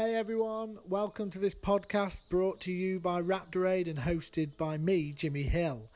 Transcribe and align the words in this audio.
Hey 0.00 0.14
everyone, 0.14 0.78
welcome 0.88 1.28
to 1.28 1.38
this 1.38 1.54
podcast 1.54 2.22
brought 2.30 2.58
to 2.60 2.72
you 2.72 2.98
by 3.00 3.20
Raptor 3.20 3.70
Aid 3.70 3.86
and 3.86 3.98
hosted 3.98 4.56
by 4.56 4.78
me, 4.78 5.12
Jimmy 5.12 5.42
Hill. 5.42 5.90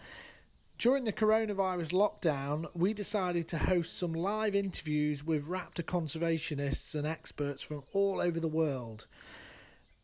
During 0.76 1.04
the 1.04 1.12
coronavirus 1.12 1.94
lockdown, 1.94 2.66
we 2.74 2.92
decided 2.92 3.48
to 3.48 3.56
host 3.56 3.96
some 3.96 4.12
live 4.12 4.54
interviews 4.54 5.24
with 5.24 5.48
raptor 5.48 5.82
conservationists 5.82 6.94
and 6.94 7.06
experts 7.06 7.62
from 7.62 7.82
all 7.94 8.20
over 8.20 8.38
the 8.38 8.46
world. 8.46 9.06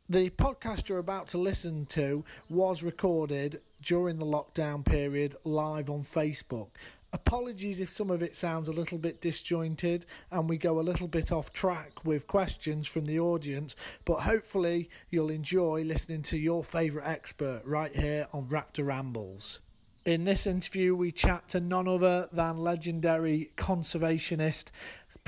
The 0.09 0.31
podcast 0.31 0.89
you're 0.89 0.97
about 0.97 1.29
to 1.29 1.39
listen 1.39 1.85
to 1.91 2.25
was 2.49 2.83
recorded 2.83 3.61
during 3.83 4.19
the 4.19 4.25
lockdown 4.25 4.83
period 4.83 5.37
live 5.45 5.91
on 5.91 6.05
Facebook. 6.05 6.69
Apologies 7.13 7.81
if 7.81 7.91
some 7.91 8.11
of 8.11 8.23
it 8.23 8.37
sounds 8.37 8.69
a 8.69 8.73
little 8.73 8.99
bit 8.99 9.21
disjointed 9.21 10.07
and 10.31 10.49
we 10.49 10.57
go 10.57 10.79
a 10.79 10.83
little 10.83 11.09
bit 11.09 11.33
off 11.33 11.53
track 11.53 12.05
with 12.05 12.29
questions 12.29 12.87
from 12.87 13.07
the 13.07 13.19
audience, 13.19 13.75
but 14.05 14.21
hopefully 14.21 14.89
you'll 15.11 15.31
enjoy 15.31 15.83
listening 15.83 16.23
to 16.23 16.39
your 16.39 16.63
favourite 16.63 17.09
expert 17.09 17.63
right 17.65 17.95
here 17.97 18.29
on 18.33 18.47
Raptor 18.47 18.87
Rambles. 18.87 19.59
In 20.07 20.25
this 20.25 20.47
interview, 20.47 20.95
we 20.95 21.13
chat 21.13 21.49
to 21.49 21.61
none 21.61 21.87
other 21.87 22.29
than 22.33 22.59
legendary 22.59 23.51
conservationist 23.57 24.71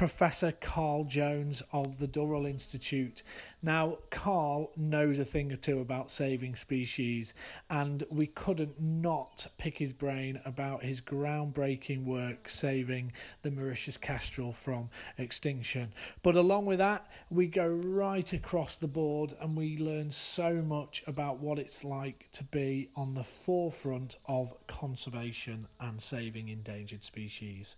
Professor 0.03 0.51
Carl 0.51 1.05
Jones 1.05 1.63
of 1.73 1.99
the 1.99 2.09
Durrell 2.09 2.45
Institute. 2.45 3.23
Now, 3.63 3.99
Carl 4.11 4.73
knows 4.77 5.21
a 5.21 5.25
thing 5.25 5.53
or 5.53 5.57
two 5.57 5.79
about 5.79 6.11
saving 6.11 6.57
species, 6.57 7.35
and 7.71 8.03
we 8.11 8.27
couldn't 8.27 8.81
not 8.81 9.47
pick 9.59 9.79
his 9.79 9.93
brain 9.93 10.41
about 10.45 10.83
his 10.83 11.01
groundbreaking 11.01 12.05
work 12.05 12.49
saving 12.49 13.13
the 13.43 13.53
Mauritius 13.53 13.97
kestrel 13.97 14.53
from 14.53 14.91
extinction. 15.19 15.93
But 16.25 16.35
along 16.35 16.67
with 16.67 16.79
that, 16.79 17.09
we 17.31 17.47
go 17.47 17.69
right 17.69 18.33
across 18.33 18.75
the 18.75 18.89
board 18.89 19.35
and 19.41 19.57
we 19.57 19.79
learn 19.79 20.11
so 20.11 20.55
much 20.55 21.05
about 21.07 21.39
what 21.39 21.61
it's 21.61 21.85
like 21.85 22.29
to 22.33 22.43
be 22.43 22.89
on 22.97 23.15
the 23.15 23.23
forefront 23.23 24.17
of 24.27 24.53
conservation 24.67 25.69
and 25.79 26.01
saving 26.01 26.49
endangered 26.49 27.05
species. 27.05 27.77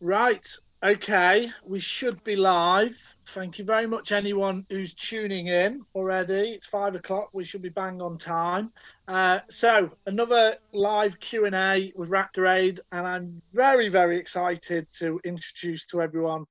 Right. 0.00 0.46
Okay. 0.82 1.50
We 1.66 1.80
should 1.80 2.22
be 2.22 2.36
live. 2.36 3.02
Thank 3.28 3.58
you 3.58 3.64
very 3.64 3.86
much, 3.86 4.12
anyone 4.12 4.66
who's 4.68 4.92
tuning 4.92 5.46
in 5.46 5.80
already. 5.94 6.50
It's 6.50 6.66
five 6.66 6.94
o'clock. 6.94 7.30
We 7.32 7.44
should 7.44 7.62
be 7.62 7.70
bang 7.70 8.02
on 8.02 8.18
time. 8.18 8.72
Uh, 9.08 9.40
so 9.48 9.90
another 10.04 10.58
live 10.74 11.18
Q 11.18 11.46
and 11.46 11.54
A 11.54 11.92
with 11.96 12.10
Raptor 12.10 12.54
Aid, 12.54 12.80
and 12.92 13.06
I'm 13.06 13.42
very, 13.54 13.88
very 13.88 14.18
excited 14.18 14.86
to 14.98 15.18
introduce 15.24 15.86
to 15.86 16.02
everyone 16.02 16.44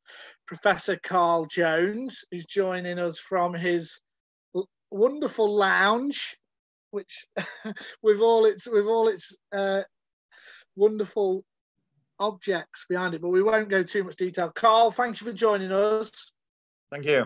Professor 0.48 0.98
Carl 0.98 1.46
Jones, 1.46 2.26
who's 2.32 2.48
joining 2.48 2.98
us 2.98 3.20
from 3.20 3.54
his 3.54 4.00
wonderful 4.90 5.56
lounge, 5.56 6.36
which 6.90 7.28
with 8.02 8.22
all 8.22 8.46
its 8.46 8.66
with 8.68 8.86
all 8.86 9.08
its 9.08 9.38
uh, 9.52 9.84
wonderful 10.76 11.46
objects 12.20 12.86
behind 12.88 13.14
it, 13.14 13.22
but 13.22 13.30
we 13.30 13.44
won't 13.44 13.70
go 13.70 13.84
too 13.84 14.04
much 14.04 14.16
detail. 14.16 14.50
Carl, 14.50 14.92
thank 14.92 15.20
you 15.20 15.28
for 15.28 15.34
joining 15.34 15.72
us. 15.72 16.12
Thank 16.92 17.06
you. 17.06 17.26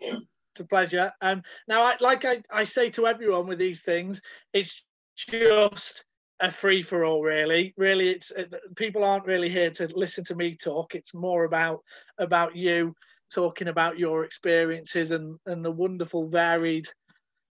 It's 0.00 0.60
a 0.60 0.64
pleasure. 0.64 1.12
Um, 1.20 1.42
now, 1.68 1.82
I, 1.82 1.96
like 2.00 2.24
I, 2.24 2.42
I 2.50 2.64
say 2.64 2.90
to 2.90 3.06
everyone 3.06 3.46
with 3.46 3.58
these 3.58 3.82
things, 3.82 4.20
it's 4.52 4.84
just 5.16 6.04
a 6.40 6.50
free 6.50 6.82
for 6.82 7.04
all, 7.04 7.22
really. 7.22 7.74
Really, 7.76 8.10
it's 8.10 8.30
uh, 8.32 8.44
people 8.76 9.04
aren't 9.04 9.26
really 9.26 9.48
here 9.48 9.70
to 9.72 9.88
listen 9.94 10.24
to 10.24 10.34
me 10.34 10.56
talk. 10.56 10.94
It's 10.94 11.14
more 11.14 11.44
about 11.44 11.80
about 12.18 12.56
you 12.56 12.94
talking 13.32 13.68
about 13.68 13.98
your 13.98 14.24
experiences 14.24 15.10
and 15.10 15.38
and 15.46 15.64
the 15.64 15.70
wonderful 15.70 16.26
varied 16.26 16.88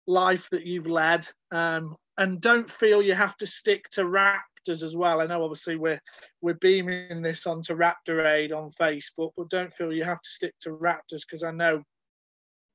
life 0.07 0.49
that 0.49 0.65
you've 0.65 0.87
led. 0.87 1.27
Um, 1.51 1.95
and 2.17 2.41
don't 2.41 2.69
feel 2.69 3.01
you 3.01 3.13
have 3.13 3.37
to 3.37 3.47
stick 3.47 3.89
to 3.91 4.05
rap 4.05 4.43
As 4.67 4.95
well. 4.95 5.21
I 5.21 5.25
know 5.25 5.43
obviously 5.43 5.77
we're 5.77 6.01
we're 6.41 6.55
beaming 6.55 7.21
this 7.21 7.47
onto 7.47 7.75
Raptor 7.75 8.25
Aid 8.25 8.51
on 8.51 8.69
Facebook, 8.69 9.31
but 9.35 9.49
don't 9.49 9.71
feel 9.71 9.93
you 9.93 10.03
have 10.03 10.21
to 10.21 10.29
stick 10.29 10.53
to 10.61 10.71
Raptors 10.71 11.21
because 11.27 11.43
I 11.43 11.51
know 11.51 11.83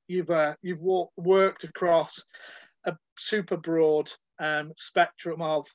you've 0.07 0.29
uh, 0.29 0.55
you've 0.61 0.81
walk, 0.81 1.11
worked 1.17 1.63
across 1.63 2.23
a 2.85 2.97
super 3.17 3.57
broad 3.57 4.11
um, 4.39 4.71
spectrum 4.77 5.41
of 5.41 5.65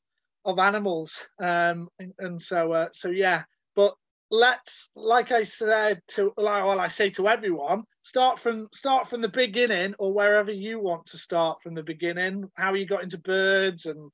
of 0.44 0.58
animals, 0.58 1.26
um, 1.38 1.88
and, 1.98 2.12
and 2.18 2.40
so 2.40 2.72
uh, 2.72 2.88
so 2.92 3.08
yeah. 3.08 3.44
But 3.76 3.94
let's, 4.30 4.90
like 4.94 5.32
I 5.32 5.42
said 5.42 6.00
to 6.08 6.32
like, 6.36 6.64
well, 6.64 6.80
I 6.80 6.88
say 6.88 7.10
to 7.10 7.28
everyone, 7.28 7.84
start 8.02 8.38
from 8.38 8.68
start 8.74 9.08
from 9.08 9.20
the 9.20 9.28
beginning 9.28 9.94
or 9.98 10.12
wherever 10.12 10.52
you 10.52 10.80
want 10.80 11.06
to 11.06 11.18
start 11.18 11.62
from 11.62 11.74
the 11.74 11.82
beginning. 11.82 12.50
How 12.54 12.74
you 12.74 12.86
got 12.86 13.02
into 13.02 13.18
birds 13.18 13.86
and 13.86 14.10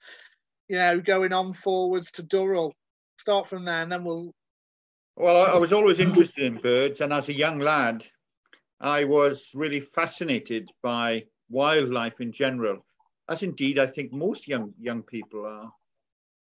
you 0.68 0.76
know, 0.76 1.00
going 1.00 1.32
on 1.32 1.52
forwards 1.52 2.12
to 2.12 2.22
Durrell. 2.22 2.74
Start 3.18 3.48
from 3.48 3.64
there, 3.64 3.82
and 3.82 3.90
then 3.90 4.04
we'll. 4.04 4.34
Well, 5.16 5.46
I, 5.46 5.56
was 5.56 5.72
always 5.72 5.98
interested 5.98 6.44
in 6.44 6.58
birds, 6.58 7.00
and 7.00 7.12
as 7.12 7.28
a 7.28 7.32
young 7.32 7.58
lad, 7.58 8.04
I 8.80 9.04
was 9.04 9.52
really 9.54 9.80
fascinated 9.80 10.68
by 10.82 11.24
wildlife 11.48 12.20
in 12.20 12.32
general, 12.32 12.84
as 13.28 13.42
indeed 13.42 13.78
I 13.78 13.86
think 13.86 14.12
most 14.12 14.46
young 14.46 14.74
young 14.78 15.02
people 15.02 15.46
are. 15.46 15.72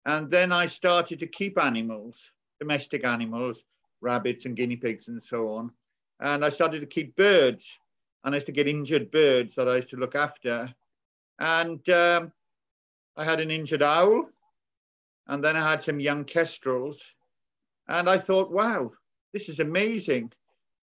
And 0.06 0.30
then 0.30 0.52
I 0.52 0.68
started 0.68 1.20
to 1.20 1.28
keep 1.28 1.58
animals, 1.58 2.32
domestic 2.60 3.06
animals, 3.06 3.64
rabbits 4.02 4.46
and 4.46 4.56
guinea 4.56 4.78
pigs 4.78 5.08
and 5.08 5.22
so 5.22 5.50
on. 5.56 5.72
And 6.20 6.44
I 6.44 6.50
started 6.50 6.82
to 6.82 6.86
keep 6.86 7.16
birds, 7.16 7.80
and 8.24 8.36
I 8.36 8.38
used 8.38 8.48
to 8.48 8.52
get 8.52 8.68
injured 8.68 9.12
birds 9.12 9.56
that 9.56 9.68
I 9.68 9.78
used 9.78 9.90
to 9.90 9.98
look 9.98 10.16
after. 10.16 10.74
And 11.40 11.88
um, 11.90 12.32
I 13.18 13.26
had 13.26 13.40
an 13.40 13.52
injured 13.52 13.84
owl, 13.84 14.30
and 15.28 15.44
then 15.44 15.56
I 15.56 15.70
had 15.70 15.84
some 15.84 16.00
young 16.00 16.26
kestrels. 16.26 17.02
And 17.88 18.10
I 18.10 18.18
thought, 18.18 18.52
wow, 18.52 18.92
this 19.34 19.50
is 19.50 19.60
amazing. 19.60 20.32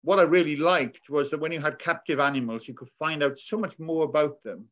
What 0.03 0.19
I 0.19 0.23
really 0.23 0.55
liked 0.55 1.09
was 1.09 1.29
that 1.29 1.39
when 1.39 1.51
you 1.51 1.59
had 1.59 1.79
captive 1.79 2.19
animals, 2.19 2.67
you 2.67 2.73
could 2.73 2.89
find 2.99 3.23
out 3.23 3.37
so 3.37 3.57
much 3.57 3.77
more 3.79 4.05
about 4.05 4.41
them. 4.43 4.67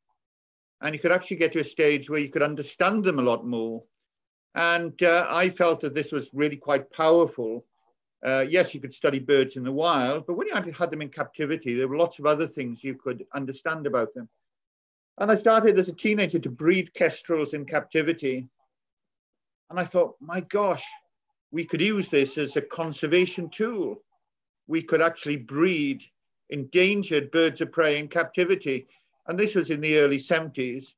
And 0.81 0.93
you 0.93 0.99
could 0.99 1.11
actually 1.11 1.37
get 1.37 1.53
to 1.53 1.59
a 1.59 1.63
stage 1.63 2.09
where 2.09 2.19
you 2.19 2.29
could 2.29 2.41
understand 2.41 3.03
them 3.03 3.19
a 3.19 3.23
lot 3.23 3.45
more. 3.45 3.83
And 4.55 5.01
uh, 5.03 5.27
I 5.29 5.49
felt 5.49 5.81
that 5.81 5.93
this 5.93 6.11
was 6.11 6.31
really 6.33 6.57
quite 6.57 6.91
powerful. 6.91 7.65
Uh, 8.23 8.45
yes, 8.49 8.73
you 8.73 8.79
could 8.79 8.93
study 8.93 9.19
birds 9.19 9.55
in 9.55 9.63
the 9.63 9.71
wild, 9.71 10.25
but 10.25 10.35
when 10.35 10.47
you 10.47 10.53
had, 10.53 10.73
had 10.75 10.89
them 10.89 11.01
in 11.01 11.09
captivity, 11.09 11.75
there 11.75 11.87
were 11.87 11.97
lots 11.97 12.17
of 12.19 12.25
other 12.25 12.47
things 12.47 12.83
you 12.83 12.95
could 12.95 13.25
understand 13.35 13.85
about 13.85 14.13
them. 14.13 14.29
And 15.17 15.31
I 15.31 15.35
started 15.35 15.79
as 15.79 15.87
a 15.87 15.93
teenager 15.93 16.39
to 16.39 16.49
breed 16.49 16.93
kestrels 16.93 17.53
in 17.53 17.65
captivity. 17.65 18.49
And 19.69 19.79
I 19.79 19.85
thought, 19.85 20.15
my 20.19 20.41
gosh, 20.41 20.85
we 21.51 21.63
could 21.63 21.81
use 21.81 22.09
this 22.09 22.37
as 22.37 22.57
a 22.57 22.61
conservation 22.61 23.49
tool. 23.49 24.03
We 24.67 24.81
could 24.83 25.01
actually 25.01 25.37
breed 25.37 26.03
endangered 26.49 27.31
birds 27.31 27.61
of 27.61 27.71
prey 27.71 27.97
in 27.97 28.09
captivity. 28.09 28.87
And 29.27 29.39
this 29.39 29.55
was 29.55 29.69
in 29.69 29.79
the 29.79 29.97
early 29.99 30.17
70s. 30.17 30.93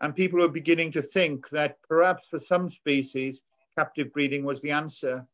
And 0.00 0.14
people 0.14 0.38
were 0.38 0.48
beginning 0.48 0.92
to 0.92 1.02
think 1.02 1.48
that 1.50 1.76
perhaps 1.82 2.28
for 2.28 2.38
some 2.38 2.68
species, 2.68 3.42
captive 3.76 4.12
breeding 4.12 4.44
was 4.44 4.60
the 4.60 4.70
answer. 4.70 5.26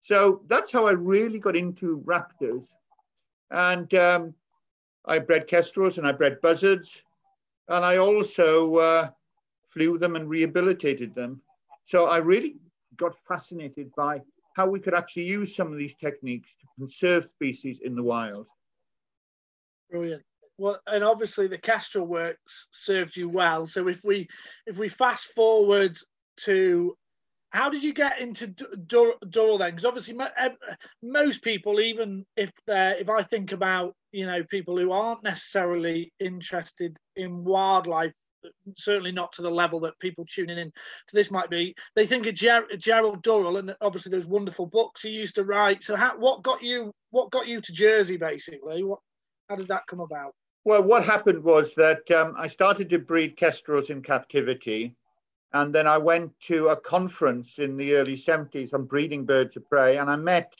So 0.00 0.42
that's 0.46 0.70
how 0.70 0.86
I 0.86 0.92
really 0.92 1.40
got 1.40 1.56
into 1.56 2.00
raptors. 2.06 2.74
And 3.50 3.92
um, 3.94 4.34
I 5.04 5.18
bred 5.18 5.48
kestrels 5.48 5.98
and 5.98 6.06
I 6.06 6.12
bred 6.12 6.40
buzzards 6.40 7.02
and 7.68 7.84
I 7.84 7.98
also 7.98 8.76
uh, 8.76 9.10
flew 9.70 9.98
them 9.98 10.16
and 10.16 10.28
rehabilitated 10.28 11.14
them. 11.14 11.40
So 11.84 12.06
I 12.06 12.18
really 12.18 12.56
got 12.96 13.14
fascinated 13.14 13.92
by 13.96 14.22
how 14.54 14.66
we 14.66 14.80
could 14.80 14.94
actually 14.94 15.24
use 15.24 15.54
some 15.54 15.70
of 15.70 15.78
these 15.78 15.94
techniques 15.94 16.56
to 16.56 16.66
conserve 16.78 17.26
species 17.26 17.80
in 17.80 17.94
the 17.94 18.02
wild. 18.02 18.46
Brilliant. 19.90 20.22
Well, 20.58 20.80
and 20.86 21.04
obviously 21.04 21.46
the 21.46 21.58
Kestrel 21.58 22.06
works 22.06 22.68
served 22.72 23.16
you 23.16 23.28
well. 23.28 23.66
So 23.66 23.88
if 23.88 24.02
we 24.02 24.26
if 24.66 24.78
we 24.78 24.88
fast 24.88 25.26
forward 25.26 25.98
to 26.38 26.96
how 27.56 27.70
did 27.70 27.82
you 27.82 27.94
get 27.94 28.20
into 28.20 28.48
Durrell 28.48 29.58
then? 29.58 29.70
Because 29.70 29.86
obviously 29.86 30.14
most 31.02 31.42
people, 31.42 31.80
even 31.80 32.26
if 32.36 32.50
they're 32.66 32.96
if 32.96 33.08
I 33.08 33.22
think 33.22 33.52
about 33.52 33.94
you 34.12 34.26
know 34.26 34.44
people 34.44 34.76
who 34.76 34.92
aren't 34.92 35.24
necessarily 35.24 36.12
interested 36.20 36.98
in 37.16 37.44
wildlife 37.44 38.12
certainly 38.76 39.10
not 39.10 39.32
to 39.32 39.42
the 39.42 39.50
level 39.50 39.80
that 39.80 39.98
people 39.98 40.24
tuning 40.28 40.58
in 40.58 40.70
to 41.08 41.14
this 41.14 41.32
might 41.32 41.50
be 41.50 41.74
they 41.96 42.06
think 42.06 42.26
of 42.26 42.34
Ger- 42.34 42.68
gerald 42.76 43.20
durrell 43.22 43.56
and 43.56 43.74
obviously 43.80 44.10
those 44.10 44.26
wonderful 44.26 44.66
books 44.66 45.02
he 45.02 45.08
used 45.08 45.34
to 45.34 45.42
write. 45.44 45.82
So 45.82 45.96
how, 45.96 46.16
what 46.16 46.44
got 46.44 46.62
you 46.62 46.92
what 47.10 47.30
got 47.30 47.48
you 47.48 47.60
to 47.60 47.72
jersey 47.72 48.18
basically? 48.18 48.84
What 48.84 49.00
how 49.48 49.56
did 49.56 49.68
that 49.68 49.86
come 49.88 50.00
about? 50.00 50.32
Well 50.64 50.82
what 50.82 51.04
happened 51.04 51.42
was 51.42 51.74
that 51.76 52.08
um, 52.10 52.34
i 52.36 52.46
started 52.46 52.90
to 52.90 52.98
breed 52.98 53.36
kestrels 53.36 53.88
in 53.88 54.02
captivity 54.02 54.94
and 55.56 55.74
then 55.74 55.86
i 55.86 55.98
went 55.98 56.32
to 56.40 56.68
a 56.68 56.76
conference 56.76 57.58
in 57.58 57.76
the 57.76 57.94
early 57.94 58.16
70s 58.16 58.72
on 58.74 58.84
breeding 58.84 59.24
birds 59.24 59.56
of 59.56 59.68
prey 59.68 59.98
and 59.98 60.10
i 60.10 60.16
met 60.16 60.54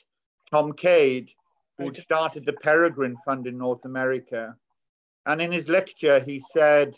tom 0.49 0.73
cade 0.73 1.31
who 1.77 1.93
started 1.93 2.45
the 2.45 2.53
Peregrine 2.53 3.17
Fund 3.23 3.47
in 3.47 3.57
North 3.57 3.85
America. 3.85 4.55
And 5.25 5.41
in 5.41 5.51
his 5.51 5.69
lecture, 5.69 6.19
he 6.19 6.39
said, 6.39 6.95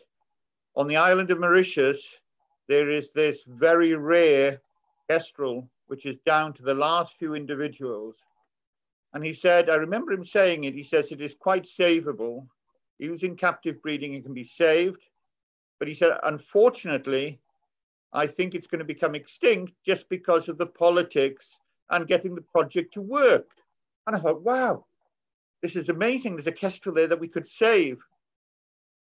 on 0.75 0.87
the 0.87 0.97
island 0.97 1.31
of 1.31 1.39
Mauritius, 1.39 2.17
there 2.67 2.89
is 2.89 3.09
this 3.09 3.43
very 3.45 3.95
rare 3.95 4.61
kestrel, 5.09 5.69
which 5.87 6.05
is 6.05 6.17
down 6.19 6.53
to 6.53 6.63
the 6.63 6.73
last 6.73 7.17
few 7.17 7.33
individuals. 7.33 8.15
And 9.13 9.25
he 9.25 9.33
said, 9.33 9.69
I 9.69 9.75
remember 9.75 10.13
him 10.13 10.23
saying 10.23 10.63
it, 10.63 10.75
he 10.75 10.83
says 10.83 11.11
it 11.11 11.21
is 11.21 11.33
quite 11.33 11.63
savable. 11.63 12.47
Using 12.99 13.35
captive 13.35 13.81
breeding, 13.81 14.13
it 14.13 14.23
can 14.23 14.33
be 14.33 14.43
saved. 14.43 15.01
But 15.79 15.87
he 15.87 15.93
said, 15.93 16.11
unfortunately, 16.23 17.39
I 18.11 18.27
think 18.27 18.55
it's 18.55 18.67
going 18.67 18.79
to 18.79 18.85
become 18.85 19.15
extinct 19.15 19.73
just 19.85 20.09
because 20.09 20.49
of 20.49 20.57
the 20.57 20.65
politics 20.65 21.59
and 21.89 22.07
getting 22.07 22.35
the 22.35 22.41
project 22.41 22.93
to 22.95 23.01
work. 23.01 23.49
And 24.07 24.15
I 24.15 24.19
thought, 24.19 24.41
wow, 24.41 24.85
this 25.61 25.75
is 25.75 25.89
amazing. 25.89 26.35
There's 26.35 26.47
a 26.47 26.51
kestrel 26.51 26.95
there 26.95 27.07
that 27.07 27.19
we 27.19 27.27
could 27.27 27.45
save. 27.45 28.01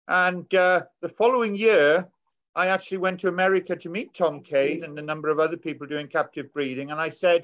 And 0.08 0.52
uh, 0.54 0.82
the 1.00 1.08
following 1.08 1.54
year, 1.54 2.08
I 2.54 2.66
actually 2.68 2.98
went 2.98 3.20
to 3.20 3.28
America 3.28 3.76
to 3.76 3.88
meet 3.88 4.14
Tom 4.14 4.40
Cade 4.40 4.82
and 4.82 4.98
a 4.98 5.02
number 5.02 5.28
of 5.28 5.38
other 5.38 5.56
people 5.56 5.86
doing 5.86 6.08
captive 6.08 6.52
breeding. 6.52 6.90
And 6.90 7.00
I 7.00 7.08
said, 7.08 7.42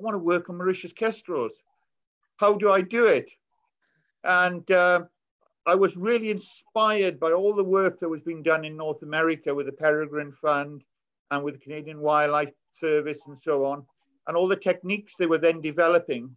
I 0.00 0.04
want 0.04 0.14
to 0.14 0.18
work 0.18 0.48
on 0.48 0.56
Mauritius 0.56 0.92
kestrels. 0.92 1.62
How 2.36 2.54
do 2.54 2.70
I 2.72 2.80
do 2.80 3.06
it? 3.06 3.30
And 4.24 4.68
uh, 4.70 5.02
I 5.66 5.74
was 5.74 5.96
really 5.96 6.30
inspired 6.30 7.20
by 7.20 7.32
all 7.32 7.52
the 7.52 7.64
work 7.64 7.98
that 7.98 8.08
was 8.08 8.22
being 8.22 8.42
done 8.42 8.64
in 8.64 8.76
North 8.76 9.02
America 9.02 9.54
with 9.54 9.66
the 9.66 9.72
Peregrine 9.72 10.32
Fund 10.32 10.82
and 11.30 11.42
with 11.44 11.54
the 11.54 11.60
Canadian 11.60 12.00
Wildlife 12.00 12.52
Service 12.70 13.20
and 13.26 13.38
so 13.38 13.64
on, 13.64 13.84
and 14.26 14.36
all 14.36 14.48
the 14.48 14.56
techniques 14.56 15.14
they 15.18 15.26
were 15.26 15.38
then 15.38 15.60
developing. 15.60 16.34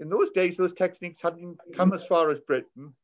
In 0.00 0.08
those 0.08 0.30
days, 0.30 0.56
those 0.56 0.72
techniques 0.72 1.20
hadn't 1.20 1.58
come 1.74 1.92
as 1.92 2.06
far 2.06 2.30
as 2.30 2.40
Britain. 2.40 2.94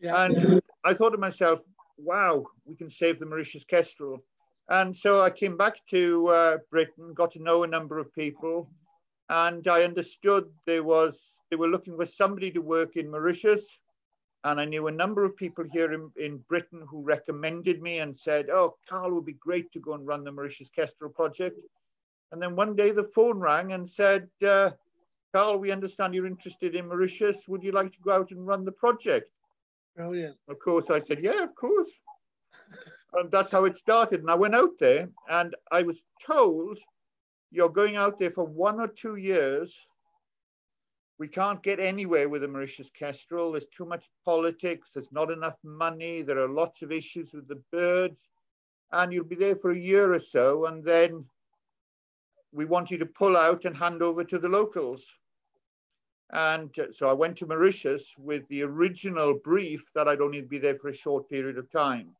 Yeah. 0.00 0.24
And 0.24 0.60
I 0.84 0.94
thought 0.94 1.10
to 1.10 1.18
myself, 1.18 1.60
wow, 1.96 2.44
we 2.64 2.74
can 2.74 2.90
save 2.90 3.20
the 3.20 3.26
Mauritius 3.26 3.64
kestrel. 3.64 4.24
And 4.68 4.94
so 4.94 5.22
I 5.22 5.30
came 5.30 5.56
back 5.56 5.74
to 5.90 6.28
uh, 6.28 6.58
Britain, 6.70 7.12
got 7.14 7.32
to 7.32 7.42
know 7.42 7.64
a 7.64 7.68
number 7.68 7.98
of 7.98 8.12
people, 8.14 8.70
and 9.28 9.66
I 9.68 9.82
understood 9.82 10.44
there 10.66 10.84
was 10.84 11.20
they 11.50 11.56
were 11.56 11.68
looking 11.68 11.96
for 11.96 12.06
somebody 12.06 12.50
to 12.52 12.60
work 12.60 12.96
in 12.96 13.10
Mauritius. 13.10 13.80
And 14.44 14.58
I 14.58 14.64
knew 14.64 14.86
a 14.86 14.92
number 14.92 15.24
of 15.24 15.36
people 15.36 15.64
here 15.70 15.92
in, 15.92 16.10
in 16.16 16.38
Britain 16.48 16.82
who 16.88 17.02
recommended 17.02 17.82
me 17.82 17.98
and 17.98 18.16
said, 18.16 18.48
Oh, 18.48 18.76
Carl 18.88 19.12
would 19.12 19.26
be 19.26 19.34
great 19.34 19.70
to 19.72 19.80
go 19.80 19.92
and 19.92 20.06
run 20.06 20.24
the 20.24 20.32
Mauritius 20.32 20.70
Kestrel 20.70 21.10
project. 21.10 21.58
And 22.32 22.40
then 22.40 22.56
one 22.56 22.76
day 22.76 22.90
the 22.90 23.10
phone 23.14 23.38
rang 23.38 23.72
and 23.72 23.88
said, 23.88 24.28
uh, 24.46 24.70
Carl, 25.32 25.58
we 25.58 25.72
understand 25.72 26.14
you're 26.14 26.26
interested 26.26 26.74
in 26.74 26.88
Mauritius. 26.88 27.48
Would 27.48 27.62
you 27.62 27.72
like 27.72 27.92
to 27.92 28.00
go 28.00 28.12
out 28.12 28.30
and 28.30 28.46
run 28.46 28.64
the 28.64 28.72
project? 28.72 29.30
Brilliant. 29.96 30.36
Of 30.48 30.58
course, 30.58 30.90
I 30.90 30.98
said, 30.98 31.20
yeah, 31.22 31.42
of 31.42 31.54
course. 31.54 32.00
and 33.14 33.30
that's 33.30 33.50
how 33.50 33.64
it 33.64 33.76
started. 33.76 34.20
And 34.20 34.30
I 34.30 34.34
went 34.34 34.54
out 34.54 34.78
there 34.78 35.08
and 35.28 35.54
I 35.70 35.82
was 35.82 36.04
told, 36.24 36.78
you're 37.50 37.68
going 37.68 37.96
out 37.96 38.18
there 38.18 38.30
for 38.30 38.44
one 38.44 38.80
or 38.80 38.88
two 38.88 39.16
years. 39.16 39.76
We 41.20 41.28
can't 41.28 41.62
get 41.62 41.80
anywhere 41.80 42.30
with 42.30 42.40
the 42.40 42.48
Mauritius 42.48 42.90
Kestrel. 42.98 43.52
There's 43.52 43.66
too 43.66 43.84
much 43.84 44.08
politics. 44.24 44.90
There's 44.90 45.12
not 45.12 45.30
enough 45.30 45.58
money. 45.62 46.22
There 46.22 46.38
are 46.38 46.48
lots 46.48 46.80
of 46.80 46.90
issues 46.90 47.34
with 47.34 47.46
the 47.46 47.62
birds. 47.70 48.26
And 48.90 49.12
you'll 49.12 49.24
be 49.24 49.36
there 49.36 49.54
for 49.54 49.70
a 49.70 49.78
year 49.78 50.14
or 50.14 50.18
so. 50.18 50.64
And 50.64 50.82
then 50.82 51.26
we 52.52 52.64
want 52.64 52.90
you 52.90 52.96
to 52.96 53.04
pull 53.04 53.36
out 53.36 53.66
and 53.66 53.76
hand 53.76 54.02
over 54.02 54.24
to 54.24 54.38
the 54.38 54.48
locals. 54.48 55.04
And 56.32 56.70
uh, 56.78 56.90
so 56.90 57.10
I 57.10 57.12
went 57.12 57.36
to 57.38 57.46
Mauritius 57.46 58.14
with 58.16 58.48
the 58.48 58.62
original 58.62 59.34
brief 59.34 59.92
that 59.94 60.08
I'd 60.08 60.22
only 60.22 60.40
be 60.40 60.58
there 60.58 60.78
for 60.78 60.88
a 60.88 60.94
short 60.94 61.28
period 61.28 61.58
of 61.58 61.70
time. 61.70 62.16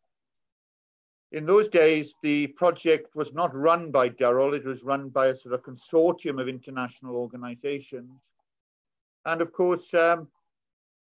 In 1.32 1.46
those 1.46 1.68
days, 1.68 2.14
the 2.22 2.48
project 2.48 3.16
was 3.16 3.32
not 3.32 3.56
run 3.56 3.92
by 3.92 4.08
Durrell, 4.08 4.52
it 4.52 4.66
was 4.66 4.82
run 4.82 5.08
by 5.08 5.28
a 5.28 5.34
sort 5.34 5.54
of 5.54 5.62
consortium 5.62 6.38
of 6.38 6.48
international 6.48 7.16
organizations. 7.16 8.30
And 9.26 9.40
of 9.40 9.52
course, 9.52 9.92
um, 9.94 10.28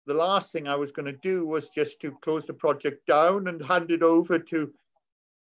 the 0.06 0.14
last 0.14 0.52
thing 0.52 0.68
I 0.68 0.76
was 0.76 0.92
going 0.92 1.08
to 1.08 1.20
do 1.20 1.46
was 1.46 1.70
just 1.70 2.00
to 2.02 2.12
close 2.22 2.46
the 2.46 2.54
project 2.54 3.06
down 3.08 3.48
and 3.48 3.64
hand 3.64 3.92
it 3.92 4.04
over 4.04 4.38
to 4.40 4.72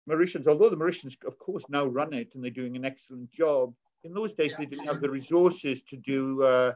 Mauritians, 0.08 0.46
although 0.46 0.68
the 0.68 0.76
Mauritians, 0.76 1.16
of 1.26 1.38
course, 1.38 1.64
now 1.68 1.86
run 1.86 2.12
it 2.12 2.34
and 2.34 2.42
they're 2.42 2.50
doing 2.50 2.76
an 2.76 2.84
excellent 2.84 3.30
job. 3.30 3.74
In 4.04 4.12
those 4.12 4.34
days, 4.34 4.54
they 4.56 4.66
didn't 4.66 4.86
have 4.86 5.00
the 5.00 5.10
resources 5.10 5.82
to 5.82 5.96
do 5.96 6.42
uh, 6.42 6.72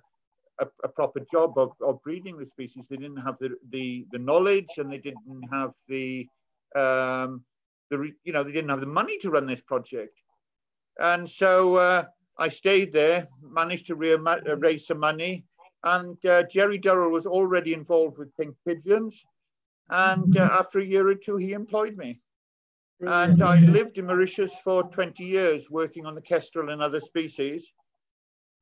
a, 0.61 0.67
a, 0.83 0.89
proper 0.89 1.21
job 1.31 1.59
of, 1.59 1.73
of 1.83 2.03
breeding 2.03 2.39
the 2.39 2.47
species. 2.47 2.87
They 2.89 2.97
didn't 2.97 3.19
have 3.19 3.37
the, 3.39 3.51
the, 3.71 4.07
the 4.13 4.19
knowledge 4.19 4.79
and 4.79 4.91
they 4.91 4.99
didn't 4.99 5.49
have 5.53 5.73
the, 5.89 6.27
um, 6.75 7.45
the, 7.91 8.13
you 8.25 8.33
know, 8.33 8.43
they 8.43 8.53
didn't 8.53 8.71
have 8.71 8.81
the 8.81 8.87
money 8.87 9.19
to 9.19 9.31
run 9.31 9.47
this 9.47 9.63
project. 9.63 10.19
And 10.99 11.29
so 11.29 11.77
uh, 11.77 12.05
I 12.39 12.49
stayed 12.49 12.93
there, 12.93 13.29
managed 13.43 13.87
to 13.89 13.95
uh, 13.95 14.57
raise 14.57 14.87
some 14.87 14.99
money. 14.99 15.45
And 15.85 16.25
uh, 16.27 16.45
Jerry 16.45 16.79
Durrell 16.79 17.11
was 17.11 17.27
already 17.27 17.73
involved 17.73 18.19
with 18.19 18.37
pink 18.37 18.57
pigeons. 18.67 19.25
And 19.91 20.37
uh, 20.37 20.49
after 20.53 20.81
a 20.81 20.85
year 20.85 21.09
or 21.09 21.15
two, 21.15 21.37
he 21.37 21.53
employed 21.53 21.97
me. 21.97 22.21
And 23.01 23.43
I 23.43 23.61
lived 23.61 23.97
in 23.99 24.07
Mauritius 24.07 24.53
for 24.65 24.83
20 24.83 25.25
years, 25.25 25.71
working 25.71 26.05
on 26.05 26.17
the 26.17 26.21
kestrel 26.21 26.71
and 26.71 26.83
other 26.83 27.01
species. 27.01 27.73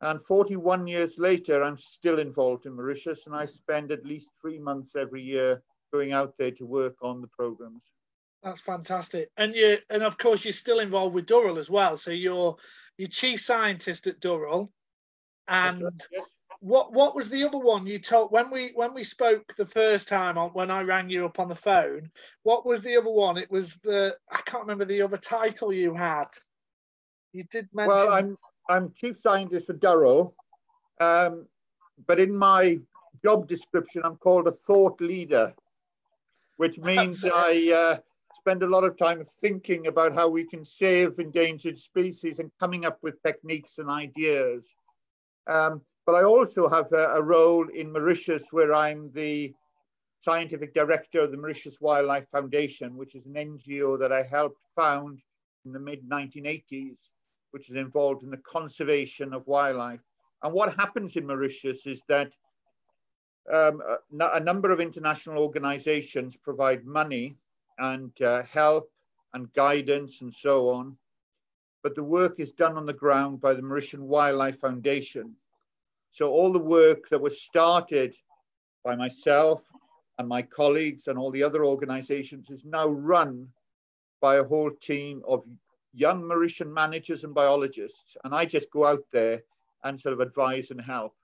And 0.03 0.23
41 0.23 0.87
years 0.87 1.19
later, 1.19 1.65
I'm 1.65 1.79
still 1.79 2.19
involved 2.19 2.67
in 2.67 2.75
Mauritius, 2.75 3.27
and 3.27 3.35
I 3.35 3.47
spend 3.47 3.91
at 3.91 4.05
least 4.05 4.31
three 4.41 4.59
months 4.59 4.95
every 4.95 5.23
year 5.23 5.63
going 5.93 6.13
out 6.13 6.35
there 6.39 6.51
to 6.51 6.67
work 6.67 6.97
on 7.01 7.23
the 7.23 7.29
programs. 7.29 7.83
That's 8.43 8.61
fantastic, 8.61 9.31
and 9.39 9.55
you, 9.55 9.79
and 9.89 10.03
of 10.03 10.19
course, 10.19 10.45
you're 10.45 10.53
still 10.53 10.81
involved 10.81 11.15
with 11.15 11.27
Durrell 11.27 11.59
as 11.59 11.71
well. 11.71 11.97
So 11.97 12.11
you're 12.11 12.57
you're 12.99 13.09
chief 13.09 13.41
scientist 13.41 14.07
at 14.07 14.21
Durrell, 14.21 14.71
and 15.49 15.83
yes. 16.13 16.31
What 16.61 16.93
what 16.93 17.15
was 17.15 17.29
the 17.29 17.45
other 17.45 17.59
one 17.59 17.87
you 17.87 17.99
told 17.99 18.31
when 18.31 18.51
we 18.51 18.73
when 18.75 18.95
we 18.95 19.05
spoke 19.05 19.55
the 19.57 19.67
first 19.67 20.09
time 20.09 20.39
on 20.39 20.51
when 20.51 20.71
I 20.71 20.83
rang 20.83 21.11
you 21.11 21.27
up 21.27 21.39
on 21.39 21.49
the 21.49 21.55
phone? 21.55 22.11
What 22.43 22.67
was 22.67 22.81
the 22.81 22.97
other 22.97 23.11
one? 23.11 23.37
It 23.37 23.51
was 23.51 23.79
the 23.79 24.17
I 24.31 24.41
can't 24.43 24.63
remember 24.63 24.85
the 24.85 25.03
other 25.03 25.17
title 25.17 25.73
you 25.73 25.95
had. 25.95 26.27
You 27.33 27.45
did 27.45 27.69
mention. 27.73 27.95
Well, 27.95 28.11
I'm 28.11 28.39
I'm 28.69 28.93
chief 28.93 29.17
scientist 29.17 29.67
for 29.67 29.75
Durrell, 29.75 30.35
um, 31.01 31.47
but 32.07 32.19
in 32.19 32.35
my 32.35 32.79
job 33.25 33.49
description, 33.49 34.03
I'm 34.05 34.17
called 34.17 34.47
a 34.47 34.53
thought 34.53 35.01
leader, 35.01 35.55
which 36.57 36.79
means 36.79 37.25
I 37.25 37.73
uh, 37.73 37.99
spend 38.35 38.63
a 38.63 38.69
lot 38.69 38.85
of 38.85 38.97
time 38.97 39.23
thinking 39.41 39.87
about 39.87 40.15
how 40.15 40.29
we 40.29 40.45
can 40.45 40.65
save 40.65 41.19
endangered 41.19 41.79
species 41.79 42.39
and 42.39 42.51
coming 42.61 42.85
up 42.85 42.99
with 43.03 43.23
techniques 43.23 43.79
and 43.79 43.91
ideas. 43.91 44.75
Um, 45.47 45.81
but 46.07 46.15
I 46.15 46.23
also 46.23 46.69
have 46.69 46.93
a, 46.93 47.15
a, 47.15 47.23
role 47.23 47.69
in 47.69 47.93
Mauritius 47.93 48.49
where 48.53 48.73
I'm 48.73 49.11
the 49.13 49.53
scientific 50.21 50.73
director 50.73 51.21
of 51.21 51.33
the 51.33 51.37
Mauritius 51.37 51.81
Wildlife 51.81 52.29
Foundation, 52.31 52.97
which 52.97 53.15
is 53.15 53.27
an 53.27 53.35
NGO 53.35 53.99
that 53.99 54.13
I 54.13 54.23
helped 54.23 54.61
found 54.75 55.21
in 55.65 55.73
the 55.73 55.81
mid 55.81 56.09
1980s 56.09 56.97
which 57.57 57.71
is 57.71 57.77
involved 57.77 58.23
in 58.23 58.29
the 58.31 58.37
conservation 58.39 59.33
of 59.33 59.47
wildlife. 59.47 60.01
And 60.43 60.53
what 60.53 60.77
happens 60.77 61.17
in 61.17 61.27
Mauritius 61.27 61.87
is 61.87 62.03
that 62.07 62.31
um, 63.51 63.81
a, 64.21 64.27
a, 64.35 64.41
number 64.41 64.71
of 64.71 64.79
international 64.79 65.39
organizations 65.39 66.37
provide 66.37 66.85
money 66.85 67.35
and 67.79 68.11
uh, 68.21 68.43
help 68.43 68.91
and 69.33 69.51
guidance 69.55 70.21
and 70.21 70.35
so 70.35 70.69
on. 70.69 70.99
But 71.83 71.95
the 71.95 72.03
work 72.03 72.41
is 72.41 72.51
done 72.53 72.77
on 72.77 72.85
the 72.85 72.93
ground 72.93 73.41
by 73.41 73.55
the 73.55 73.63
Mauritian 73.63 74.01
Wildlife 74.01 74.61
Foundation. 74.61 75.35
So 76.17 76.31
all 76.31 76.51
the 76.51 76.59
work 76.59 77.11
that 77.11 77.21
was 77.21 77.43
started 77.43 78.17
by 78.83 78.97
myself 78.97 79.63
and 80.19 80.27
my 80.27 80.41
colleagues 80.41 81.09
and 81.09 81.19
all 81.19 81.31
the 81.31 81.43
other 81.43 81.67
organizations 81.67 82.49
is 82.49 82.65
now 82.65 82.89
run 82.89 83.47
by 84.23 84.37
a 84.37 84.45
whole 84.45 84.71
team 84.81 85.21
of 85.29 85.45
young 85.93 86.23
Mauritian 86.23 86.73
managers 86.73 87.25
and 87.25 87.35
biologists, 87.35 88.17
and 88.25 88.35
I 88.35 88.47
just 88.47 88.71
go 88.71 88.87
out 88.87 89.05
there 89.13 89.43
and 89.85 90.01
sort 90.01 90.15
of 90.15 90.21
advise 90.21 90.71
and 90.71 90.81
help. 90.81 91.15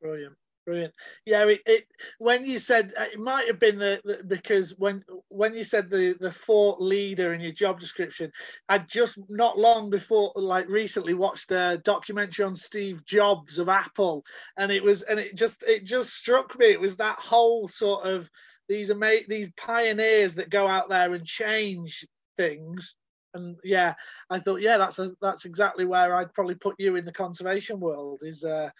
Brilliant. 0.00 0.36
Brilliant. 0.68 0.92
Yeah, 1.24 1.46
it, 1.46 1.60
it, 1.64 1.84
when 2.18 2.44
you 2.44 2.58
said 2.58 2.92
uh, 2.94 3.04
it 3.10 3.18
might 3.18 3.46
have 3.46 3.58
been 3.58 3.78
the, 3.78 4.02
the, 4.04 4.22
because 4.22 4.74
when 4.76 5.02
when 5.28 5.54
you 5.54 5.64
said 5.64 5.88
the 5.88 6.14
the 6.20 6.30
thought 6.30 6.78
leader 6.78 7.32
in 7.32 7.40
your 7.40 7.52
job 7.52 7.80
description, 7.80 8.30
I 8.68 8.76
just 8.80 9.18
not 9.30 9.58
long 9.58 9.88
before 9.88 10.30
like 10.36 10.68
recently 10.68 11.14
watched 11.14 11.52
a 11.52 11.80
documentary 11.84 12.44
on 12.44 12.54
Steve 12.54 13.02
Jobs 13.06 13.58
of 13.58 13.70
Apple, 13.70 14.26
and 14.58 14.70
it 14.70 14.82
was 14.82 15.00
and 15.04 15.18
it 15.18 15.36
just 15.36 15.62
it 15.62 15.84
just 15.84 16.10
struck 16.12 16.58
me. 16.58 16.66
It 16.66 16.80
was 16.80 16.96
that 16.96 17.18
whole 17.18 17.66
sort 17.66 18.06
of 18.06 18.28
these 18.68 18.90
ama- 18.90 19.26
these 19.26 19.50
pioneers 19.56 20.34
that 20.34 20.50
go 20.50 20.66
out 20.68 20.90
there 20.90 21.14
and 21.14 21.24
change 21.24 22.06
things 22.36 22.94
and 23.34 23.56
yeah, 23.64 23.94
I 24.30 24.40
thought, 24.40 24.60
yeah, 24.60 24.78
that's 24.78 24.98
a, 24.98 25.12
that's 25.20 25.44
exactly 25.44 25.84
where 25.84 26.14
I'd 26.16 26.32
probably 26.32 26.54
put 26.54 26.74
you 26.78 26.96
in 26.96 27.04
the 27.04 27.12
conservation 27.12 27.78
world. 27.78 28.20
Is 28.22 28.42
uh, 28.44 28.70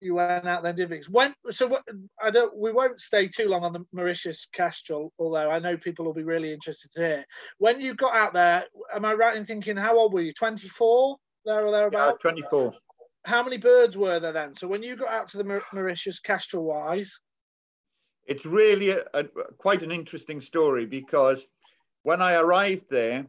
You 0.00 0.14
went 0.14 0.46
out 0.46 0.62
there 0.62 0.72
did 0.72 0.90
things. 0.90 1.10
When 1.10 1.34
so 1.50 1.66
what, 1.66 1.82
I 2.22 2.30
don't. 2.30 2.56
We 2.56 2.72
won't 2.72 3.00
stay 3.00 3.26
too 3.26 3.48
long 3.48 3.64
on 3.64 3.72
the 3.72 3.84
Mauritius 3.92 4.46
Kestrel, 4.52 5.12
although 5.18 5.50
I 5.50 5.58
know 5.58 5.76
people 5.76 6.04
will 6.04 6.14
be 6.14 6.22
really 6.22 6.52
interested 6.52 6.92
to 6.92 7.00
hear. 7.00 7.24
When 7.58 7.80
you 7.80 7.94
got 7.94 8.14
out 8.14 8.32
there, 8.32 8.64
am 8.94 9.04
I 9.04 9.14
right 9.14 9.36
in 9.36 9.44
thinking 9.44 9.76
how 9.76 9.98
old 9.98 10.12
were 10.12 10.20
you? 10.20 10.32
Twenty 10.32 10.68
four, 10.68 11.16
there 11.44 11.66
or 11.66 11.72
thereabouts. 11.72 12.18
Yeah, 12.18 12.30
twenty 12.30 12.42
four. 12.48 12.74
How 13.24 13.42
many 13.42 13.56
birds 13.56 13.98
were 13.98 14.20
there 14.20 14.32
then? 14.32 14.54
So 14.54 14.68
when 14.68 14.84
you 14.84 14.94
got 14.94 15.08
out 15.08 15.28
to 15.28 15.38
the 15.38 15.60
Mauritius 15.72 16.20
Kestrel 16.20 16.64
wise, 16.64 17.18
it's 18.26 18.46
really 18.46 18.90
a, 18.90 19.02
a, 19.14 19.24
quite 19.58 19.82
an 19.82 19.90
interesting 19.90 20.40
story 20.40 20.86
because 20.86 21.46
when 22.04 22.22
I 22.22 22.34
arrived 22.34 22.86
there, 22.88 23.26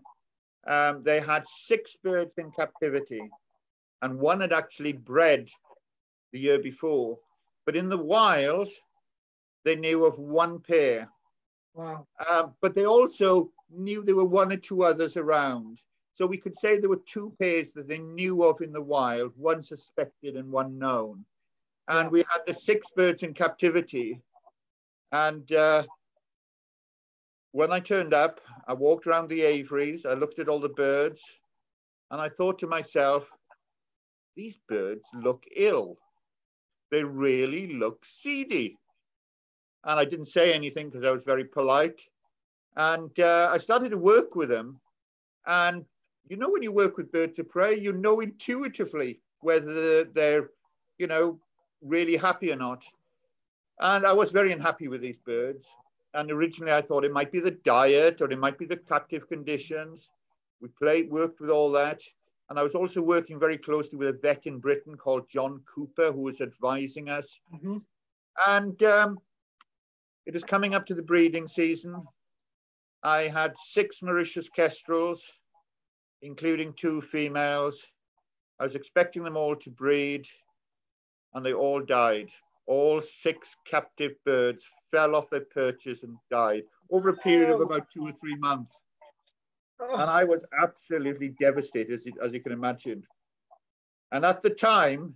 um, 0.68 1.02
they 1.04 1.20
had 1.20 1.48
six 1.48 1.96
birds 2.04 2.36
in 2.38 2.52
captivity, 2.52 3.22
and 4.02 4.20
one 4.20 4.42
had 4.42 4.54
actually 4.54 4.94
bred 4.94 5.50
the 6.32 6.40
year 6.40 6.60
before. 6.60 7.18
But 7.66 7.76
in 7.76 7.90
the 7.90 7.98
wild, 7.98 8.70
they 9.66 9.76
knew 9.76 10.06
of 10.06 10.18
one 10.18 10.60
pair. 10.60 11.10
Wow. 11.74 12.08
Um, 12.30 12.54
but 12.62 12.74
they 12.74 12.86
also 12.86 13.52
knew 13.70 14.04
there 14.04 14.16
were 14.16 14.26
one 14.26 14.52
or 14.52 14.58
two 14.58 14.84
others 14.84 15.18
around. 15.18 15.82
So 16.14 16.26
we 16.26 16.38
could 16.38 16.58
say 16.58 16.78
there 16.78 16.90
were 16.90 17.02
two 17.06 17.34
pairs 17.40 17.72
that 17.72 17.88
they 17.88 18.00
knew 18.00 18.44
of 18.44 18.62
in 18.62 18.74
the 18.74 18.82
wild, 18.82 19.34
one 19.38 19.64
suspected 19.64 20.36
and 20.36 20.52
one 20.52 20.78
known. 20.78 21.24
And 21.88 22.12
we 22.12 22.20
had 22.20 22.42
the 22.46 22.54
six 22.54 22.90
birds 22.96 23.24
in 23.24 23.34
captivity. 23.34 24.20
And 25.12 25.50
uh, 25.52 25.84
when 27.52 27.72
I 27.72 27.80
turned 27.80 28.14
up, 28.14 28.42
I 28.68 28.74
walked 28.74 29.08
around 29.08 29.30
the 29.30 29.42
aviaries, 29.42 30.06
I 30.06 30.14
looked 30.14 30.40
at 30.40 30.50
all 30.50 30.60
the 30.60 30.70
birds, 30.70 31.22
and 32.12 32.20
I 32.20 32.30
thought 32.30 32.60
to 32.60 32.68
myself, 32.68 33.30
these 34.36 34.60
birds 34.68 35.04
look 35.14 35.44
ill 35.56 35.98
they 36.92 37.04
really 37.04 37.74
look 37.74 38.06
seedy. 38.06 38.78
And 39.86 40.00
I 40.00 40.06
didn't 40.06 40.26
say 40.26 40.54
anything 40.54 40.90
because 40.90 41.06
I 41.06 41.12
was 41.12 41.24
very 41.24 41.46
polite. 41.46 42.02
And 42.76 43.18
uh, 43.20 43.50
I 43.52 43.58
started 43.58 43.90
to 43.90 43.98
work 43.98 44.36
with 44.36 44.50
them. 44.50 44.80
And 45.46 45.86
you 46.30 46.38
know, 46.38 46.50
when 46.50 46.62
you 46.62 46.72
work 46.72 46.98
with 46.98 47.12
birds 47.12 47.40
of 47.40 47.50
prey, 47.50 47.78
you 47.78 47.92
know 47.92 48.20
intuitively 48.20 49.20
whether 49.42 50.04
they're, 50.04 50.52
you 50.98 51.08
know, 51.08 51.40
really 51.82 52.16
happy 52.16 52.52
or 52.52 52.56
not. 52.56 52.84
And 53.80 54.06
I 54.06 54.14
was 54.14 54.32
very 54.32 54.52
unhappy 54.52 54.88
with 54.88 55.02
these 55.02 55.18
birds. 55.18 55.74
And 56.14 56.30
originally 56.32 56.74
I 56.74 56.82
thought 56.82 57.06
it 57.06 57.14
might 57.14 57.32
be 57.32 57.40
the 57.40 57.52
diet 57.52 58.22
or 58.22 58.32
it 58.32 58.40
might 58.40 58.58
be 58.58 58.66
the 58.66 58.78
captive 58.78 59.28
conditions. 59.28 60.10
We 60.62 60.68
played, 60.70 61.10
worked 61.10 61.40
with 61.40 61.50
all 61.50 61.72
that. 61.72 62.02
And 62.50 62.58
I 62.58 62.64
was 62.64 62.76
also 62.76 63.02
working 63.02 63.40
very 63.40 63.58
closely 63.58 63.98
with 63.98 64.10
a 64.10 64.20
vet 64.20 64.48
in 64.48 64.60
Britain 64.60 64.98
called 64.98 65.30
John 65.30 65.62
Cooper, 65.74 66.12
who 66.12 66.22
was 66.22 66.42
advising 66.42 67.10
us. 67.10 67.40
Mm-hmm. 67.54 67.78
And 68.48 68.84
um, 68.84 69.20
it 70.26 70.34
was 70.34 70.44
coming 70.44 70.74
up 70.74 70.86
to 70.88 70.96
the 70.96 71.04
breeding 71.04 71.48
season. 71.48 72.04
I 73.04 73.24
had 73.24 73.54
six 73.58 74.02
Mauritius 74.02 74.50
kestrels, 74.50 75.24
including 76.22 76.74
two 76.74 77.02
females. 77.02 77.82
I 78.60 78.64
was 78.64 78.76
expecting 78.76 79.24
them 79.24 79.38
all 79.38 79.56
to 79.56 79.70
breed, 79.70 80.26
and 81.34 81.46
they 81.46 81.54
all 81.54 81.82
died. 81.82 82.30
All 82.66 83.02
six 83.02 83.56
captive 83.66 84.14
birds 84.26 84.64
fell 84.92 85.16
off 85.16 85.30
their 85.30 85.46
perches 85.46 86.04
and 86.04 86.18
died 86.30 86.64
over 86.92 87.10
a 87.10 87.18
period 87.18 87.52
of 87.52 87.62
about 87.62 87.90
two 87.92 88.08
or 88.08 88.12
three 88.12 88.36
months. 88.36 88.82
And 89.80 90.10
I 90.10 90.24
was 90.24 90.44
absolutely 90.62 91.30
devastated, 91.40 91.94
as 91.94 92.06
you, 92.06 92.14
as 92.22 92.34
you 92.34 92.42
can 92.42 92.52
imagine. 92.52 93.04
And 94.12 94.26
at 94.26 94.42
the 94.42 94.50
time, 94.50 95.16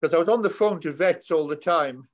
because 0.00 0.14
I 0.14 0.18
was 0.18 0.28
on 0.28 0.42
the 0.42 0.50
phone 0.50 0.80
to 0.80 0.92
vets 0.92 1.30
all 1.30 1.46
the 1.46 1.56
time, 1.56 2.06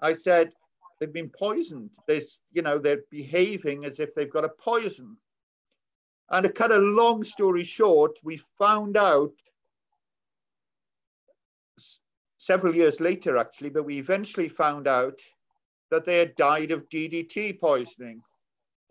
I 0.00 0.12
said, 0.12 0.52
they've 1.00 1.12
been 1.12 1.30
poisoned. 1.30 1.90
There's, 2.06 2.42
you 2.52 2.62
know, 2.62 2.78
they're 2.78 3.02
behaving 3.10 3.84
as 3.84 3.98
if 3.98 4.14
they've 4.14 4.32
got 4.32 4.44
a 4.44 4.50
poison. 4.50 5.16
And 6.30 6.44
to 6.44 6.52
cut 6.52 6.70
a 6.70 6.78
long 6.78 7.24
story 7.24 7.64
short, 7.64 8.18
we 8.22 8.40
found 8.58 8.96
out 8.96 9.32
several 12.36 12.74
years 12.74 13.00
later, 13.00 13.36
actually, 13.36 13.70
but 13.70 13.84
we 13.84 13.98
eventually 13.98 14.48
found 14.48 14.86
out 14.86 15.20
that 15.90 16.04
they 16.04 16.18
had 16.18 16.36
died 16.36 16.70
of 16.70 16.88
DDT 16.88 17.60
poisoning. 17.60 18.22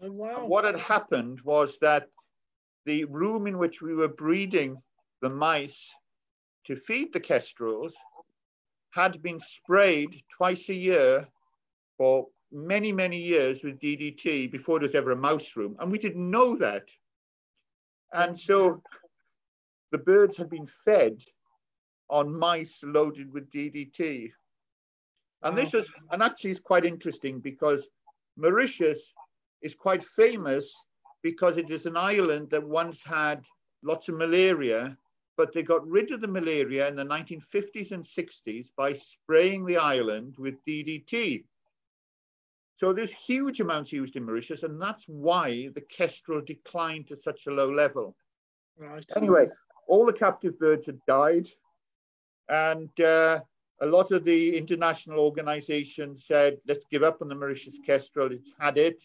Oh, 0.04 0.12
wow. 0.12 0.46
what 0.46 0.66
had 0.66 0.78
happened 0.78 1.42
was 1.42 1.78
that 1.82 2.08
the 2.86 3.06
room 3.06 3.48
in 3.48 3.58
which 3.58 3.82
we 3.82 3.94
were 3.94 4.08
breeding 4.08 4.82
the 5.22 5.30
mice 5.30 5.94
to 6.66 6.76
feed 6.76 7.14
the 7.14 7.20
kestrels 7.20 7.96
had 8.92 9.22
been 9.22 9.40
sprayed 9.40 10.16
twice 10.36 10.70
a 10.70 10.74
year 10.74 11.28
for 11.98 12.28
many, 12.52 12.92
many 12.92 13.18
years 13.18 13.64
with 13.64 13.80
DDT 13.80 14.52
before 14.52 14.80
there 14.80 14.86
was 14.86 14.96
ever 14.96 15.12
a 15.12 15.16
mouse 15.16 15.56
room. 15.56 15.76
And 15.80 15.92
we 15.92 15.98
didn't 15.98 16.30
know 16.30 16.56
that. 16.58 16.90
And 18.14 18.38
so 18.38 18.82
the 19.92 19.98
birds 19.98 20.36
had 20.36 20.50
been 20.50 20.68
fed 20.68 21.22
on 22.10 22.38
mice 22.38 22.84
loaded 22.84 23.32
with 23.32 23.50
DDT. 23.52 24.32
And 25.44 25.58
this 25.58 25.74
is, 25.74 25.92
and 26.12 26.22
actually 26.22 26.52
it's 26.52 26.60
quite 26.60 26.86
interesting 26.86 27.40
because 27.40 27.88
Mauritius 28.38 29.14
is 29.62 29.74
quite 29.74 30.04
famous 30.04 30.76
because 31.24 31.58
it 31.58 31.70
is 31.70 31.86
an 31.86 31.98
island 31.98 32.50
that 32.50 32.64
once 32.64 33.04
had 33.04 33.46
lots 33.84 34.10
of 34.10 34.16
malaria, 34.16 34.98
but 35.38 35.54
they 35.54 35.64
got 35.64 35.88
rid 35.88 36.12
of 36.12 36.22
the 36.22 36.28
malaria 36.28 36.88
in 36.88 36.96
the 36.96 37.04
1950s 37.04 37.92
and 37.92 38.04
60s 38.04 38.70
by 38.76 38.94
spraying 38.94 39.66
the 39.66 39.78
island 39.78 40.36
with 40.38 40.56
DDT. 40.68 41.44
So 42.76 42.94
there's 42.94 43.12
huge 43.12 43.60
amounts 43.60 43.92
used 43.92 44.16
in 44.16 44.26
Mauritius, 44.26 44.64
and 44.64 44.82
that's 44.82 45.06
why 45.08 45.70
the 45.76 45.82
kestrel 45.82 46.42
declined 46.42 47.08
to 47.08 47.16
such 47.16 47.46
a 47.48 47.52
low 47.52 47.72
level. 47.72 48.16
Right. 48.78 49.06
Anyway, 49.16 49.48
all 49.88 50.06
the 50.06 50.14
captive 50.14 50.58
birds 50.58 50.88
had 50.88 51.00
died, 51.08 51.48
and 52.50 52.90
uh, 53.00 53.42
a 53.82 53.86
lot 53.86 54.12
of 54.12 54.24
the 54.24 54.58
international 54.58 55.20
organizations 55.20 56.26
said, 56.26 56.58
let's 56.68 56.86
give 56.92 57.04
up 57.04 57.22
on 57.22 57.28
the 57.28 57.36
Mauritius 57.36 57.78
kestrel, 57.86 58.32
it's 58.32 58.52
had 58.60 58.78
it. 58.78 59.04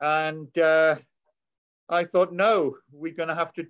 And 0.00 0.56
uh, 0.58 0.96
I 1.88 2.04
thought, 2.04 2.32
no, 2.32 2.76
we're 2.92 3.14
going 3.14 3.28
to 3.28 3.34
have 3.34 3.52
to, 3.54 3.66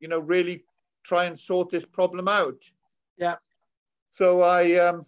you 0.00 0.08
know, 0.08 0.18
really 0.18 0.64
try 1.04 1.24
and 1.24 1.38
sort 1.38 1.70
this 1.70 1.84
problem 1.84 2.28
out. 2.28 2.58
Yeah. 3.16 3.36
So 4.10 4.42
I 4.42 4.74
um, 4.74 5.04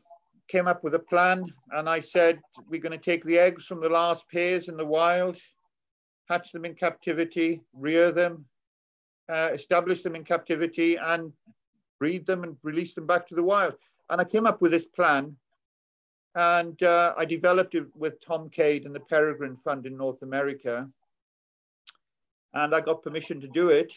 came 0.48 0.68
up 0.68 0.84
with 0.84 0.94
a 0.94 0.98
plan 0.98 1.52
and 1.72 1.88
I 1.88 2.00
said, 2.00 2.40
we're 2.68 2.80
going 2.80 2.98
to 2.98 2.98
take 2.98 3.24
the 3.24 3.38
eggs 3.38 3.66
from 3.66 3.80
the 3.80 3.88
last 3.88 4.28
pairs 4.28 4.68
in 4.68 4.76
the 4.76 4.86
wild, 4.86 5.38
hatch 6.28 6.52
them 6.52 6.64
in 6.64 6.74
captivity, 6.74 7.60
rear 7.74 8.12
them, 8.12 8.44
uh, 9.28 9.50
establish 9.52 10.02
them 10.02 10.14
in 10.14 10.24
captivity, 10.24 10.96
and 10.96 11.32
breed 11.98 12.26
them 12.26 12.44
and 12.44 12.56
release 12.62 12.94
them 12.94 13.06
back 13.06 13.26
to 13.28 13.34
the 13.34 13.42
wild. 13.42 13.74
And 14.10 14.20
I 14.20 14.24
came 14.24 14.46
up 14.46 14.60
with 14.60 14.72
this 14.72 14.86
plan 14.86 15.36
and 16.34 16.82
uh, 16.82 17.14
I 17.16 17.24
developed 17.24 17.74
it 17.74 17.86
with 17.94 18.20
Tom 18.20 18.48
Cade 18.48 18.86
and 18.86 18.94
the 18.94 19.00
Peregrine 19.00 19.56
Fund 19.56 19.86
in 19.86 19.96
North 19.96 20.22
America. 20.22 20.88
And 22.54 22.74
I 22.74 22.80
got 22.80 23.02
permission 23.02 23.40
to 23.40 23.48
do 23.48 23.68
it. 23.68 23.92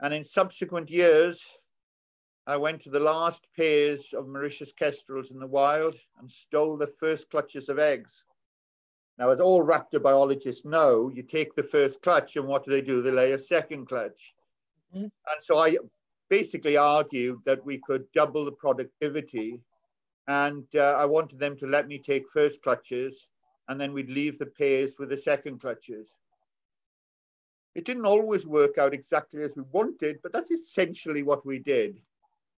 And 0.00 0.12
in 0.12 0.24
subsequent 0.24 0.90
years, 0.90 1.44
I 2.46 2.56
went 2.56 2.80
to 2.82 2.90
the 2.90 3.00
last 3.00 3.46
pairs 3.56 4.12
of 4.12 4.28
Mauritius 4.28 4.72
kestrels 4.72 5.30
in 5.30 5.38
the 5.38 5.46
wild 5.46 5.96
and 6.18 6.30
stole 6.30 6.76
the 6.76 6.86
first 6.86 7.30
clutches 7.30 7.68
of 7.68 7.78
eggs. 7.78 8.24
Now, 9.18 9.30
as 9.30 9.40
all 9.40 9.64
raptor 9.64 10.02
biologists 10.02 10.64
know, 10.64 11.10
you 11.14 11.22
take 11.22 11.54
the 11.54 11.62
first 11.62 12.02
clutch 12.02 12.36
and 12.36 12.46
what 12.46 12.64
do 12.64 12.70
they 12.70 12.80
do? 12.80 13.00
They 13.00 13.10
lay 13.10 13.32
a 13.32 13.38
second 13.38 13.86
clutch. 13.86 14.34
Mm-hmm. 14.94 15.04
And 15.04 15.42
so 15.42 15.58
I 15.58 15.76
basically 16.28 16.76
argued 16.76 17.38
that 17.44 17.64
we 17.64 17.78
could 17.78 18.10
double 18.12 18.44
the 18.44 18.52
productivity 18.52 19.60
and 20.28 20.64
uh, 20.74 20.96
I 20.98 21.04
wanted 21.04 21.38
them 21.38 21.56
to 21.58 21.66
let 21.66 21.86
me 21.86 21.98
take 21.98 22.30
first 22.30 22.62
clutches 22.62 23.28
and 23.68 23.80
then 23.80 23.92
we'd 23.92 24.10
leave 24.10 24.38
the 24.38 24.46
pairs 24.46 24.96
with 24.98 25.08
the 25.10 25.16
second 25.16 25.60
clutches. 25.60 26.16
It 27.74 27.84
didn't 27.84 28.06
always 28.06 28.46
work 28.46 28.78
out 28.78 28.94
exactly 28.94 29.42
as 29.42 29.56
we 29.56 29.64
wanted, 29.72 30.20
but 30.22 30.32
that's 30.32 30.50
essentially 30.50 31.22
what 31.22 31.44
we 31.44 31.58
did. 31.58 32.00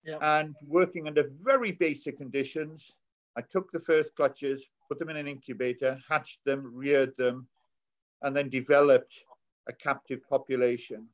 Yep. 0.04 0.20
And 0.22 0.56
working 0.68 1.08
under 1.08 1.30
very 1.42 1.72
basic 1.72 2.18
conditions, 2.18 2.92
I 3.38 3.42
took 3.42 3.72
the 3.72 3.80
first 3.80 4.16
clutches, 4.16 4.64
put 4.88 5.00
them 5.00 5.10
in 5.10 5.18
an 5.18 5.28
incubator, 5.28 6.00
hatched 6.08 6.44
them, 6.46 6.72
reared 6.74 7.16
them, 7.18 7.48
and 8.22 8.36
then 8.36 8.50
developed 8.50 9.24
a 9.68 9.74
captive 9.74 10.22
population. 10.30 11.08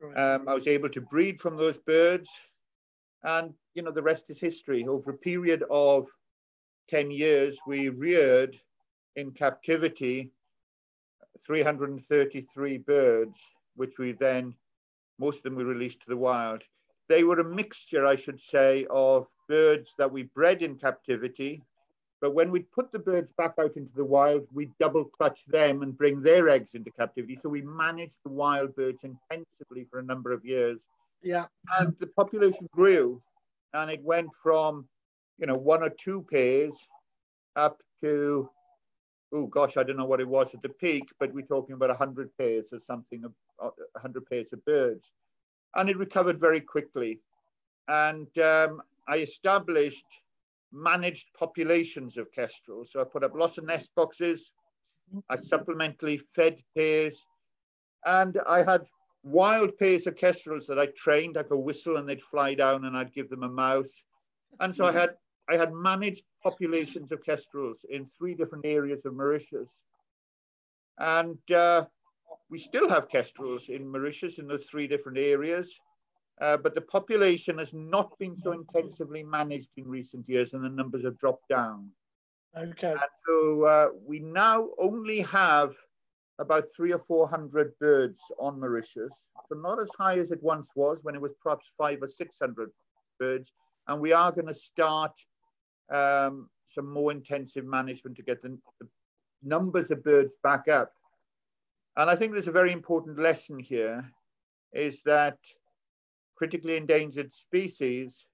Right. 0.00 0.16
Um, 0.16 0.48
I 0.48 0.54
was 0.54 0.66
able 0.66 0.88
to 0.90 1.00
breed 1.00 1.40
from 1.40 1.56
those 1.56 1.78
birds 1.78 2.30
and, 3.22 3.52
you 3.78 3.84
know, 3.84 3.92
the 3.92 4.02
rest 4.02 4.28
is 4.28 4.40
history. 4.40 4.84
Over 4.88 5.12
a 5.12 5.16
period 5.16 5.62
of 5.70 6.08
10 6.90 7.12
years, 7.12 7.60
we 7.64 7.90
reared 7.90 8.58
in 9.14 9.30
captivity 9.30 10.32
333 11.46 12.78
birds, 12.78 13.38
which 13.76 13.96
we 14.00 14.10
then, 14.10 14.52
most 15.20 15.36
of 15.36 15.42
them 15.44 15.54
we 15.54 15.62
released 15.62 16.00
to 16.00 16.08
the 16.08 16.16
wild. 16.16 16.64
They 17.08 17.22
were 17.22 17.38
a 17.38 17.44
mixture, 17.44 18.04
I 18.04 18.16
should 18.16 18.40
say, 18.40 18.84
of 18.90 19.28
birds 19.48 19.94
that 19.96 20.10
we 20.10 20.24
bred 20.24 20.60
in 20.62 20.74
captivity. 20.74 21.62
But 22.20 22.34
when 22.34 22.50
we 22.50 22.62
put 22.74 22.90
the 22.90 22.98
birds 22.98 23.30
back 23.30 23.54
out 23.60 23.76
into 23.76 23.94
the 23.94 24.04
wild, 24.04 24.48
we 24.52 24.72
double 24.80 25.04
clutch 25.04 25.44
them 25.46 25.82
and 25.82 25.96
bring 25.96 26.20
their 26.20 26.48
eggs 26.48 26.74
into 26.74 26.90
captivity. 26.90 27.36
So 27.36 27.48
we 27.48 27.62
managed 27.62 28.18
the 28.24 28.30
wild 28.30 28.74
birds 28.74 29.04
intensively 29.04 29.86
for 29.88 30.00
a 30.00 30.04
number 30.04 30.32
of 30.32 30.44
years. 30.44 30.88
Yeah. 31.22 31.46
And 31.78 31.94
the 32.00 32.08
population 32.08 32.68
grew 32.72 33.22
and 33.74 33.90
it 33.90 34.02
went 34.02 34.30
from, 34.42 34.86
you 35.38 35.46
know, 35.46 35.56
one 35.56 35.82
or 35.82 35.90
two 35.90 36.26
pairs 36.30 36.74
up 37.56 37.80
to, 38.02 38.48
oh 39.32 39.46
gosh, 39.46 39.76
I 39.76 39.82
don't 39.82 39.96
know 39.96 40.06
what 40.06 40.20
it 40.20 40.28
was 40.28 40.54
at 40.54 40.62
the 40.62 40.68
peak, 40.68 41.04
but 41.18 41.32
we're 41.32 41.46
talking 41.46 41.74
about 41.74 41.90
100 41.90 42.30
pairs 42.38 42.68
or 42.72 42.78
something, 42.78 43.24
100 43.56 44.26
pairs 44.26 44.52
of 44.52 44.64
birds. 44.64 45.12
And 45.76 45.90
it 45.90 45.98
recovered 45.98 46.40
very 46.40 46.60
quickly. 46.60 47.20
And 47.88 48.26
um, 48.38 48.82
I 49.06 49.18
established 49.18 50.06
managed 50.72 51.28
populations 51.38 52.16
of 52.16 52.32
kestrels. 52.32 52.92
So 52.92 53.00
I 53.00 53.04
put 53.04 53.24
up 53.24 53.34
lots 53.34 53.58
of 53.58 53.66
nest 53.66 53.90
boxes. 53.94 54.52
I 55.30 55.36
supplementally 55.36 56.20
fed 56.34 56.58
pairs. 56.76 57.24
And 58.06 58.38
I 58.46 58.62
had 58.62 58.82
wild 59.28 59.76
pairs 59.78 60.06
of 60.06 60.16
kestrels 60.16 60.66
that 60.66 60.78
I 60.78 60.86
trained. 60.96 61.36
I 61.36 61.42
could 61.42 61.58
whistle 61.58 61.96
and 61.96 62.08
they'd 62.08 62.22
fly 62.22 62.54
down 62.54 62.84
and 62.86 62.96
I'd 62.96 63.14
give 63.14 63.28
them 63.28 63.42
a 63.42 63.48
mouse. 63.48 64.04
And 64.60 64.74
so 64.74 64.86
I 64.86 64.92
had 64.92 65.10
I 65.50 65.56
had 65.56 65.72
managed 65.72 66.24
populations 66.42 67.12
of 67.12 67.24
kestrels 67.24 67.86
in 67.88 68.06
three 68.06 68.34
different 68.34 68.66
areas 68.66 69.04
of 69.06 69.14
Mauritius. 69.14 69.70
And 70.98 71.38
uh, 71.50 71.86
we 72.50 72.58
still 72.58 72.88
have 72.88 73.08
kestrels 73.08 73.68
in 73.68 73.90
Mauritius 73.90 74.38
in 74.38 74.46
those 74.46 74.64
three 74.64 74.86
different 74.86 75.18
areas. 75.18 75.78
Uh, 76.40 76.56
but 76.56 76.74
the 76.74 76.80
population 76.80 77.58
has 77.58 77.72
not 77.74 78.16
been 78.18 78.36
so 78.36 78.52
intensively 78.52 79.22
managed 79.24 79.70
in 79.76 79.88
recent 79.88 80.28
years 80.28 80.52
and 80.52 80.64
the 80.64 80.68
numbers 80.68 81.04
have 81.04 81.18
dropped 81.18 81.48
down. 81.48 81.90
Okay. 82.56 82.90
And 82.90 83.12
so 83.26 83.62
uh, 83.62 83.88
we 84.06 84.20
now 84.20 84.68
only 84.78 85.20
have 85.20 85.74
about 86.38 86.64
three 86.76 86.92
or 86.92 86.98
400 86.98 87.72
birds 87.80 88.20
on 88.38 88.60
Mauritius. 88.60 89.26
So 89.48 89.56
not 89.56 89.80
as 89.80 89.88
high 89.98 90.18
as 90.18 90.30
it 90.30 90.42
once 90.42 90.72
was 90.76 91.00
when 91.02 91.14
it 91.14 91.20
was 91.20 91.34
perhaps 91.42 91.66
five 91.76 92.02
or 92.02 92.08
600 92.08 92.70
birds. 93.18 93.52
And 93.88 94.00
we 94.00 94.12
are 94.12 94.30
going 94.30 94.46
to 94.46 94.54
start 94.54 95.12
um, 95.90 96.48
some 96.64 96.92
more 96.92 97.10
intensive 97.10 97.64
management 97.64 98.16
to 98.16 98.22
get 98.22 98.42
the, 98.42 98.56
the 98.80 98.88
numbers 99.42 99.90
of 99.90 100.04
birds 100.04 100.36
back 100.42 100.68
up. 100.68 100.92
And 101.96 102.08
I 102.08 102.14
think 102.14 102.32
there's 102.32 102.48
a 102.48 102.52
very 102.52 102.72
important 102.72 103.18
lesson 103.18 103.58
here 103.58 104.08
is 104.72 105.02
that 105.02 105.38
critically 106.36 106.76
endangered 106.76 107.32
species, 107.32 108.26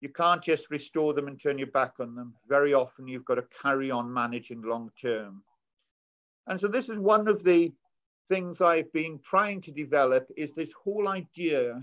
you 0.00 0.08
can't 0.10 0.42
just 0.42 0.70
restore 0.70 1.12
them 1.14 1.26
and 1.26 1.40
turn 1.40 1.58
your 1.58 1.68
back 1.68 1.94
on 1.98 2.14
them. 2.14 2.34
Very 2.48 2.74
often 2.74 3.08
you've 3.08 3.24
got 3.24 3.36
to 3.36 3.44
carry 3.60 3.90
on 3.90 4.12
managing 4.12 4.62
long 4.62 4.90
term. 5.00 5.42
And 6.46 6.58
so 6.58 6.68
this 6.68 6.88
is 6.88 6.98
one 6.98 7.28
of 7.28 7.42
the 7.42 7.72
things 8.28 8.60
I've 8.60 8.92
been 8.92 9.18
trying 9.24 9.60
to 9.62 9.72
develop 9.72 10.28
is 10.36 10.52
this 10.52 10.72
whole 10.72 11.08
idea 11.08 11.80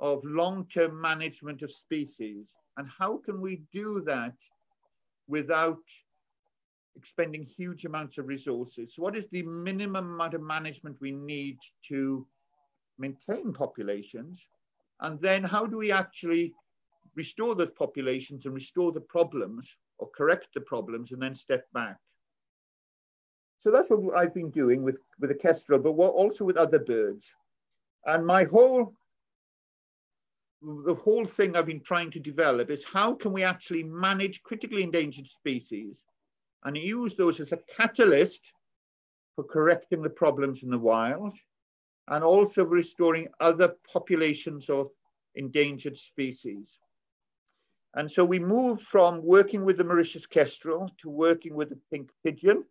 of 0.00 0.24
long-term 0.24 1.00
management 1.00 1.62
of 1.62 1.72
species. 1.72 2.54
And 2.76 2.88
how 2.88 3.18
can 3.18 3.40
we 3.40 3.62
do 3.72 4.02
that 4.06 4.34
without 5.26 5.82
expending 6.96 7.42
huge 7.44 7.84
amounts 7.84 8.18
of 8.18 8.26
resources? 8.26 8.94
So 8.94 9.02
what 9.02 9.16
is 9.16 9.28
the 9.28 9.42
minimum 9.42 10.14
amount 10.14 10.34
of 10.34 10.42
management 10.42 10.96
we 11.00 11.12
need 11.12 11.58
to 11.88 12.26
maintain 12.98 13.52
populations? 13.52 14.48
And 15.00 15.20
then 15.20 15.44
how 15.44 15.66
do 15.66 15.76
we 15.76 15.92
actually 15.92 16.54
restore 17.14 17.54
those 17.54 17.70
populations 17.70 18.46
and 18.46 18.54
restore 18.54 18.92
the 18.92 19.00
problems 19.00 19.76
or 19.98 20.08
correct 20.10 20.48
the 20.54 20.60
problems 20.60 21.12
and 21.12 21.22
then 21.22 21.34
step 21.34 21.66
back? 21.72 21.98
So 23.60 23.70
that's 23.70 23.90
what 23.90 24.16
I've 24.16 24.34
been 24.34 24.50
doing 24.50 24.82
with, 24.82 25.00
with 25.18 25.30
the 25.30 25.36
kestrel, 25.36 25.80
but 25.80 25.90
also 25.90 26.44
with 26.44 26.56
other 26.56 26.78
birds. 26.78 27.34
And 28.06 28.24
my 28.24 28.44
whole, 28.44 28.94
the 30.62 30.94
whole 30.94 31.24
thing 31.24 31.56
I've 31.56 31.66
been 31.66 31.82
trying 31.82 32.10
to 32.12 32.20
develop 32.20 32.70
is 32.70 32.84
how 32.84 33.14
can 33.14 33.32
we 33.32 33.42
actually 33.42 33.82
manage 33.82 34.42
critically 34.42 34.82
endangered 34.82 35.26
species 35.26 36.04
and 36.64 36.76
use 36.76 37.14
those 37.14 37.40
as 37.40 37.52
a 37.52 37.58
catalyst 37.76 38.52
for 39.34 39.44
correcting 39.44 40.02
the 40.02 40.10
problems 40.10 40.62
in 40.62 40.70
the 40.70 40.78
wild 40.78 41.34
and 42.08 42.24
also 42.24 42.64
restoring 42.64 43.28
other 43.40 43.74
populations 43.92 44.70
of 44.70 44.90
endangered 45.34 45.96
species. 45.96 46.78
And 47.94 48.10
so 48.10 48.24
we 48.24 48.38
moved 48.38 48.82
from 48.82 49.22
working 49.22 49.64
with 49.64 49.76
the 49.76 49.84
Mauritius 49.84 50.26
kestrel 50.26 50.90
to 51.02 51.08
working 51.08 51.54
with 51.54 51.70
the 51.70 51.78
pink 51.90 52.10
pigeon. 52.24 52.64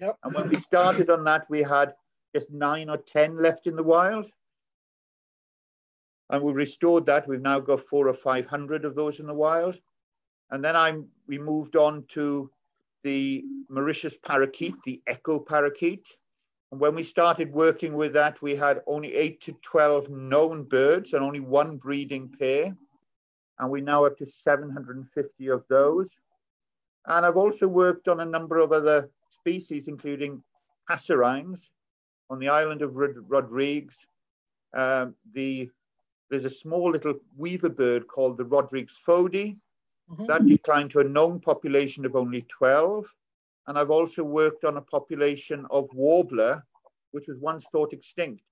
Yep. 0.00 0.18
And 0.24 0.34
when 0.34 0.48
we 0.48 0.56
started 0.56 1.10
on 1.10 1.24
that, 1.24 1.48
we 1.48 1.62
had 1.62 1.94
just 2.34 2.50
nine 2.50 2.88
or 2.88 2.96
10 2.96 3.36
left 3.36 3.66
in 3.66 3.76
the 3.76 3.82
wild. 3.82 4.30
And 6.30 6.42
we 6.42 6.52
restored 6.52 7.06
that. 7.06 7.28
We've 7.28 7.40
now 7.40 7.60
got 7.60 7.80
four 7.80 8.08
or 8.08 8.14
500 8.14 8.84
of 8.84 8.94
those 8.94 9.20
in 9.20 9.26
the 9.26 9.34
wild. 9.34 9.78
And 10.50 10.64
then 10.64 10.76
I'm, 10.76 11.06
we 11.26 11.38
moved 11.38 11.76
on 11.76 12.04
to 12.08 12.50
the 13.04 13.44
Mauritius 13.68 14.16
parakeet, 14.16 14.74
the 14.84 15.02
echo 15.06 15.38
parakeet. 15.38 16.06
And 16.70 16.80
when 16.80 16.94
we 16.94 17.02
started 17.02 17.52
working 17.52 17.94
with 17.94 18.14
that, 18.14 18.40
we 18.40 18.56
had 18.56 18.80
only 18.86 19.14
eight 19.14 19.42
to 19.42 19.52
12 19.62 20.08
known 20.08 20.64
birds 20.64 21.12
and 21.12 21.22
only 21.22 21.40
one 21.40 21.76
breeding 21.76 22.34
pair. 22.38 22.74
And 23.58 23.70
we 23.70 23.82
now 23.82 24.04
up 24.04 24.16
to 24.18 24.26
750 24.26 25.48
of 25.48 25.66
those. 25.68 26.18
And 27.06 27.26
I've 27.26 27.36
also 27.36 27.68
worked 27.68 28.08
on 28.08 28.20
a 28.20 28.24
number 28.24 28.58
of 28.58 28.72
other 28.72 29.10
species, 29.32 29.88
including 29.88 30.42
passerines 30.88 31.70
on 32.30 32.38
the 32.38 32.48
island 32.48 32.82
of 32.82 32.96
Rod 32.96 33.14
Rodrigues. 33.28 34.06
Um, 34.74 35.14
the, 35.34 35.70
there's 36.30 36.44
a 36.44 36.50
small 36.50 36.90
little 36.90 37.14
weaver 37.36 37.68
bird 37.68 38.08
called 38.08 38.38
the 38.38 38.44
Rodrigues 38.44 38.98
fody. 39.06 39.56
Mm-hmm. 40.10 40.26
That 40.26 40.46
declined 40.46 40.90
to 40.92 41.00
a 41.00 41.04
known 41.04 41.40
population 41.40 42.04
of 42.04 42.16
only 42.16 42.46
12. 42.58 43.06
And 43.66 43.78
I've 43.78 43.90
also 43.90 44.24
worked 44.24 44.64
on 44.64 44.76
a 44.76 44.82
population 44.82 45.66
of 45.70 45.88
warbler, 45.94 46.64
which 47.12 47.28
was 47.28 47.38
once 47.38 47.66
thought 47.70 47.92
extinct. 47.92 48.42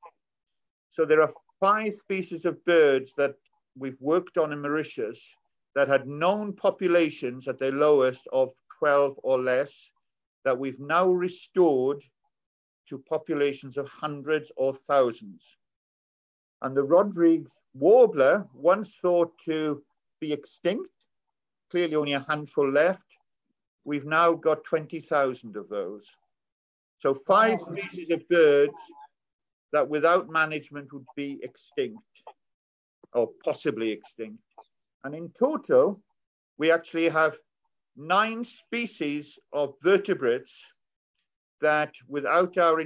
So 0.91 1.05
there 1.05 1.23
are 1.23 1.33
five 1.59 1.95
species 1.95 2.45
of 2.45 2.65
birds 2.65 3.13
that 3.17 3.35
we've 3.77 4.01
worked 4.01 4.39
on 4.39 4.53
in 4.53 4.61
Mauritius 4.61 5.35
that 5.75 5.89
had 5.89 6.07
known 6.07 6.53
populations 6.53 7.49
at 7.49 7.59
their 7.59 7.73
lowest 7.73 8.27
of 8.33 8.53
12 8.79 9.19
or 9.23 9.41
less 9.41 9.91
that 10.45 10.59
we've 10.59 10.81
now 10.81 11.09
restored 11.09 12.03
to 12.89 12.99
populations 12.99 13.77
of 13.77 13.89
hundreds 13.89 14.51
or 14.57 14.75
thousands. 14.75 15.57
And 16.63 16.77
the 16.77 16.85
Rodrigues 16.85 17.61
warbler, 17.75 18.47
once 18.53 18.97
thought 18.97 19.37
to 19.47 19.83
be 20.21 20.33
extinct, 20.33 20.91
clearly 21.71 21.95
only 21.95 22.13
a 22.13 22.27
handful 22.29 22.71
left, 22.71 23.07
We've 23.85 24.05
now 24.05 24.33
got 24.33 24.65
20,000 24.65 25.57
of 25.57 25.69
those. 25.69 26.05
So 26.99 27.15
five 27.15 27.59
species 27.59 28.11
of 28.11 28.29
birds 28.29 28.79
that 29.73 29.89
without 29.89 30.29
management 30.29 30.93
would 30.93 31.07
be 31.17 31.39
extinct 31.43 31.99
or 33.15 33.31
possibly 33.43 33.91
extinct. 33.91 34.43
And 35.05 35.15
in 35.15 35.31
total, 35.31 36.01
we 36.59 36.71
actually 36.71 37.09
have 37.09 37.39
nine 38.01 38.45
species 38.45 39.39
of 39.53 39.75
vertebrates 39.83 40.65
that 41.61 41.95
without 42.09 42.57
our, 42.57 42.83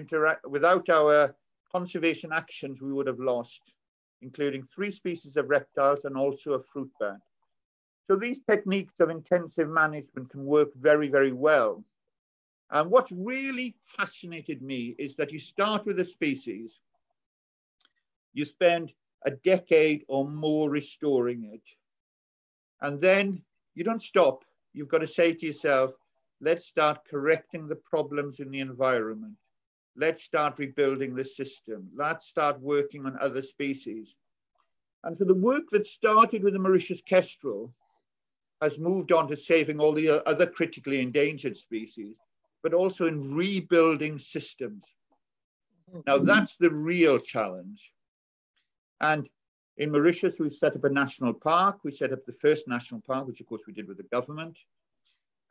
without 0.48 0.88
our 0.88 1.34
conservation 1.70 2.32
actions, 2.32 2.82
we 2.82 2.92
would 2.92 3.06
have 3.06 3.20
lost, 3.20 3.62
including 4.22 4.62
three 4.62 4.90
species 4.90 5.36
of 5.36 5.48
reptiles 5.48 6.04
and 6.04 6.16
also 6.16 6.54
a 6.54 6.62
fruit 6.62 6.90
bat. 6.98 7.20
So 8.02 8.16
these 8.16 8.40
techniques 8.40 9.00
of 9.00 9.08
intensive 9.08 9.68
management 9.68 10.30
can 10.30 10.44
work 10.44 10.74
very, 10.74 11.08
very 11.08 11.32
well. 11.32 11.84
And 12.70 12.90
what's 12.90 13.12
really 13.12 13.76
fascinated 13.84 14.62
me 14.62 14.96
is 14.98 15.14
that 15.16 15.32
you 15.32 15.38
start 15.38 15.86
with 15.86 16.00
a 16.00 16.04
species, 16.04 16.80
you 18.32 18.44
spend 18.44 18.92
a 19.24 19.30
decade 19.30 20.04
or 20.08 20.28
more 20.28 20.68
restoring 20.68 21.50
it. 21.54 21.62
And 22.80 23.00
then 23.00 23.42
you 23.74 23.84
don't 23.84 24.02
stop. 24.02 24.44
You've 24.74 24.88
got 24.88 24.98
to 24.98 25.06
say 25.06 25.32
to 25.32 25.46
yourself, 25.46 25.92
let's 26.40 26.66
start 26.66 27.06
correcting 27.08 27.68
the 27.68 27.76
problems 27.76 28.40
in 28.40 28.50
the 28.50 28.60
environment. 28.60 29.34
Let's 29.96 30.24
start 30.24 30.58
rebuilding 30.58 31.14
the 31.14 31.24
system. 31.24 31.88
Let's 31.94 32.26
start 32.26 32.60
working 32.60 33.06
on 33.06 33.16
other 33.20 33.42
species. 33.42 34.16
And 35.04 35.16
so 35.16 35.24
the 35.24 35.34
work 35.34 35.64
that 35.70 35.86
started 35.86 36.42
with 36.42 36.54
the 36.54 36.58
Mauritius 36.58 37.00
kestrel 37.00 37.72
has 38.60 38.78
moved 38.78 39.12
on 39.12 39.28
to 39.28 39.36
saving 39.36 39.78
all 39.78 39.92
the 39.92 40.26
other 40.28 40.46
critically 40.46 41.00
endangered 41.00 41.56
species, 41.56 42.16
but 42.62 42.74
also 42.74 43.06
in 43.06 43.34
rebuilding 43.34 44.18
systems. 44.18 44.84
Now, 46.06 46.16
mm-hmm. 46.16 46.26
that's 46.26 46.56
the 46.56 46.70
real 46.70 47.18
challenge. 47.18 47.92
And 49.00 49.28
In 49.76 49.90
Mauritius, 49.90 50.38
we've 50.38 50.52
set 50.52 50.76
up 50.76 50.84
a 50.84 50.88
national 50.88 51.34
park. 51.34 51.78
We 51.82 51.90
set 51.90 52.12
up 52.12 52.24
the 52.24 52.32
first 52.32 52.68
national 52.68 53.00
park, 53.00 53.26
which 53.26 53.40
of 53.40 53.46
course 53.46 53.62
we 53.66 53.72
did 53.72 53.88
with 53.88 53.96
the 53.96 54.04
government. 54.04 54.58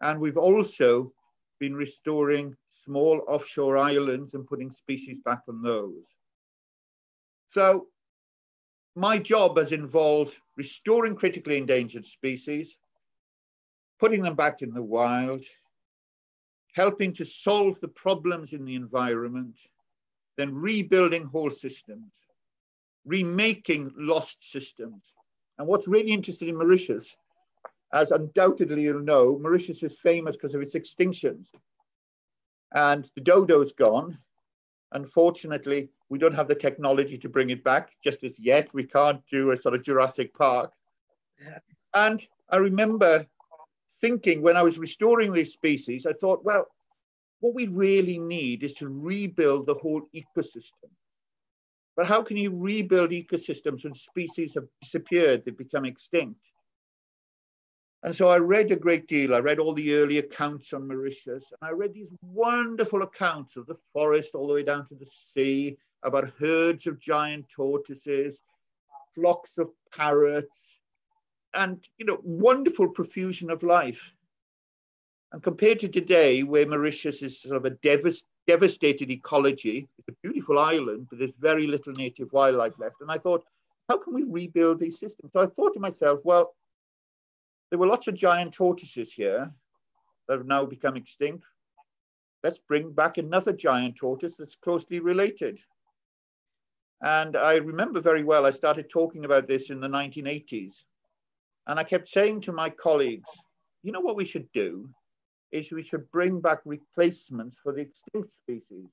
And 0.01 0.19
we've 0.19 0.37
also 0.37 1.13
been 1.59 1.75
restoring 1.75 2.55
small 2.69 3.21
offshore 3.27 3.77
islands 3.77 4.33
and 4.33 4.47
putting 4.47 4.71
species 4.71 5.19
back 5.19 5.41
on 5.47 5.61
those. 5.61 6.05
So 7.47 7.87
my 8.95 9.17
job 9.17 9.57
has 9.57 9.71
involved 9.71 10.37
restoring 10.57 11.15
critically 11.15 11.57
endangered 11.57 12.05
species, 12.05 12.77
putting 13.99 14.21
them 14.21 14.35
back 14.35 14.61
in 14.61 14.73
the 14.73 14.81
wild, 14.81 15.43
helping 16.73 17.13
to 17.13 17.25
solve 17.25 17.79
the 17.79 17.87
problems 17.87 18.53
in 18.53 18.65
the 18.65 18.75
environment, 18.75 19.57
then 20.37 20.53
rebuilding 20.53 21.25
whole 21.25 21.51
systems, 21.51 22.25
remaking 23.05 23.91
lost 23.95 24.51
systems. 24.51 25.13
And 25.57 25.67
what's 25.67 25.87
really 25.87 26.11
interesting 26.11 26.49
in 26.49 26.57
Mauritius, 26.57 27.15
as 27.93 28.11
undoubtedly 28.11 28.83
you'll 28.83 29.01
know, 29.01 29.37
Mauritius 29.37 29.83
is 29.83 29.99
famous 29.99 30.35
because 30.35 30.55
of 30.55 30.61
its 30.61 30.73
extinctions. 30.73 31.51
And 32.73 33.09
the 33.15 33.21
dodo's 33.21 33.71
gone. 33.71 34.17
Unfortunately, 34.93 35.89
we 36.09 36.19
don't 36.19 36.35
have 36.35 36.47
the 36.47 36.55
technology 36.55 37.17
to 37.17 37.29
bring 37.29 37.49
it 37.49 37.63
back 37.63 37.91
just 38.03 38.23
as 38.23 38.37
yet. 38.39 38.73
We 38.73 38.83
can't 38.83 39.21
do 39.31 39.51
a 39.51 39.57
sort 39.57 39.75
of 39.75 39.83
Jurassic 39.83 40.33
Park. 40.33 40.71
Yeah. 41.43 41.59
And 41.93 42.25
I 42.49 42.57
remember 42.57 43.25
thinking 43.99 44.41
when 44.41 44.57
I 44.57 44.63
was 44.63 44.77
restoring 44.77 45.31
these 45.31 45.53
species, 45.53 46.05
I 46.05 46.13
thought, 46.13 46.43
well, 46.43 46.67
what 47.39 47.53
we 47.53 47.67
really 47.67 48.19
need 48.19 48.63
is 48.63 48.73
to 48.75 48.87
rebuild 48.87 49.65
the 49.65 49.73
whole 49.75 50.01
ecosystem. 50.15 50.89
But 51.95 52.07
how 52.07 52.23
can 52.23 52.37
you 52.37 52.51
rebuild 52.51 53.11
ecosystems 53.11 53.83
when 53.83 53.93
species 53.93 54.55
have 54.55 54.65
disappeared, 54.81 55.43
they've 55.45 55.57
become 55.57 55.85
extinct? 55.85 56.39
And 58.03 58.13
so 58.13 58.27
I 58.27 58.37
read 58.37 58.71
a 58.71 58.75
great 58.75 59.07
deal. 59.07 59.33
I 59.33 59.39
read 59.39 59.59
all 59.59 59.73
the 59.73 59.93
early 59.95 60.17
accounts 60.17 60.73
on 60.73 60.87
Mauritius, 60.87 61.51
and 61.51 61.69
I 61.69 61.71
read 61.71 61.93
these 61.93 62.13
wonderful 62.21 63.01
accounts 63.01 63.55
of 63.55 63.65
the 63.65 63.77
forest 63.93 64.35
all 64.35 64.47
the 64.47 64.53
way 64.53 64.63
down 64.63 64.87
to 64.87 64.95
the 64.95 65.05
sea, 65.05 65.77
about 66.03 66.33
herds 66.37 66.85
of 66.85 66.99
giant 66.99 67.47
tortoises, 67.47 68.41
flocks 69.15 69.57
of 69.57 69.69
parrots, 69.95 70.77
and 71.53 71.87
you 71.97 72.05
know, 72.05 72.19
wonderful 72.23 72.89
profusion 72.89 73.49
of 73.49 73.63
life. 73.63 74.13
And 75.31 75.41
compared 75.41 75.79
to 75.79 75.87
today, 75.87 76.43
where 76.43 76.67
Mauritius 76.67 77.21
is 77.21 77.41
sort 77.41 77.55
of 77.55 77.65
a 77.65 77.71
devast 77.71 78.23
devastated 78.47 79.09
ecology, 79.09 79.87
it's 79.97 80.09
a 80.09 80.27
beautiful 80.27 80.59
island, 80.59 81.07
but 81.09 81.19
there's 81.19 81.33
very 81.39 81.67
little 81.67 81.93
native 81.93 82.31
wildlife 82.33 82.77
left. 82.79 83.01
And 83.01 83.11
I 83.11 83.17
thought, 83.17 83.45
how 83.89 83.97
can 83.97 84.13
we 84.13 84.23
rebuild 84.23 84.79
these 84.79 84.99
systems? 84.99 85.31
So 85.33 85.41
I 85.41 85.45
thought 85.45 85.73
to 85.73 85.79
myself, 85.79 86.19
well, 86.23 86.55
there 87.69 87.79
were 87.79 87.87
lots 87.87 88.07
of 88.07 88.15
giant 88.15 88.53
tortoises 88.53 89.11
here 89.11 89.51
that 90.27 90.37
have 90.37 90.47
now 90.47 90.65
become 90.65 90.95
extinct. 90.95 91.45
Let's 92.43 92.59
bring 92.59 92.91
back 92.91 93.17
another 93.17 93.53
giant 93.53 93.95
tortoise 93.95 94.35
that's 94.35 94.55
closely 94.55 94.99
related. 94.99 95.59
And 97.01 97.35
I 97.35 97.55
remember 97.55 97.99
very 97.99 98.23
well, 98.23 98.45
I 98.45 98.51
started 98.51 98.89
talking 98.89 99.25
about 99.25 99.47
this 99.47 99.69
in 99.69 99.79
the 99.79 99.87
1980s. 99.87 100.83
And 101.67 101.79
I 101.79 101.83
kept 101.83 102.07
saying 102.07 102.41
to 102.41 102.51
my 102.51 102.69
colleagues, 102.69 103.29
you 103.83 103.91
know 103.91 104.01
what 104.01 104.15
we 104.15 104.25
should 104.25 104.51
do? 104.53 104.89
Is 105.53 105.71
we 105.71 105.83
should 105.83 106.11
bring 106.11 106.41
back 106.41 106.59
replacements 106.65 107.59
for 107.61 107.71
the 107.73 107.81
extinct 107.81 108.31
species 108.31 108.89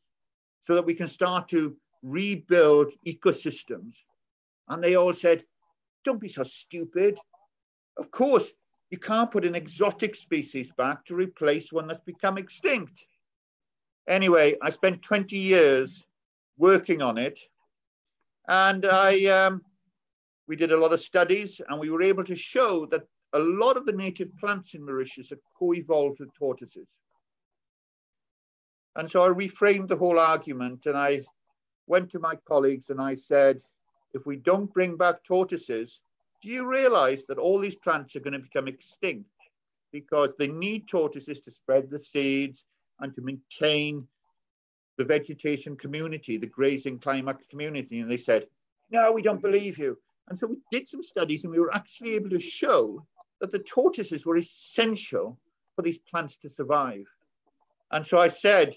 so 0.60 0.74
that 0.74 0.84
we 0.84 0.94
can 0.94 1.08
start 1.08 1.48
to 1.48 1.74
rebuild 2.02 2.92
ecosystems. 3.06 3.96
And 4.68 4.84
they 4.84 4.94
all 4.94 5.14
said, 5.14 5.42
don't 6.04 6.20
be 6.20 6.28
so 6.28 6.42
stupid. 6.42 7.18
Of 7.96 8.10
course, 8.10 8.50
you 8.90 8.98
can't 8.98 9.30
put 9.30 9.46
an 9.46 9.54
exotic 9.54 10.14
species 10.14 10.70
back 10.76 11.06
to 11.06 11.14
replace 11.14 11.72
one 11.72 11.86
that's 11.86 12.02
become 12.02 12.36
extinct. 12.36 13.06
Anyway, 14.06 14.56
I 14.60 14.68
spent 14.68 15.00
20 15.00 15.38
years 15.38 16.04
working 16.58 17.00
on 17.00 17.16
it. 17.16 17.38
And 18.48 18.84
I, 18.84 19.24
um, 19.26 19.62
we 20.46 20.56
did 20.56 20.72
a 20.72 20.76
lot 20.76 20.92
of 20.92 21.00
studies 21.00 21.60
and 21.68 21.80
we 21.80 21.90
were 21.90 22.02
able 22.02 22.24
to 22.24 22.36
show 22.36 22.84
that 22.86 23.06
a 23.32 23.38
lot 23.38 23.76
of 23.76 23.86
the 23.86 23.92
native 23.92 24.36
plants 24.38 24.74
in 24.74 24.84
Mauritius 24.84 25.30
have 25.30 25.38
co-evolved 25.58 26.20
with 26.20 26.34
tortoises. 26.34 26.98
And 28.96 29.08
so 29.08 29.22
I 29.22 29.28
reframed 29.28 29.88
the 29.88 29.96
whole 29.96 30.18
argument 30.18 30.86
and 30.86 30.96
I 30.96 31.22
went 31.86 32.10
to 32.10 32.18
my 32.18 32.34
colleagues 32.46 32.90
and 32.90 33.00
I 33.00 33.14
said, 33.14 33.60
if 34.14 34.26
we 34.26 34.36
don't 34.36 34.72
bring 34.72 34.96
back 34.96 35.22
tortoises, 35.22 36.00
do 36.42 36.48
you 36.48 36.66
realize 36.66 37.24
that 37.26 37.38
all 37.38 37.58
these 37.58 37.76
plants 37.76 38.16
are 38.16 38.20
going 38.20 38.32
to 38.32 38.40
become 38.40 38.66
extinct 38.66 39.30
because 39.92 40.34
they 40.36 40.48
need 40.48 40.88
tortoises 40.88 41.40
to 41.42 41.50
spread 41.50 41.90
the 41.90 41.98
seeds 41.98 42.64
and 43.00 43.14
to 43.14 43.22
maintain 43.22 44.06
the 44.98 45.04
vegetation 45.04 45.76
community, 45.76 46.36
the 46.36 46.46
grazing 46.46 46.98
climax 46.98 47.44
community? 47.48 48.00
And 48.00 48.10
they 48.10 48.16
said, 48.16 48.46
no, 48.90 49.12
we 49.12 49.22
don't 49.22 49.42
believe 49.42 49.78
you. 49.78 49.96
And 50.28 50.38
so 50.38 50.48
we 50.48 50.56
did 50.72 50.88
some 50.88 51.02
studies 51.02 51.44
and 51.44 51.52
we 51.52 51.60
were 51.60 51.74
actually 51.74 52.14
able 52.14 52.30
to 52.30 52.40
show 52.40 53.04
that 53.40 53.50
the 53.50 53.58
tortoises 53.58 54.26
were 54.26 54.36
essential 54.36 55.38
for 55.74 55.82
these 55.82 55.98
plants 55.98 56.36
to 56.38 56.48
survive. 56.48 57.06
And 57.90 58.06
so 58.06 58.18
I 58.18 58.28
said, 58.28 58.76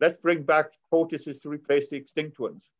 let's 0.00 0.18
bring 0.18 0.42
back 0.42 0.72
tortoises 0.90 1.40
to 1.40 1.48
replace 1.48 1.88
the 1.88 1.96
extinct 1.96 2.38
ones. 2.38 2.70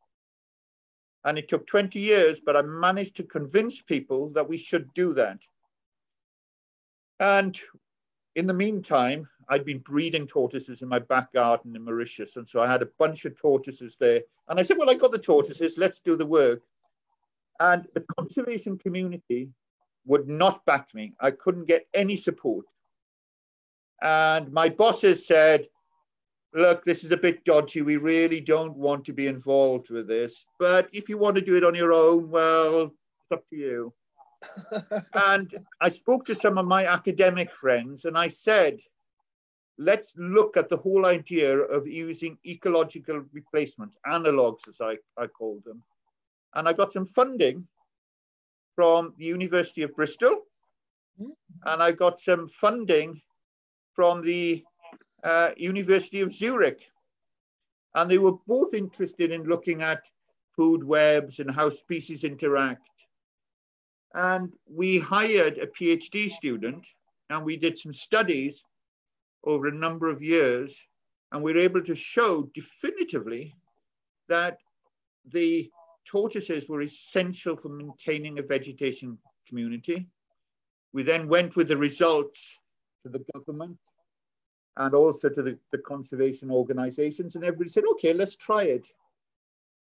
And 1.23 1.37
it 1.37 1.47
took 1.47 1.65
20 1.65 1.99
years, 1.99 2.39
but 2.39 2.55
I 2.55 2.61
managed 2.61 3.15
to 3.15 3.23
convince 3.23 3.81
people 3.81 4.29
that 4.31 4.47
we 4.47 4.57
should 4.57 4.93
do 4.93 5.13
that. 5.15 5.39
And 7.19 7.59
in 8.35 8.45
the 8.45 8.53
meantime, 8.53 9.27
I'd 9.47 9.65
been 9.65 9.79
breeding 9.79 10.27
tortoises 10.27 10.81
in 10.81 10.87
my 10.87 10.99
back 10.99 11.31
garden 11.33 11.75
in 11.75 11.83
Mauritius. 11.83 12.35
And 12.35 12.47
so 12.47 12.61
I 12.61 12.67
had 12.67 12.81
a 12.81 12.89
bunch 12.99 13.25
of 13.25 13.39
tortoises 13.39 13.95
there. 13.99 14.21
And 14.49 14.59
I 14.59 14.63
said, 14.63 14.77
well, 14.77 14.89
I 14.89 14.95
got 14.95 15.11
the 15.11 15.17
tortoises, 15.17 15.77
let's 15.77 15.99
do 15.99 16.15
the 16.15 16.25
work. 16.25 16.61
And 17.59 17.87
the 17.93 18.05
conservation 18.17 18.77
community 18.77 19.49
would 20.05 20.27
not 20.27 20.65
back 20.65 20.93
me. 20.93 21.13
I 21.19 21.31
couldn't 21.31 21.65
get 21.65 21.87
any 21.93 22.15
support. 22.15 22.65
And 24.01 24.51
my 24.51 24.69
bosses 24.69 25.25
said, 25.25 25.67
look, 26.53 26.83
this 26.83 27.03
is 27.03 27.11
a 27.11 27.17
bit 27.17 27.43
dodgy. 27.43 27.81
We 27.81 27.97
really 27.97 28.39
don't 28.39 28.75
want 28.75 29.05
to 29.05 29.13
be 29.13 29.27
involved 29.27 29.89
with 29.89 30.07
this. 30.07 30.45
But 30.59 30.89
if 30.93 31.09
you 31.09 31.17
want 31.17 31.35
to 31.35 31.41
do 31.41 31.55
it 31.55 31.63
on 31.63 31.75
your 31.75 31.93
own, 31.93 32.29
well, 32.29 32.83
it's 32.83 33.31
up 33.31 33.47
to 33.47 33.55
you. 33.55 33.93
and 35.13 35.53
I 35.81 35.89
spoke 35.89 36.25
to 36.25 36.35
some 36.35 36.57
of 36.57 36.65
my 36.65 36.85
academic 36.85 37.51
friends 37.51 38.05
and 38.05 38.17
I 38.17 38.27
said, 38.27 38.79
let's 39.77 40.13
look 40.15 40.55
at 40.57 40.69
the 40.69 40.77
whole 40.77 41.05
idea 41.05 41.57
of 41.57 41.87
using 41.87 42.37
ecological 42.45 43.23
replacements, 43.33 43.97
analogs 44.07 44.67
as 44.67 44.77
I, 44.81 44.97
I 45.17 45.27
call 45.27 45.61
them, 45.65 45.83
and 46.53 46.67
I 46.67 46.73
got 46.73 46.93
some 46.93 47.05
funding 47.05 47.67
from 48.75 49.13
the 49.17 49.25
University 49.25 49.81
of 49.83 49.95
Bristol, 49.95 50.41
mm-hmm. 51.19 51.31
and 51.65 51.81
I 51.81 51.91
got 51.91 52.19
some 52.19 52.47
funding 52.47 53.21
from 53.95 54.21
the 54.21 54.63
uh, 55.23 55.51
University 55.57 56.21
of 56.21 56.31
Zurich. 56.31 56.81
And 57.95 58.11
they 58.11 58.17
were 58.17 58.37
both 58.45 58.73
interested 58.73 59.31
in 59.31 59.43
looking 59.43 59.81
at 59.81 60.03
food 60.55 60.83
webs 60.83 61.39
and 61.39 61.49
how 61.49 61.69
species 61.69 62.23
interact. 62.23 62.87
And 64.13 64.53
we 64.69 64.99
hired 64.99 65.57
a 65.57 65.67
PhD 65.67 66.29
student 66.29 66.85
and 67.29 67.43
we 67.43 67.57
did 67.57 67.77
some 67.77 67.93
studies 67.93 68.63
over 69.43 69.67
a 69.67 69.73
number 69.73 70.09
of 70.09 70.21
years. 70.21 70.79
And 71.31 71.41
we 71.41 71.53
were 71.53 71.59
able 71.59 71.83
to 71.83 71.95
show 71.95 72.49
definitively 72.53 73.55
that 74.27 74.57
the 75.31 75.69
tortoises 76.05 76.69
were 76.69 76.81
essential 76.81 77.55
for 77.55 77.69
maintaining 77.69 78.39
a 78.39 78.43
vegetation 78.43 79.17
community. 79.47 80.07
We 80.93 81.03
then 81.03 81.27
went 81.27 81.55
with 81.55 81.67
the 81.67 81.77
results 81.77 82.59
to 83.03 83.09
the 83.09 83.23
government 83.33 83.77
and 84.77 84.93
also 84.93 85.29
to 85.29 85.41
the, 85.41 85.57
the 85.71 85.77
conservation 85.79 86.51
organizations, 86.51 87.35
and 87.35 87.43
everybody 87.43 87.69
said, 87.69 87.85
okay, 87.91 88.13
let's 88.13 88.35
try 88.35 88.63
it. 88.63 88.87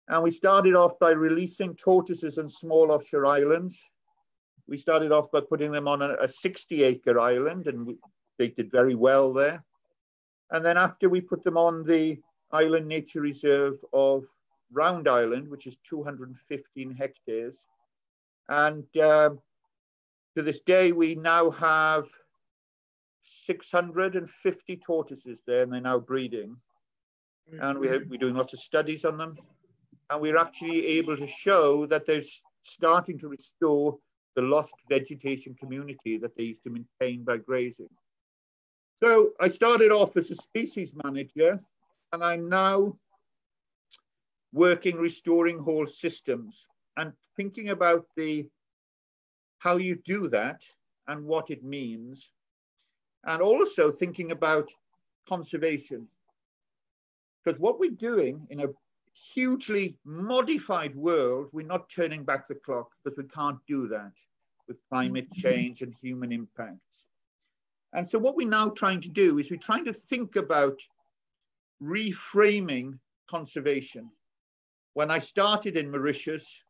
And 0.10 0.22
we 0.22 0.32
started 0.32 0.76
off 0.76 1.00
by 1.00 1.12
releasing 1.12 1.76
tortoises 1.76 2.38
on 2.38 2.50
small 2.50 2.92
offshore 2.92 3.26
islands. 3.26 3.82
We 4.68 4.78
started 4.78 5.12
off 5.12 5.32
by 5.32 5.40
putting 5.42 5.72
them 5.72 5.88
on 5.88 6.02
a, 6.02 6.16
a 6.22 6.28
60 6.28 6.84
acre 6.84 7.20
island, 7.20 7.68
and 7.68 7.86
we, 7.86 7.98
they 8.38 8.50
did 8.50 8.70
very 8.72 8.96
well 8.96 9.32
there. 9.32 9.64
And 10.52 10.64
then 10.64 10.78
after 10.78 11.10
we 11.10 11.22
put 11.22 11.44
them 11.44 11.58
on 11.58 11.84
the 11.84 12.20
island 12.52 12.88
nature 12.88 13.22
reserve 13.22 13.76
of 13.94 14.26
Round 14.74 15.08
Island, 15.08 15.50
which 15.50 15.68
is 15.68 15.78
215 15.88 16.92
hectares. 16.92 17.66
And 18.50 18.86
uh, 18.98 19.32
to 20.36 20.42
this 20.42 20.62
day, 20.62 20.92
we 20.92 21.16
now 21.16 21.50
have 21.52 22.06
650 23.24 24.82
tortoises 24.86 25.42
there, 25.48 25.64
and 25.64 25.74
they're 25.74 25.82
now 25.82 26.00
breeding. 26.00 26.58
And 27.62 27.80
we 27.80 27.88
have, 27.88 28.04
we're 28.10 28.18
doing 28.18 28.36
lots 28.36 28.54
of 28.54 28.60
studies 28.60 29.06
on 29.06 29.18
them. 29.18 29.38
And 30.10 30.22
we're 30.22 30.38
actually 30.38 30.86
able 30.88 31.18
to 31.18 31.28
show 31.28 31.86
that 31.88 32.06
they're 32.06 32.24
starting 32.64 33.20
to 33.20 33.28
restore 33.28 33.98
the 34.36 34.42
lost 34.42 34.74
vegetation 34.90 35.56
community 35.56 36.18
that 36.18 36.36
they 36.36 36.44
used 36.44 36.64
to 36.64 36.70
maintain 36.70 37.24
by 37.24 37.38
grazing. 37.38 37.90
So 38.96 39.32
I 39.40 39.48
started 39.48 39.92
off 39.92 40.18
as 40.18 40.32
a 40.32 40.36
species 40.36 40.94
manager, 41.04 41.60
and 42.12 42.24
I'm 42.24 42.50
now 42.50 42.98
working 44.54 44.98
restoring 44.98 45.60
whole 45.60 45.86
systems 45.86 46.68
and 46.98 47.12
thinking 47.36 47.70
about 47.70 48.06
the 48.16 48.48
how 49.58 49.78
you 49.78 49.96
do 50.06 50.28
that 50.28 50.62
and 51.08 51.26
what 51.26 51.50
it 51.50 51.64
means, 51.64 52.32
and 53.26 53.42
also 53.42 53.92
thinking 53.92 54.32
about 54.32 54.70
conservation. 55.28 56.08
Because 57.44 57.60
what 57.60 57.80
we're 57.80 57.92
doing 57.92 58.46
in 58.50 58.62
a 58.62 58.68
hugely 59.34 59.96
modified 60.06 60.96
world, 60.96 61.48
we're 61.52 61.66
not 61.66 61.90
turning 61.90 62.24
back 62.24 62.48
the 62.48 62.56
clock 62.56 62.90
because 63.04 63.18
we 63.18 63.24
can't 63.26 63.60
do 63.68 63.88
that 63.88 64.12
with 64.68 64.78
climate 64.90 65.30
mm-hmm. 65.30 65.42
change 65.42 65.82
and 65.82 65.94
human 66.02 66.32
impacts. 66.32 67.06
And 67.94 68.08
so 68.08 68.18
what 68.18 68.36
we're 68.36 68.48
now 68.48 68.70
trying 68.70 69.02
to 69.02 69.10
do 69.10 69.40
is 69.40 69.52
we're 69.52 69.58
trying 69.58 69.86
to 69.86 69.94
think 69.94 70.36
about 70.36 70.80
reframing 71.82 72.98
conservation. 73.30 74.10
When 74.94 75.10
I 75.10 75.20
started 75.20 75.76
in 75.76 75.90
Mauritius, 75.90 76.64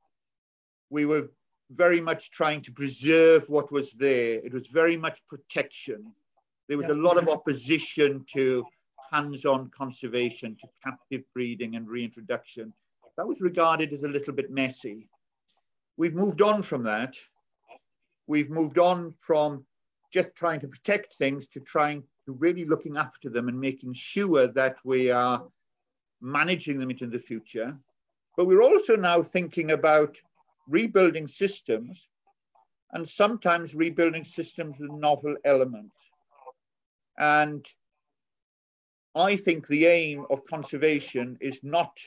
we 0.89 1.05
were 1.05 1.29
very 1.71 1.99
much 1.99 2.31
trying 2.31 2.61
to 2.61 2.71
preserve 2.71 3.49
what 3.49 3.71
was 3.71 3.91
there. 3.91 4.35
It 4.35 4.53
was 4.53 4.67
very 4.67 4.95
much 4.95 5.25
protection. 5.27 6.13
There 6.69 6.77
was 6.77 6.87
yeah. 6.87 6.93
a 6.93 7.03
lot 7.07 7.17
of 7.17 7.27
opposition 7.27 8.25
to 8.33 8.65
hands-on 9.11 9.69
conservation, 9.71 10.55
to 10.61 10.67
captive 10.83 11.23
breeding 11.33 11.75
and 11.75 11.87
reintroduction. 11.87 12.73
That 13.17 13.27
was 13.27 13.41
regarded 13.41 13.93
as 13.93 14.03
a 14.03 14.07
little 14.07 14.33
bit 14.33 14.51
messy. 14.51 15.07
We've 15.97 16.15
moved 16.15 16.41
on 16.41 16.61
from 16.61 16.83
that. 16.83 17.15
We've 18.27 18.49
moved 18.49 18.79
on 18.79 19.13
from 19.19 19.65
just 20.11 20.35
trying 20.35 20.61
to 20.61 20.67
protect 20.67 21.15
things 21.15 21.47
to 21.49 21.59
trying 21.59 22.03
to 22.25 22.31
really 22.31 22.65
looking 22.65 22.97
after 22.97 23.29
them 23.29 23.49
and 23.49 23.59
making 23.59 23.93
sure 23.93 24.47
that 24.47 24.77
we 24.83 25.11
are 25.11 25.43
managing 26.21 26.79
them 26.79 26.89
into 26.89 27.07
the 27.07 27.19
future. 27.19 27.77
But 28.35 28.45
we're 28.45 28.63
also 28.63 28.95
now 28.95 29.21
thinking 29.21 29.71
about 29.71 30.17
rebuilding 30.67 31.27
systems 31.27 32.07
and 32.91 33.07
sometimes 33.07 33.75
rebuilding 33.75 34.23
systems 34.23 34.79
with 34.79 34.91
novel 34.91 35.35
elements. 35.45 36.11
And 37.17 37.65
I 39.15 39.35
think 39.35 39.67
the 39.67 39.85
aim 39.85 40.25
of 40.29 40.45
conservation 40.45 41.37
is 41.41 41.63
not 41.63 41.97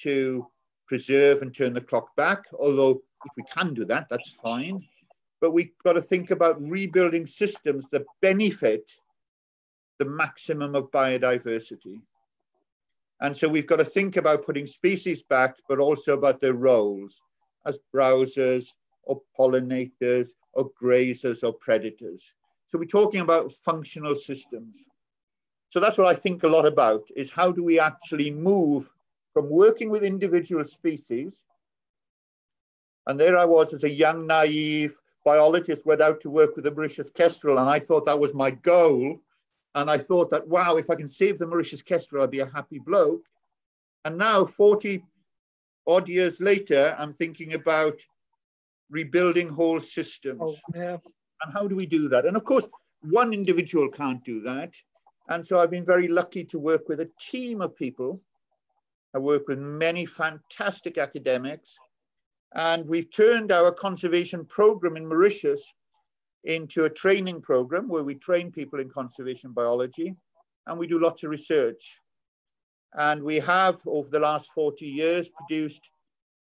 to 0.00 0.46
preserve 0.88 1.42
and 1.42 1.54
turn 1.54 1.74
the 1.74 1.80
clock 1.80 2.14
back, 2.16 2.44
although 2.58 3.02
if 3.24 3.32
we 3.36 3.44
can 3.44 3.74
do 3.74 3.84
that, 3.84 4.08
that's 4.08 4.34
fine 4.42 4.84
but 5.40 5.52
we've 5.52 5.76
got 5.82 5.94
to 5.94 6.02
think 6.02 6.30
about 6.30 6.60
rebuilding 6.60 7.26
systems 7.26 7.88
that 7.90 8.04
benefit 8.20 8.90
the 9.98 10.04
maximum 10.04 10.74
of 10.74 10.90
biodiversity. 10.90 12.00
And 13.20 13.36
so 13.36 13.48
we've 13.48 13.66
got 13.66 13.76
to 13.76 13.84
think 13.84 14.16
about 14.16 14.46
putting 14.46 14.66
species 14.66 15.22
back, 15.22 15.56
but 15.68 15.78
also 15.78 16.14
about 16.14 16.40
their 16.40 16.54
roles 16.54 17.20
as 17.66 17.78
browsers 17.94 18.66
or 19.02 19.20
pollinators 19.38 20.30
or 20.54 20.70
grazers 20.82 21.44
or 21.44 21.52
predators. 21.52 22.32
So 22.66 22.78
we're 22.78 22.84
talking 22.84 23.20
about 23.20 23.52
functional 23.64 24.14
systems. 24.14 24.86
So 25.68 25.80
that's 25.80 25.98
what 25.98 26.08
I 26.08 26.14
think 26.14 26.42
a 26.42 26.48
lot 26.48 26.66
about 26.66 27.02
is 27.14 27.30
how 27.30 27.52
do 27.52 27.62
we 27.62 27.78
actually 27.78 28.30
move 28.30 28.90
from 29.32 29.50
working 29.50 29.90
with 29.90 30.02
individual 30.02 30.64
species 30.64 31.44
and 33.06 33.18
there 33.18 33.36
I 33.36 33.44
was 33.44 33.72
as 33.72 33.84
a 33.84 33.90
young, 33.90 34.26
naive, 34.26 35.00
biologist 35.24 35.86
went 35.86 36.00
out 36.00 36.20
to 36.20 36.30
work 36.30 36.54
with 36.54 36.64
the 36.64 36.70
Mauritius 36.70 37.10
kestrel, 37.10 37.58
and 37.58 37.68
I 37.68 37.78
thought 37.78 38.04
that 38.04 38.20
was 38.20 38.34
my 38.34 38.50
goal. 38.50 39.20
And 39.74 39.90
I 39.90 39.98
thought 39.98 40.30
that, 40.30 40.46
wow, 40.46 40.76
if 40.76 40.90
I 40.90 40.94
can 40.94 41.08
save 41.08 41.38
the 41.38 41.46
Mauritius 41.46 41.82
kestrel, 41.82 42.22
I'll 42.22 42.28
be 42.28 42.40
a 42.40 42.46
happy 42.46 42.78
bloke. 42.78 43.24
And 44.04 44.18
now, 44.18 44.44
40 44.44 45.04
odd 45.86 46.08
years 46.08 46.40
later, 46.40 46.96
I'm 46.98 47.12
thinking 47.12 47.54
about 47.54 48.00
rebuilding 48.90 49.48
whole 49.48 49.80
systems. 49.80 50.40
Oh, 50.42 50.56
yeah. 50.74 50.96
And 51.42 51.52
how 51.52 51.68
do 51.68 51.76
we 51.76 51.86
do 51.86 52.08
that? 52.08 52.26
And 52.26 52.36
of 52.36 52.44
course, 52.44 52.68
one 53.02 53.32
individual 53.32 53.88
can't 53.88 54.22
do 54.24 54.40
that. 54.42 54.74
And 55.28 55.46
so 55.46 55.60
I've 55.60 55.70
been 55.70 55.84
very 55.84 56.08
lucky 56.08 56.44
to 56.44 56.58
work 56.58 56.88
with 56.88 57.00
a 57.00 57.10
team 57.20 57.62
of 57.62 57.76
people. 57.76 58.20
I 59.14 59.18
work 59.18 59.48
with 59.48 59.58
many 59.58 60.04
fantastic 60.06 60.98
academics 60.98 61.76
and 62.54 62.86
we've 62.86 63.10
turned 63.10 63.52
our 63.52 63.70
conservation 63.70 64.44
program 64.44 64.96
in 64.96 65.06
Mauritius 65.06 65.72
into 66.44 66.84
a 66.84 66.90
training 66.90 67.40
program 67.40 67.88
where 67.88 68.04
we 68.04 68.14
train 68.14 68.50
people 68.50 68.80
in 68.80 68.88
conservation 68.88 69.52
biology 69.52 70.14
and 70.66 70.78
we 70.78 70.86
do 70.86 70.98
lots 70.98 71.22
of 71.22 71.30
research. 71.30 72.00
And 72.94 73.22
we 73.22 73.36
have, 73.40 73.80
over 73.86 74.08
the 74.10 74.18
last 74.18 74.50
40 74.52 74.86
years, 74.86 75.28
produced 75.28 75.90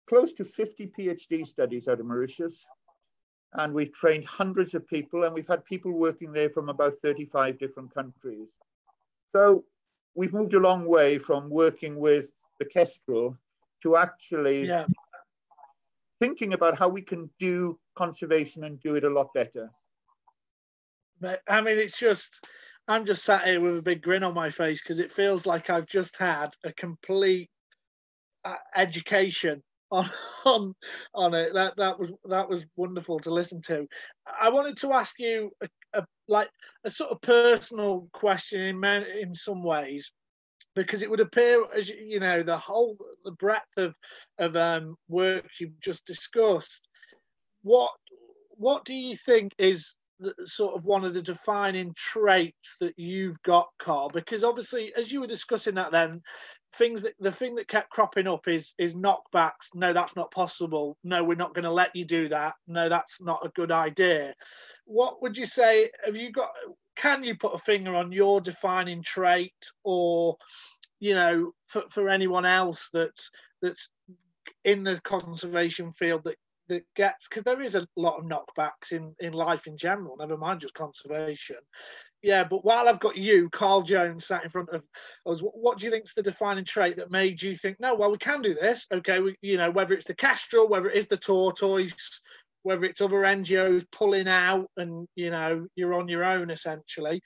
close 0.07 0.33
to 0.35 0.45
50 0.45 0.91
PhD 0.99 1.47
studies 1.47 1.89
out 1.89 2.01
of 2.01 2.07
Mauritius. 2.07 2.67
And 3.55 3.73
we've 3.73 3.93
trained 3.93 4.27
hundreds 4.27 4.75
of 4.75 4.87
people, 4.89 5.23
and 5.23 5.33
we've 5.33 5.47
had 5.47 5.65
people 5.65 5.93
working 5.93 6.33
there 6.33 6.51
from 6.51 6.69
about 6.69 6.95
35 6.95 7.57
different 7.59 7.95
countries. 7.95 8.49
So 9.29 9.65
we've 10.17 10.33
moved 10.33 10.55
a 10.55 10.59
long 10.59 10.87
way 10.87 11.19
from 11.19 11.49
working 11.49 11.97
with 11.97 12.33
the 12.59 12.65
Kestrel 12.65 13.39
to 13.85 13.97
actually 13.97 14.67
yeah 14.67 14.87
thinking 16.21 16.55
about 16.55 16.79
how 16.79 16.89
we 16.89 17.03
can 17.03 17.29
do 17.39 17.79
conservation 17.97 18.65
and 18.65 18.81
do 18.81 18.95
it 18.95 19.05
a 19.05 19.11
lot 19.11 19.33
better. 19.35 19.71
I 21.49 21.61
mean, 21.61 21.79
it's 21.79 21.99
just, 21.99 22.45
I'm 22.89 23.07
just 23.07 23.25
sat 23.25 23.47
here 23.47 23.61
with 23.61 23.79
a 23.79 23.83
big 23.83 24.03
grin 24.03 24.23
on 24.23 24.35
my 24.35 24.51
face 24.51 24.83
because 24.83 24.99
it 24.99 25.13
feels 25.13 25.47
like 25.47 25.71
I've 25.71 25.87
just 25.87 26.17
had 26.17 26.51
a 26.65 26.73
complete 26.73 27.51
uh, 28.45 28.57
education 28.77 29.63
on 29.91 30.09
on 30.45 30.75
on 31.15 31.35
it. 31.35 31.55
That 31.55 31.77
that 31.77 31.99
was 31.99 32.13
that 32.27 32.49
was 32.49 32.67
wonderful 32.77 33.21
to 33.21 33.33
listen 33.33 33.63
to. 33.63 33.87
I 34.41 34.51
wanted 34.51 34.77
to 34.79 34.93
ask 34.93 35.19
you 35.19 35.51
a, 35.63 35.69
a 35.95 36.07
like 36.29 36.51
a 36.85 36.91
sort 36.91 37.11
of 37.11 37.21
personal 37.23 38.09
question 38.13 38.61
in 38.61 38.85
in 38.85 39.35
some 39.35 39.63
ways 39.63 40.13
because 40.75 41.03
it 41.03 41.11
would 41.11 41.21
appear 41.21 41.65
as 41.75 41.89
you 41.89 42.21
know 42.21 42.43
the 42.43 42.59
whole 42.59 42.97
the 43.25 43.33
breadth 43.33 43.77
of 43.77 43.95
of 44.39 44.57
um, 44.57 44.97
work 45.09 45.47
you've 45.61 45.81
just 45.81 46.05
discussed. 46.05 46.89
What 47.63 47.91
what 48.57 48.85
do 48.85 48.95
you 48.95 49.17
think 49.17 49.53
is 49.59 49.95
sort 50.45 50.75
of 50.75 50.85
one 50.85 51.05
of 51.05 51.15
the 51.15 51.23
defining 51.23 51.93
traits 51.95 52.77
that 52.81 52.95
you've 52.97 53.41
got, 53.43 53.69
Carl? 53.79 54.11
Because 54.11 54.45
obviously, 54.45 54.93
as 54.97 55.13
you 55.13 55.21
were 55.21 55.27
discussing 55.27 55.75
that, 55.77 55.93
then 55.93 56.23
things 56.77 57.03
that 57.03 57.15
the 57.21 57.33
thing 57.33 57.55
that 57.55 57.69
kept 57.69 57.91
cropping 57.91 58.27
up 58.27 58.49
is 58.49 58.75
is 58.79 58.97
knockbacks. 58.97 59.75
No, 59.75 59.93
that's 59.93 60.17
not 60.17 60.31
possible. 60.31 60.97
No, 61.05 61.25
we're 61.25 61.35
not 61.37 61.55
going 61.55 61.65
to 61.65 61.73
let 61.73 61.95
you 61.95 62.05
do 62.05 62.29
that. 62.29 62.55
No, 62.67 62.89
that's 62.89 63.21
not 63.21 63.45
a 63.45 63.51
good 63.51 63.71
idea. 63.71 64.35
What 64.87 65.23
would 65.23 65.37
you 65.37 65.47
say? 65.47 65.91
Have 66.05 66.17
you 66.17 66.33
got? 66.33 66.51
Can 66.97 67.25
you 67.25 67.37
put 67.37 67.55
a 67.55 67.59
finger 67.59 67.95
on 67.95 68.13
your 68.13 68.41
defining 68.41 69.03
trait, 69.03 69.55
or 69.85 70.37
you 71.01 71.15
know, 71.15 71.53
for, 71.69 71.83
for 71.91 72.09
anyone 72.09 72.47
else 72.47 72.89
that's 72.93 73.31
that's 73.63 73.91
in 74.65 74.85
the 74.85 75.01
conservation 75.05 75.93
field 75.93 76.23
that 76.25 76.37
that 76.69 76.83
gets 76.97 77.29
because 77.29 77.43
there 77.43 77.63
is 77.63 77.75
a 77.75 77.87
lot 77.97 78.19
of 78.19 78.25
knockbacks 78.25 78.93
in 78.93 79.15
in 79.21 79.33
life 79.33 79.67
in 79.67 79.77
general 79.77 80.17
never 80.19 80.37
mind 80.37 80.61
just 80.61 80.75
conservation. 80.75 81.57
Yeah 82.23 82.45
but 82.45 82.65
while 82.65 82.89
i've 82.89 83.01
got 83.01 83.19
you 83.19 83.51
carl 83.51 83.83
jones 83.83 84.27
sat 84.27 84.45
in 84.45 84.51
front 84.51 84.71
of 84.71 84.83
us 85.27 85.41
what 85.41 85.79
do 85.79 85.85
you 85.85 85.91
think's 85.91 86.15
the 86.15 86.23
defining 86.23 86.65
trait 86.65 86.97
that 86.97 87.11
made 87.11 87.43
you 87.43 87.55
think 87.55 87.79
no 87.81 87.95
well 87.95 88.11
we 88.11 88.17
can 88.17 88.41
do 88.41 88.55
this 88.55 88.87
okay 88.93 89.21
we, 89.21 89.37
you 89.43 89.59
know 89.59 89.71
whether 89.71 89.93
it's 89.93 90.07
the 90.07 90.15
kestrel 90.15 90.67
whether 90.67 90.89
it 90.89 90.97
is 90.97 91.07
the 91.07 91.19
tortoise 91.19 92.23
whether 92.65 92.85
it's 92.85 93.01
other 93.01 93.19
ngos 93.19 93.85
pulling 93.93 94.27
out 94.27 94.69
and 94.77 95.07
you 95.15 95.31
know 95.31 95.67
you're 95.77 95.95
on 95.95 96.09
your 96.09 96.25
own 96.25 96.51
essentially. 96.51 97.23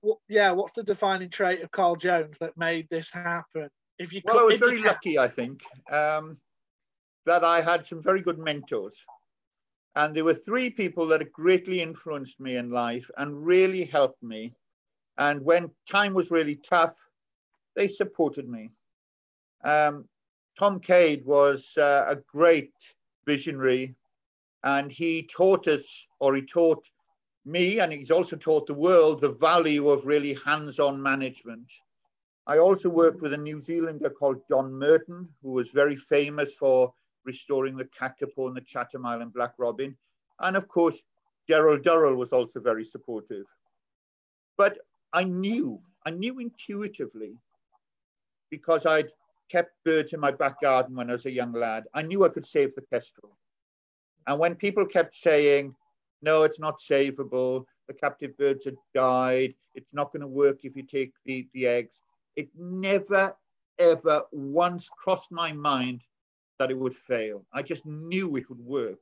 What, 0.00 0.18
yeah, 0.28 0.50
what's 0.50 0.72
the 0.72 0.82
defining 0.82 1.30
trait 1.30 1.62
of 1.62 1.70
Carl 1.70 1.94
Jones 1.94 2.36
that 2.40 2.56
made 2.56 2.88
this 2.90 3.12
happen? 3.12 3.68
If 4.00 4.12
you 4.12 4.20
well, 4.24 4.40
I 4.40 4.42
was 4.42 4.58
very 4.58 4.80
lucky, 4.80 5.16
I 5.16 5.28
think, 5.28 5.62
um, 5.92 6.38
that 7.26 7.44
I 7.44 7.60
had 7.60 7.86
some 7.86 8.02
very 8.02 8.20
good 8.20 8.38
mentors. 8.38 8.94
And 9.94 10.14
there 10.14 10.24
were 10.24 10.34
three 10.34 10.70
people 10.70 11.06
that 11.08 11.32
greatly 11.32 11.80
influenced 11.80 12.40
me 12.40 12.56
in 12.56 12.70
life 12.70 13.08
and 13.18 13.44
really 13.44 13.84
helped 13.84 14.22
me. 14.22 14.54
And 15.18 15.42
when 15.42 15.70
time 15.90 16.14
was 16.14 16.30
really 16.30 16.56
tough, 16.56 16.94
they 17.76 17.88
supported 17.88 18.48
me. 18.48 18.70
Um, 19.64 20.08
Tom 20.58 20.80
Cade 20.80 21.24
was 21.24 21.76
uh, 21.78 22.06
a 22.08 22.16
great 22.16 22.72
visionary, 23.26 23.94
and 24.64 24.90
he 24.90 25.22
taught 25.22 25.68
us, 25.68 26.06
or 26.20 26.34
he 26.34 26.42
taught 26.42 26.84
me, 27.44 27.80
and 27.80 27.92
he's 27.92 28.10
also 28.10 28.36
taught 28.36 28.66
the 28.66 28.74
world 28.74 29.20
the 29.20 29.32
value 29.32 29.88
of 29.90 30.06
really 30.06 30.34
hands-on 30.44 31.02
management. 31.02 31.70
I 32.46 32.58
also 32.58 32.88
worked 32.88 33.22
with 33.22 33.32
a 33.32 33.38
New 33.38 33.60
Zealander 33.60 34.10
called 34.10 34.40
Don 34.48 34.72
Merton, 34.72 35.28
who 35.42 35.50
was 35.52 35.70
very 35.70 35.96
famous 35.96 36.54
for 36.54 36.92
restoring 37.24 37.76
the 37.76 37.84
kakapo 37.84 38.48
and 38.48 38.56
the 38.56 38.60
Chatham 38.60 39.06
Island 39.06 39.32
black 39.32 39.54
robin. 39.58 39.96
And 40.40 40.56
of 40.56 40.68
course, 40.68 41.02
Gerald 41.48 41.82
Durrell 41.82 42.16
was 42.16 42.32
also 42.32 42.60
very 42.60 42.84
supportive. 42.84 43.46
But 44.56 44.78
I 45.12 45.24
knew, 45.24 45.80
I 46.06 46.10
knew 46.10 46.38
intuitively 46.38 47.36
because 48.50 48.86
I'd 48.86 49.10
kept 49.50 49.72
birds 49.84 50.12
in 50.12 50.20
my 50.20 50.30
back 50.30 50.60
garden 50.60 50.96
when 50.96 51.10
I 51.10 51.14
was 51.14 51.26
a 51.26 51.30
young 51.30 51.52
lad. 51.52 51.84
I 51.94 52.02
knew 52.02 52.24
I 52.24 52.28
could 52.28 52.46
save 52.46 52.74
the 52.74 52.82
kestrel. 52.82 53.36
And 54.26 54.38
when 54.38 54.54
people 54.54 54.86
kept 54.86 55.14
saying, 55.14 55.74
no, 56.22 56.44
it's 56.44 56.60
not 56.60 56.78
savable, 56.78 57.64
the 57.88 57.94
captive 57.94 58.36
birds 58.38 58.64
had 58.64 58.76
died, 58.94 59.54
it's 59.74 59.94
not 59.94 60.12
going 60.12 60.20
to 60.20 60.28
work 60.28 60.64
if 60.64 60.76
you 60.76 60.84
take 60.84 61.12
the, 61.24 61.48
the 61.52 61.66
eggs, 61.66 62.00
it 62.36 62.48
never, 62.56 63.34
ever 63.78 64.22
once 64.30 64.88
crossed 64.88 65.32
my 65.32 65.52
mind 65.52 66.02
that 66.62 66.70
it 66.70 66.78
would 66.78 66.94
fail. 66.94 67.44
I 67.52 67.62
just 67.62 67.84
knew 67.84 68.36
it 68.36 68.48
would 68.48 68.64
work. 68.64 69.00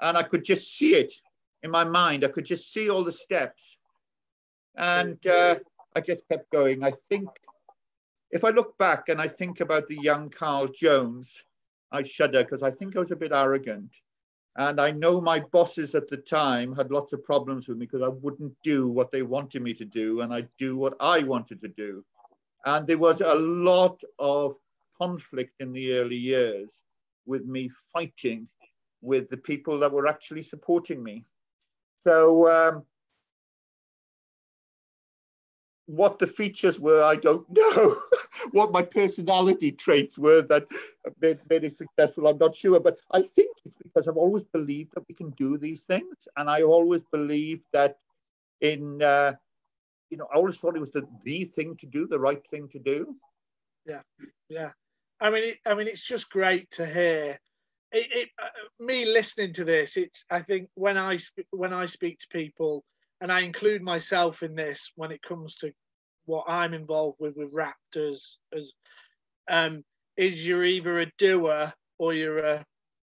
And 0.00 0.18
I 0.18 0.24
could 0.24 0.44
just 0.44 0.76
see 0.76 0.96
it 0.96 1.12
in 1.62 1.70
my 1.70 1.84
mind. 1.84 2.24
I 2.24 2.28
could 2.28 2.44
just 2.44 2.72
see 2.72 2.90
all 2.90 3.04
the 3.04 3.12
steps. 3.12 3.78
And 4.76 5.24
uh, 5.28 5.56
I 5.94 6.00
just 6.00 6.28
kept 6.28 6.50
going. 6.50 6.82
I 6.82 6.90
think 6.90 7.28
if 8.32 8.42
I 8.42 8.50
look 8.50 8.76
back 8.78 9.08
and 9.08 9.20
I 9.20 9.28
think 9.28 9.60
about 9.60 9.86
the 9.86 9.94
young 9.94 10.28
Carl 10.28 10.66
Jones, 10.66 11.44
I 11.92 12.02
shudder 12.02 12.42
because 12.42 12.64
I 12.64 12.72
think 12.72 12.96
I 12.96 12.98
was 12.98 13.12
a 13.12 13.16
bit 13.16 13.30
arrogant. 13.32 13.94
And 14.56 14.80
I 14.80 14.90
know 14.90 15.20
my 15.20 15.38
bosses 15.38 15.94
at 15.94 16.08
the 16.08 16.16
time 16.16 16.74
had 16.74 16.90
lots 16.90 17.12
of 17.12 17.24
problems 17.24 17.68
with 17.68 17.78
me 17.78 17.86
because 17.86 18.02
I 18.02 18.08
wouldn't 18.08 18.56
do 18.64 18.88
what 18.88 19.12
they 19.12 19.22
wanted 19.22 19.62
me 19.62 19.72
to 19.74 19.84
do 19.84 20.22
and 20.22 20.34
I'd 20.34 20.48
do 20.58 20.76
what 20.76 20.94
I 20.98 21.22
wanted 21.22 21.60
to 21.60 21.68
do. 21.68 22.04
And 22.66 22.88
there 22.88 22.98
was 22.98 23.20
a 23.20 23.36
lot 23.36 24.02
of 24.18 24.56
conflict 25.00 25.54
in 25.60 25.72
the 25.72 25.92
early 25.94 26.16
years 26.16 26.82
with 27.26 27.44
me 27.46 27.70
fighting 27.92 28.48
with 29.00 29.28
the 29.28 29.36
people 29.36 29.78
that 29.78 29.92
were 29.92 30.06
actually 30.06 30.42
supporting 30.42 31.02
me. 31.02 31.24
So 31.94 32.48
um, 32.48 32.84
what 35.86 36.18
the 36.18 36.26
features 36.26 36.78
were, 36.78 37.02
I 37.02 37.16
don't 37.16 37.46
know. 37.50 37.96
what 38.52 38.72
my 38.72 38.82
personality 38.82 39.72
traits 39.72 40.18
were 40.18 40.42
that 40.42 40.66
made, 41.20 41.38
made 41.48 41.64
it 41.64 41.76
successful, 41.76 42.28
I'm 42.28 42.38
not 42.38 42.54
sure. 42.54 42.80
But 42.80 42.98
I 43.12 43.22
think 43.22 43.56
it's 43.64 43.76
because 43.82 44.08
I've 44.08 44.16
always 44.16 44.44
believed 44.44 44.92
that 44.94 45.04
we 45.08 45.14
can 45.14 45.30
do 45.30 45.58
these 45.58 45.84
things. 45.84 46.28
And 46.36 46.48
I 46.50 46.62
always 46.62 47.04
believed 47.04 47.64
that 47.72 47.98
in, 48.60 49.02
uh, 49.02 49.34
you 50.10 50.18
know, 50.18 50.28
I 50.32 50.36
always 50.36 50.58
thought 50.58 50.76
it 50.76 50.80
was 50.80 50.92
the, 50.92 51.06
the 51.24 51.44
thing 51.44 51.76
to 51.76 51.86
do, 51.86 52.06
the 52.06 52.18
right 52.18 52.42
thing 52.50 52.68
to 52.68 52.78
do. 52.78 53.14
Yeah, 53.86 54.02
yeah. 54.48 54.70
I 55.20 55.30
mean, 55.30 55.44
it, 55.44 55.56
I 55.66 55.74
mean, 55.74 55.88
it's 55.88 56.04
just 56.04 56.30
great 56.30 56.70
to 56.72 56.86
hear. 56.86 57.38
It, 57.90 58.06
it 58.12 58.28
uh, 58.40 58.84
me 58.84 59.04
listening 59.06 59.52
to 59.54 59.64
this, 59.64 59.96
it's. 59.96 60.24
I 60.30 60.42
think 60.42 60.68
when 60.74 60.98
I 60.98 61.18
when 61.50 61.72
I 61.72 61.86
speak 61.86 62.18
to 62.20 62.28
people, 62.30 62.84
and 63.20 63.32
I 63.32 63.40
include 63.40 63.82
myself 63.82 64.42
in 64.42 64.54
this 64.54 64.92
when 64.96 65.10
it 65.10 65.22
comes 65.22 65.56
to 65.56 65.72
what 66.26 66.44
I'm 66.48 66.74
involved 66.74 67.18
with 67.20 67.36
with 67.36 67.54
Raptors 67.54 68.36
as 68.56 68.72
um, 69.50 69.82
is 70.16 70.46
you're 70.46 70.64
either 70.64 71.00
a 71.00 71.12
doer 71.18 71.72
or 71.98 72.14
you're 72.14 72.38
a 72.38 72.64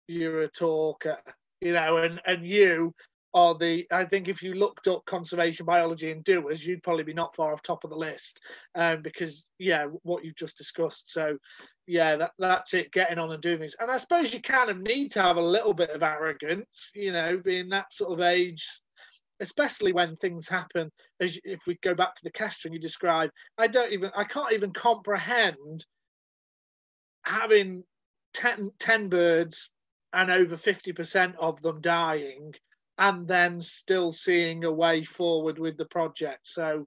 you're 0.08 0.42
a 0.42 0.48
talker, 0.48 1.18
you 1.60 1.72
know, 1.72 1.98
and 1.98 2.20
and 2.26 2.46
you 2.46 2.94
are 3.34 3.54
the 3.54 3.86
I 3.90 4.04
think 4.04 4.28
if 4.28 4.42
you 4.42 4.54
looked 4.54 4.88
up 4.88 5.04
conservation 5.06 5.64
biology 5.66 6.10
and 6.10 6.24
doers, 6.24 6.66
you'd 6.66 6.82
probably 6.82 7.04
be 7.04 7.14
not 7.14 7.34
far 7.34 7.52
off 7.52 7.62
top 7.62 7.84
of 7.84 7.90
the 7.90 7.96
list, 7.96 8.40
um, 8.74 9.02
because 9.02 9.46
yeah, 9.58 9.86
what 10.02 10.24
you've 10.24 10.36
just 10.36 10.58
discussed. 10.58 11.12
So 11.12 11.38
yeah, 11.86 12.16
that 12.16 12.32
that's 12.38 12.74
it, 12.74 12.92
getting 12.92 13.18
on 13.18 13.32
and 13.32 13.42
doing 13.42 13.58
things. 13.58 13.76
And 13.80 13.90
I 13.90 13.96
suppose 13.96 14.32
you 14.32 14.40
kind 14.40 14.70
of 14.70 14.80
need 14.80 15.12
to 15.12 15.22
have 15.22 15.36
a 15.36 15.42
little 15.42 15.74
bit 15.74 15.90
of 15.90 16.02
arrogance, 16.02 16.90
you 16.94 17.12
know, 17.12 17.40
being 17.42 17.70
that 17.70 17.92
sort 17.92 18.12
of 18.12 18.20
age 18.20 18.64
especially 19.40 19.92
when 19.92 20.14
things 20.16 20.48
happen. 20.48 20.88
As 21.20 21.36
if 21.42 21.62
we 21.66 21.76
go 21.82 21.94
back 21.94 22.14
to 22.14 22.24
the 22.24 22.30
Kestrel 22.30 22.72
you 22.72 22.80
describe, 22.80 23.30
I 23.58 23.66
don't 23.66 23.92
even, 23.92 24.10
I 24.16 24.22
can't 24.22 24.52
even 24.52 24.72
comprehend 24.72 25.84
having 27.24 27.82
10, 28.34 28.70
10 28.78 29.08
birds 29.08 29.70
and 30.12 30.30
over 30.30 30.56
50% 30.56 31.34
of 31.40 31.60
them 31.62 31.80
dying 31.80 32.52
and 32.98 33.26
then 33.26 33.60
still 33.60 34.12
seeing 34.12 34.64
a 34.64 34.72
way 34.72 35.04
forward 35.04 35.58
with 35.58 35.76
the 35.76 35.86
project. 35.86 36.40
So 36.44 36.86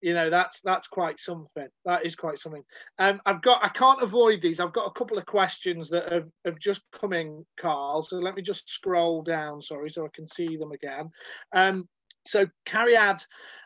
you 0.00 0.14
know 0.14 0.30
that's 0.30 0.60
that's 0.62 0.86
quite 0.86 1.20
something. 1.20 1.68
That 1.84 2.06
is 2.06 2.16
quite 2.16 2.38
something. 2.38 2.64
Um 2.98 3.20
i've 3.26 3.42
got 3.42 3.62
i 3.62 3.68
can't 3.68 4.02
avoid 4.02 4.40
these. 4.40 4.60
I've 4.60 4.72
got 4.72 4.86
a 4.86 4.98
couple 4.98 5.18
of 5.18 5.26
questions 5.26 5.90
that 5.90 6.10
have, 6.12 6.28
have 6.44 6.58
just 6.58 6.82
come 6.98 7.12
in 7.12 7.44
carl. 7.58 8.02
So 8.02 8.16
let 8.16 8.34
me 8.34 8.42
just 8.42 8.68
scroll 8.68 9.22
down 9.22 9.60
sorry 9.60 9.90
so 9.90 10.04
i 10.04 10.08
can 10.14 10.26
see 10.26 10.56
them 10.56 10.72
again. 10.72 11.10
Um 11.54 11.88
so 12.26 12.46
cariad 12.66 13.24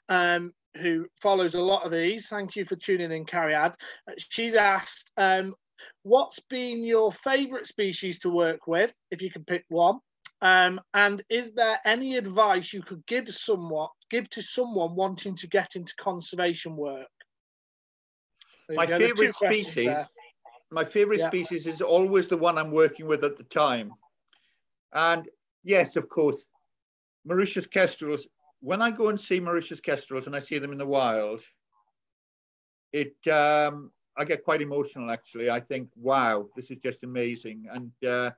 um 0.08 0.52
who 0.76 1.06
follows 1.22 1.54
a 1.54 1.62
lot 1.62 1.84
of 1.84 1.92
these 1.92 2.26
thank 2.28 2.56
you 2.56 2.64
for 2.64 2.74
tuning 2.76 3.12
in 3.12 3.24
cariad 3.24 3.74
she's 4.18 4.54
asked 4.54 5.10
um 5.16 5.54
what's 6.02 6.40
been 6.50 6.84
your 6.84 7.12
favorite 7.12 7.66
species 7.66 8.18
to 8.20 8.30
work 8.30 8.66
with? 8.66 8.92
If 9.10 9.22
you 9.22 9.30
can 9.30 9.44
pick 9.44 9.64
one 9.68 9.98
um, 10.42 10.80
and 10.92 11.22
is 11.28 11.52
there 11.52 11.78
any 11.84 12.16
advice 12.16 12.72
you 12.72 12.82
could 12.82 13.04
give 13.06 13.28
somewhat 13.28 13.90
give 14.10 14.28
to 14.30 14.42
someone 14.42 14.94
wanting 14.94 15.36
to 15.36 15.48
get 15.48 15.76
into 15.76 15.94
conservation 15.98 16.76
work? 16.76 17.08
My 18.68 18.86
favorite 18.86 19.34
species, 19.34 19.96
my 20.70 20.84
favorite 20.84 21.20
yeah. 21.20 21.28
species 21.28 21.66
is 21.66 21.82
always 21.82 22.28
the 22.28 22.36
one 22.36 22.58
I'm 22.58 22.72
working 22.72 23.06
with 23.06 23.24
at 23.24 23.36
the 23.36 23.44
time. 23.44 23.92
And 24.92 25.28
yes, 25.62 25.96
of 25.96 26.08
course, 26.08 26.46
Mauritius 27.24 27.66
kestrels. 27.66 28.26
When 28.60 28.80
I 28.80 28.90
go 28.90 29.08
and 29.08 29.20
see 29.20 29.40
Mauritius 29.40 29.80
kestrels 29.80 30.26
and 30.26 30.34
I 30.34 30.38
see 30.38 30.58
them 30.58 30.72
in 30.72 30.78
the 30.78 30.86
wild, 30.86 31.42
it 32.92 33.14
um, 33.28 33.90
I 34.16 34.24
get 34.24 34.44
quite 34.44 34.62
emotional 34.62 35.10
actually. 35.10 35.50
I 35.50 35.60
think, 35.60 35.88
wow, 35.96 36.48
this 36.56 36.70
is 36.70 36.78
just 36.78 37.04
amazing. 37.04 37.66
And 37.72 37.92
uh, 38.08 38.30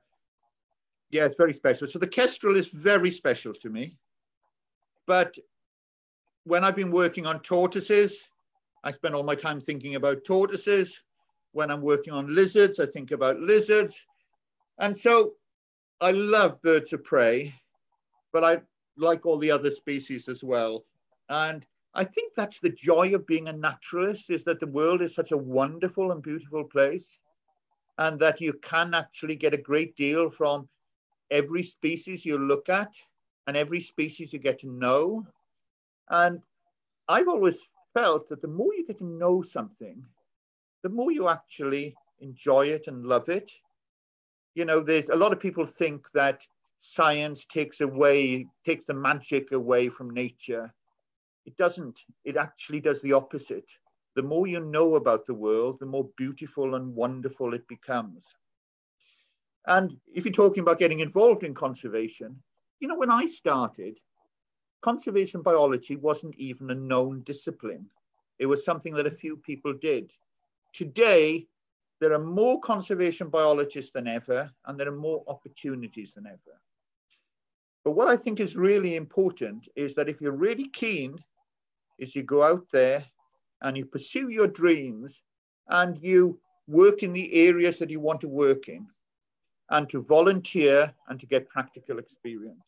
yeah, 1.09 1.25
it's 1.25 1.37
very 1.37 1.53
special. 1.53 1.87
So 1.87 1.99
the 1.99 2.07
kestrel 2.07 2.55
is 2.55 2.67
very 2.67 3.11
special 3.11 3.53
to 3.55 3.69
me. 3.69 3.97
But 5.05 5.37
when 6.43 6.63
I've 6.63 6.75
been 6.75 6.91
working 6.91 7.25
on 7.25 7.39
tortoises, 7.39 8.21
I 8.83 8.91
spend 8.91 9.15
all 9.15 9.23
my 9.23 9.35
time 9.35 9.61
thinking 9.61 9.95
about 9.95 10.25
tortoises. 10.25 10.99
When 11.53 11.71
I'm 11.71 11.81
working 11.81 12.13
on 12.13 12.33
lizards, 12.33 12.79
I 12.79 12.85
think 12.85 13.11
about 13.11 13.39
lizards. 13.39 14.05
And 14.79 14.95
so 14.95 15.33
I 16.01 16.11
love 16.11 16.61
birds 16.61 16.93
of 16.93 17.03
prey, 17.03 17.55
but 18.31 18.43
I 18.43 18.61
like 18.97 19.25
all 19.25 19.37
the 19.37 19.51
other 19.51 19.71
species 19.71 20.27
as 20.27 20.43
well. 20.43 20.85
And 21.29 21.65
I 21.93 22.03
think 22.03 22.33
that's 22.35 22.59
the 22.59 22.69
joy 22.69 23.15
of 23.15 23.25
being 23.25 23.47
a 23.47 23.53
naturalist 23.53 24.29
is 24.29 24.43
that 24.43 24.59
the 24.59 24.67
world 24.67 25.01
is 25.01 25.15
such 25.15 25.31
a 25.31 25.37
wonderful 25.37 26.11
and 26.11 26.21
beautiful 26.21 26.63
place 26.63 27.17
and 27.97 28.19
that 28.19 28.39
you 28.39 28.53
can 28.53 28.93
actually 28.93 29.35
get 29.35 29.53
a 29.53 29.57
great 29.57 29.95
deal 29.95 30.29
from 30.29 30.69
every 31.31 31.63
species 31.63 32.25
you 32.25 32.37
look 32.37 32.69
at 32.69 32.93
and 33.47 33.55
every 33.57 33.79
species 33.79 34.33
you 34.33 34.39
get 34.39 34.59
to 34.59 34.71
know. 34.71 35.25
And 36.09 36.41
I've 37.07 37.27
always 37.27 37.61
felt 37.93 38.29
that 38.29 38.41
the 38.41 38.47
more 38.47 38.73
you 38.73 38.85
get 38.85 38.99
to 38.99 39.05
know 39.05 39.41
something, 39.41 40.03
the 40.83 40.89
more 40.89 41.11
you 41.11 41.29
actually 41.29 41.95
enjoy 42.19 42.67
it 42.67 42.87
and 42.87 43.05
love 43.05 43.29
it. 43.29 43.51
You 44.55 44.65
know, 44.65 44.79
there's 44.81 45.09
a 45.09 45.15
lot 45.15 45.33
of 45.33 45.39
people 45.39 45.65
think 45.65 46.09
that 46.11 46.41
science 46.79 47.45
takes 47.45 47.81
away, 47.81 48.47
takes 48.65 48.85
the 48.85 48.93
magic 48.93 49.51
away 49.51 49.89
from 49.89 50.09
nature. 50.11 50.73
It 51.45 51.57
doesn't. 51.57 51.99
It 52.25 52.37
actually 52.37 52.81
does 52.81 53.01
the 53.01 53.13
opposite. 53.13 53.69
The 54.15 54.23
more 54.23 54.47
you 54.47 54.59
know 54.59 54.95
about 54.95 55.25
the 55.25 55.33
world, 55.33 55.77
the 55.79 55.85
more 55.85 56.09
beautiful 56.17 56.75
and 56.75 56.95
wonderful 56.95 57.53
it 57.53 57.67
becomes. 57.67 58.23
And 59.67 59.97
if 60.13 60.23
you're 60.23 60.33
talking 60.33 60.61
about 60.61 60.79
getting 60.79 61.01
involved 61.01 61.43
in 61.43 61.53
conservation, 61.53 62.41
you 62.79 62.87
know, 62.87 62.97
when 62.97 63.11
I 63.11 63.25
started, 63.25 63.99
conservation 64.81 65.41
biology 65.41 65.97
wasn't 65.97 66.35
even 66.37 66.71
a 66.71 66.75
known 66.75 67.21
discipline. 67.25 67.85
It 68.39 68.45
was 68.45 68.63
something 68.63 68.93
that 68.93 69.07
a 69.07 69.11
few 69.11 69.35
people 69.35 69.73
did. 69.73 70.11
Today, 70.73 71.47
there 71.99 72.13
are 72.13 72.23
more 72.23 72.61
conservation 72.61 73.27
biologists 73.27 73.91
than 73.91 74.07
ever, 74.07 74.49
and 74.65 74.79
there 74.79 74.87
are 74.87 74.95
more 74.95 75.23
opportunities 75.27 76.13
than 76.13 76.27
ever. 76.27 76.61
But 77.83 77.91
what 77.91 78.07
I 78.07 78.15
think 78.15 78.39
is 78.39 78.55
really 78.55 78.95
important 78.95 79.67
is 79.75 79.95
that 79.95 80.07
if 80.07 80.21
you're 80.21 80.31
really 80.31 80.69
keen, 80.69 81.17
is 81.97 82.15
you 82.15 82.23
go 82.23 82.43
out 82.43 82.65
there 82.71 83.03
and 83.63 83.75
you 83.75 83.85
pursue 83.85 84.29
your 84.29 84.47
dreams 84.47 85.21
and 85.67 85.97
you 86.01 86.39
work 86.67 87.03
in 87.03 87.11
the 87.11 87.33
areas 87.33 87.79
that 87.79 87.89
you 87.89 87.99
want 87.99 88.21
to 88.21 88.29
work 88.29 88.69
in 88.69 88.87
and 89.69 89.89
to 89.89 90.01
volunteer 90.01 90.93
and 91.09 91.19
to 91.19 91.25
get 91.25 91.49
practical 91.49 91.99
experience. 91.99 92.63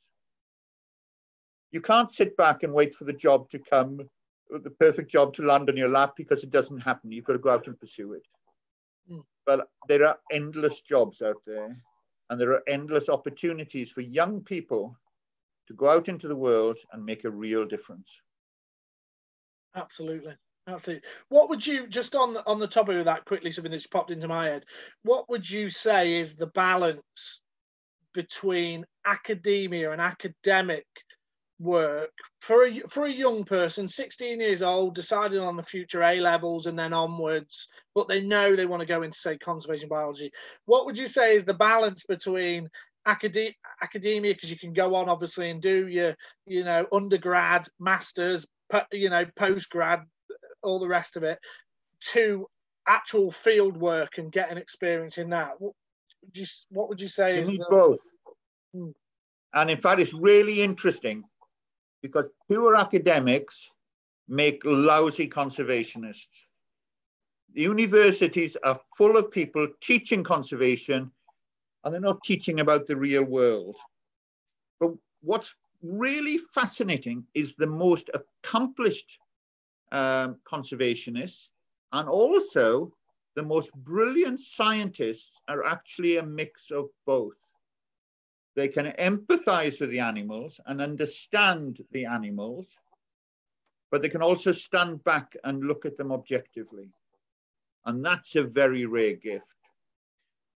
You 1.71 1.81
can't 1.81 2.11
sit 2.11 2.35
back 2.35 2.63
and 2.63 2.73
wait 2.73 2.95
for 2.95 3.05
the 3.05 3.13
job 3.13 3.49
to 3.49 3.59
come, 3.59 4.09
the 4.49 4.71
perfect 4.71 5.11
job 5.11 5.33
to 5.35 5.45
land 5.45 5.69
on 5.69 5.77
your 5.77 5.89
lap 5.89 6.13
because 6.17 6.43
it 6.43 6.49
doesn't 6.49 6.79
happen. 6.79 7.11
You've 7.11 7.25
got 7.25 7.33
to 7.33 7.39
go 7.39 7.51
out 7.51 7.67
and 7.67 7.79
pursue 7.79 8.13
it. 8.13 8.23
Mm. 9.11 9.23
But 9.45 9.67
there 9.87 10.05
are 10.05 10.17
endless 10.31 10.81
jobs 10.81 11.21
out 11.21 11.41
there, 11.45 11.75
and 12.29 12.41
there 12.41 12.51
are 12.51 12.63
endless 12.67 13.09
opportunities 13.09 13.91
for 13.91 14.01
young 14.01 14.41
people 14.41 14.97
to 15.67 15.73
go 15.73 15.89
out 15.89 16.09
into 16.09 16.27
the 16.27 16.35
world 16.35 16.77
and 16.91 17.05
make 17.05 17.23
a 17.23 17.29
real 17.29 17.65
difference. 17.65 18.21
Absolutely. 19.75 20.33
Absolutely. 20.69 21.07
What 21.29 21.49
would 21.49 21.65
you 21.65 21.87
just 21.87 22.15
on 22.15 22.37
on 22.45 22.59
the 22.59 22.67
topic 22.67 22.97
of 22.97 23.05
that 23.05 23.25
quickly, 23.25 23.51
something 23.51 23.71
that's 23.71 23.87
popped 23.87 24.11
into 24.11 24.27
my 24.27 24.47
head? 24.47 24.65
What 25.03 25.29
would 25.29 25.49
you 25.49 25.69
say 25.69 26.19
is 26.19 26.35
the 26.35 26.47
balance 26.47 27.41
between 28.13 28.85
academia 29.05 29.91
and 29.91 30.01
academic 30.01 30.85
work 31.59 32.11
for 32.41 32.65
a 32.65 32.79
for 32.81 33.05
a 33.05 33.11
young 33.11 33.43
person, 33.45 33.87
16 33.87 34.39
years 34.39 34.61
old, 34.61 34.95
deciding 34.95 35.39
on 35.39 35.57
the 35.57 35.63
future 35.63 36.03
A 36.03 36.19
levels 36.19 36.67
and 36.67 36.77
then 36.77 36.93
onwards, 36.93 37.67
but 37.95 38.07
they 38.07 38.21
know 38.21 38.55
they 38.55 38.65
want 38.65 38.81
to 38.81 38.85
go 38.85 39.01
into 39.03 39.17
say 39.17 39.37
conservation 39.37 39.89
biology? 39.89 40.31
What 40.65 40.85
would 40.85 40.97
you 40.97 41.07
say 41.07 41.35
is 41.35 41.45
the 41.45 41.53
balance 41.53 42.03
between 42.03 42.69
academia 43.05 43.53
because 44.35 44.51
you 44.51 44.59
can 44.59 44.73
go 44.73 44.93
on 44.93 45.09
obviously 45.09 45.49
and 45.49 45.61
do 45.61 45.87
your 45.87 46.15
you 46.45 46.63
know 46.63 46.85
undergrad 46.91 47.65
masters 47.79 48.45
you 48.91 49.09
know 49.09 49.25
postgrad 49.39 50.03
all 50.63 50.79
the 50.79 50.87
rest 50.87 51.17
of 51.17 51.23
it 51.23 51.39
to 51.99 52.47
actual 52.87 53.31
field 53.31 53.77
work 53.77 54.17
and 54.17 54.31
getting 54.31 54.57
experience 54.57 55.17
in 55.17 55.29
that 55.29 55.53
what 55.59 55.73
would 56.23 56.37
you, 56.37 56.45
what 56.69 56.89
would 56.89 57.01
you 57.01 57.07
say 57.07 57.39
you 57.39 57.45
need 57.45 57.59
the... 57.59 57.67
both 57.69 57.99
hmm. 58.73 58.89
and 59.53 59.69
in 59.69 59.79
fact 59.79 59.99
it's 59.99 60.13
really 60.13 60.61
interesting 60.61 61.23
because 62.01 62.29
pure 62.49 62.75
academics 62.75 63.69
make 64.27 64.61
lousy 64.65 65.27
conservationists 65.27 66.47
the 67.53 67.61
universities 67.61 68.55
are 68.63 68.79
full 68.97 69.17
of 69.17 69.31
people 69.31 69.67
teaching 69.81 70.23
conservation 70.23 71.11
and 71.83 71.93
they're 71.93 72.01
not 72.01 72.23
teaching 72.23 72.59
about 72.59 72.87
the 72.87 72.95
real 72.95 73.23
world. 73.23 73.75
But 74.79 74.91
what's 75.21 75.55
really 75.81 76.39
fascinating 76.53 77.25
is 77.33 77.55
the 77.55 77.67
most 77.67 78.09
accomplished 78.13 79.17
um, 79.91 80.37
conservationists 80.45 81.49
and 81.91 82.07
also 82.07 82.91
the 83.35 83.43
most 83.43 83.73
brilliant 83.73 84.39
scientists 84.39 85.31
are 85.47 85.65
actually 85.65 86.17
a 86.17 86.23
mix 86.23 86.71
of 86.71 86.89
both. 87.05 87.37
They 88.55 88.67
can 88.67 88.87
empathize 88.99 89.79
with 89.79 89.91
the 89.91 89.99
animals 89.99 90.59
and 90.65 90.81
understand 90.81 91.79
the 91.91 92.05
animals, 92.05 92.67
but 93.91 94.01
they 94.01 94.09
can 94.09 94.21
also 94.21 94.51
stand 94.51 95.03
back 95.03 95.35
and 95.43 95.63
look 95.63 95.85
at 95.85 95.97
them 95.97 96.11
objectively. 96.11 96.89
And 97.85 98.03
that's 98.03 98.35
a 98.35 98.43
very 98.43 98.85
rare 98.85 99.15
gift. 99.15 99.45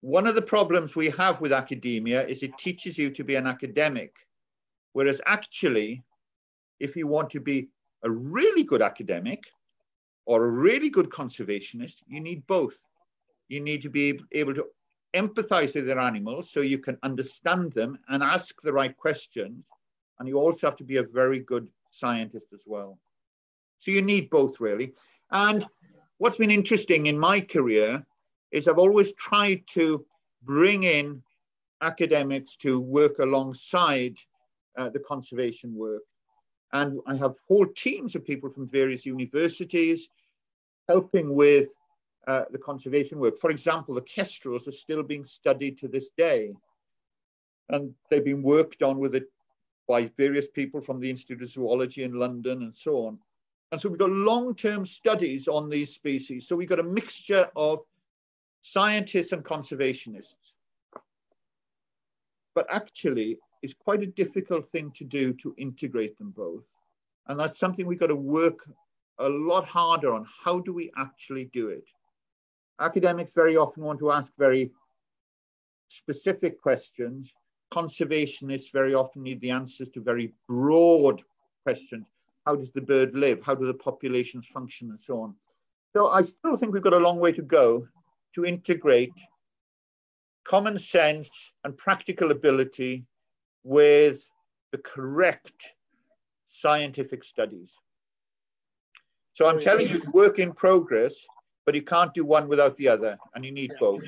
One 0.02 0.28
of 0.28 0.36
the 0.36 0.42
problems 0.42 0.96
we 0.96 1.10
have 1.12 1.40
with 1.40 1.54
academia 1.54 2.28
is 2.28 2.44
it 2.44 2.58
teaches 2.58 2.98
you 2.98 3.10
to 3.12 3.24
be 3.24 3.36
an 3.36 3.48
academic, 3.48 4.14
whereas 4.92 5.22
actually, 5.26 6.04
if 6.82 6.98
you 6.98 7.08
want 7.08 7.30
to 7.30 7.40
be 7.40 7.70
a 8.04 8.12
really 8.12 8.64
good 8.64 8.82
academic 8.82 9.44
or 10.26 10.46
a 10.46 10.52
really 10.52 10.90
good 10.90 11.10
conservationist, 11.10 11.96
you 12.08 12.20
need 12.20 12.46
both. 12.48 12.80
You 13.50 13.60
need 13.60 13.82
to 13.82 13.90
be 13.90 14.20
able 14.32 14.54
to 14.56 14.66
empathize 15.14 15.76
with 15.76 15.86
their 15.86 16.00
animals 16.00 16.50
so 16.50 16.62
you 16.62 16.80
can 16.80 16.98
understand 17.04 17.72
them 17.74 18.00
and 18.10 18.24
ask 18.24 18.62
the 18.62 18.74
right 18.74 18.96
questions. 18.96 19.70
And 20.20 20.28
you 20.28 20.38
also 20.38 20.68
have 20.68 20.78
to 20.78 20.84
be 20.84 20.98
a 20.98 21.04
very 21.04 21.40
good 21.40 21.68
scientist 21.92 22.48
as 22.54 22.64
well. 22.66 22.98
So 23.80 23.92
you 23.92 24.02
need 24.02 24.30
both, 24.30 24.60
really. 24.60 24.94
And 25.32 25.66
what's 26.18 26.38
been 26.38 26.52
interesting 26.52 27.08
in 27.08 27.20
my 27.20 27.42
career 27.42 28.06
is 28.52 28.68
I've 28.68 28.78
always 28.78 29.14
tried 29.14 29.64
to 29.74 30.06
bring 30.44 30.84
in 30.84 31.22
academics 31.82 32.56
to 32.58 32.80
work 32.80 33.20
alongside 33.20 34.18
uh, 34.78 34.90
the 34.90 35.00
conservation 35.00 35.76
work. 35.76 36.04
And 36.74 37.00
I 37.06 37.16
have 37.16 37.36
whole 37.48 37.68
teams 37.68 38.16
of 38.16 38.26
people 38.26 38.50
from 38.50 38.68
various 38.68 39.06
universities 39.06 40.10
helping 40.90 41.34
with 41.34 41.76
uh, 42.28 42.46
the 42.52 42.58
conservation 42.58 43.20
work. 43.20 43.40
For 43.40 43.52
example, 43.52 43.94
the 43.94 44.02
kestrels 44.02 44.68
are 44.68 44.74
still 44.74 45.04
being 45.04 45.24
studied 45.24 45.78
to 45.80 45.88
this 45.88 46.10
day. 46.18 46.54
And 47.70 47.94
they've 48.10 48.26
been 48.26 48.42
worked 48.42 48.82
on 48.82 48.98
with 48.98 49.16
it 49.16 49.26
by 49.88 50.10
various 50.18 50.48
people 50.48 50.82
from 50.82 51.00
the 51.00 51.10
Institute 51.10 51.42
of 51.42 51.50
Zoology 51.50 52.04
in 52.04 52.14
London 52.14 52.64
and 52.64 52.76
so 52.76 53.06
on. 53.06 53.20
And 53.72 53.80
so 53.80 53.90
we've 53.90 54.00
got 54.00 54.10
long-term 54.10 54.86
studies 54.86 55.48
on 55.48 55.70
these 55.70 55.94
species. 55.94 56.48
So 56.48 56.56
we've 56.56 56.70
got 56.70 56.80
a 56.80 56.84
mixture 56.84 57.50
of 57.56 57.80
scientists 58.62 59.32
and 59.32 59.44
conservationists. 59.44 60.54
But 62.56 62.68
actually, 62.70 63.38
it's 63.64 63.74
quite 63.74 64.04
a 64.04 64.08
difficult 64.08 64.68
thing 64.68 64.92
to 64.98 65.06
do 65.06 65.34
to 65.34 65.56
integrate 65.58 66.18
them 66.18 66.32
both. 66.32 66.68
And 67.28 67.40
that's 67.40 67.58
something 67.58 67.88
we've 67.88 68.00
got 68.00 68.08
to 68.08 68.16
work 68.16 68.70
a 69.20 69.30
lot 69.30 69.66
harder 69.66 70.14
on. 70.14 70.28
How 70.44 70.60
do 70.60 70.74
we 70.74 70.92
actually 70.98 71.50
do 71.54 71.70
it? 71.70 71.86
Academics 72.82 73.34
very 73.34 73.56
often 73.56 73.84
want 73.84 74.00
to 74.00 74.12
ask 74.12 74.34
very 74.38 74.72
specific 75.88 76.62
questions. 76.62 77.34
Conservationists 77.74 78.74
very 78.74 78.94
often 78.94 79.24
need 79.24 79.40
the 79.40 79.52
answers 79.52 79.90
to 79.92 80.02
very 80.02 80.34
broad 80.50 81.22
questions. 81.64 82.06
How 82.46 82.58
does 82.58 82.74
the 82.74 82.82
bird 82.82 83.16
live? 83.16 83.42
How 83.44 83.56
do 83.56 83.66
the 83.66 83.74
populations 83.74 84.46
function 84.46 84.90
and 84.90 85.00
so 85.00 85.22
on? 85.22 85.36
So 85.96 86.10
I 86.10 86.24
still 86.24 86.58
think 86.58 86.74
we've 86.74 86.84
got 86.84 86.94
a 86.94 86.98
long 86.98 87.20
way 87.20 87.32
to 87.32 87.42
go 87.42 87.88
to 88.36 88.44
integrate 88.44 89.14
common 90.44 90.78
sense 90.78 91.54
and 91.64 91.78
practical 91.78 92.32
ability 92.32 93.06
with 93.64 94.30
the 94.72 94.78
correct 94.78 95.74
scientific 96.48 97.24
studies. 97.24 97.76
So 99.34 99.48
I'm 99.48 99.60
telling 99.60 99.90
you, 99.90 99.96
it's 99.96 100.08
work 100.10 100.38
in 100.40 100.54
progress, 100.54 101.26
but 101.66 101.74
you 101.76 101.82
can't 101.82 102.14
do 102.14 102.24
one 102.24 102.48
without 102.48 102.78
the 102.78 102.88
other, 102.88 103.18
and 103.34 103.44
you 103.44 103.52
need 103.52 103.72
yeah. 103.72 103.80
both. 103.80 104.04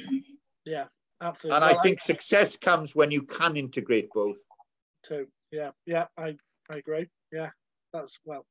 Yeah, 0.66 0.86
absolutely. 1.22 1.56
And 1.56 1.66
well, 1.66 1.80
I 1.80 1.82
think 1.82 2.00
I... 2.02 2.04
success 2.04 2.56
comes 2.56 2.96
when 2.96 3.10
you 3.10 3.24
can 3.24 3.58
integrate 3.58 4.10
both. 4.14 4.38
Too. 5.04 5.28
Yeah, 5.52 5.72
yeah, 5.86 6.06
I, 6.18 6.36
I 6.70 6.78
agree. 6.78 7.08
Yeah, 7.32 7.50
that's 7.94 8.20
well, 8.26 8.46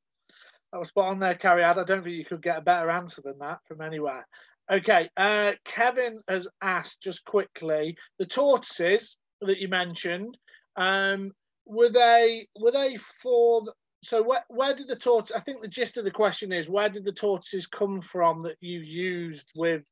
that 0.72 0.78
was 0.78 0.88
spot 0.88 1.10
on 1.10 1.20
there, 1.20 1.36
Carrie. 1.36 1.62
I 1.62 1.74
don't 1.74 1.86
think 1.86 2.06
you 2.16 2.24
could 2.24 2.42
get 2.42 2.58
a 2.58 2.62
better 2.62 2.90
answer 2.90 3.22
than 3.22 3.38
that 3.38 3.58
from 3.68 3.80
anywhere. 3.80 4.26
Okay, 4.72 5.10
uh, 5.16 5.52
Kevin 5.64 6.22
has 6.26 6.48
asked 6.62 7.02
just 7.02 7.24
quickly 7.24 7.96
the 8.18 8.26
tortoises 8.26 9.16
that 9.42 9.58
you 9.58 9.68
mentioned. 9.68 10.36
Um, 10.76 11.32
were 11.66 11.90
they 11.90 12.48
were 12.58 12.72
they 12.72 12.96
for? 12.96 13.62
The, 13.62 13.72
so 14.02 14.22
where 14.22 14.44
where 14.48 14.74
did 14.74 14.88
the 14.88 14.96
tortoise? 14.96 15.32
I 15.34 15.40
think 15.40 15.62
the 15.62 15.68
gist 15.68 15.96
of 15.96 16.04
the 16.04 16.10
question 16.10 16.52
is 16.52 16.68
where 16.68 16.88
did 16.88 17.04
the 17.04 17.12
tortoises 17.12 17.66
come 17.66 18.00
from 18.02 18.42
that 18.42 18.56
you 18.60 18.80
used 18.80 19.48
with 19.56 19.84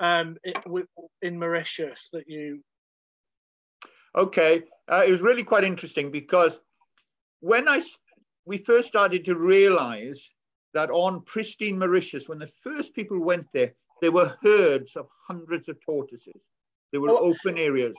um 0.00 0.36
it, 0.42 0.56
with, 0.66 0.86
in 1.22 1.38
Mauritius 1.38 2.08
that 2.12 2.28
you? 2.28 2.62
Okay, 4.16 4.62
uh, 4.88 5.04
it 5.06 5.10
was 5.10 5.20
really 5.20 5.44
quite 5.44 5.64
interesting 5.64 6.10
because 6.10 6.58
when 7.40 7.68
I 7.68 7.82
we 8.46 8.56
first 8.56 8.88
started 8.88 9.24
to 9.26 9.34
realize 9.34 10.30
that 10.72 10.90
on 10.90 11.22
pristine 11.22 11.78
Mauritius, 11.78 12.28
when 12.28 12.38
the 12.38 12.50
first 12.62 12.94
people 12.94 13.18
went 13.18 13.46
there, 13.52 13.72
there 14.00 14.12
were 14.12 14.36
herds 14.42 14.96
of 14.96 15.08
hundreds 15.26 15.68
of 15.68 15.78
tortoises. 15.80 16.40
There 16.92 17.00
were 17.00 17.10
oh, 17.10 17.34
open 17.34 17.58
areas. 17.58 17.96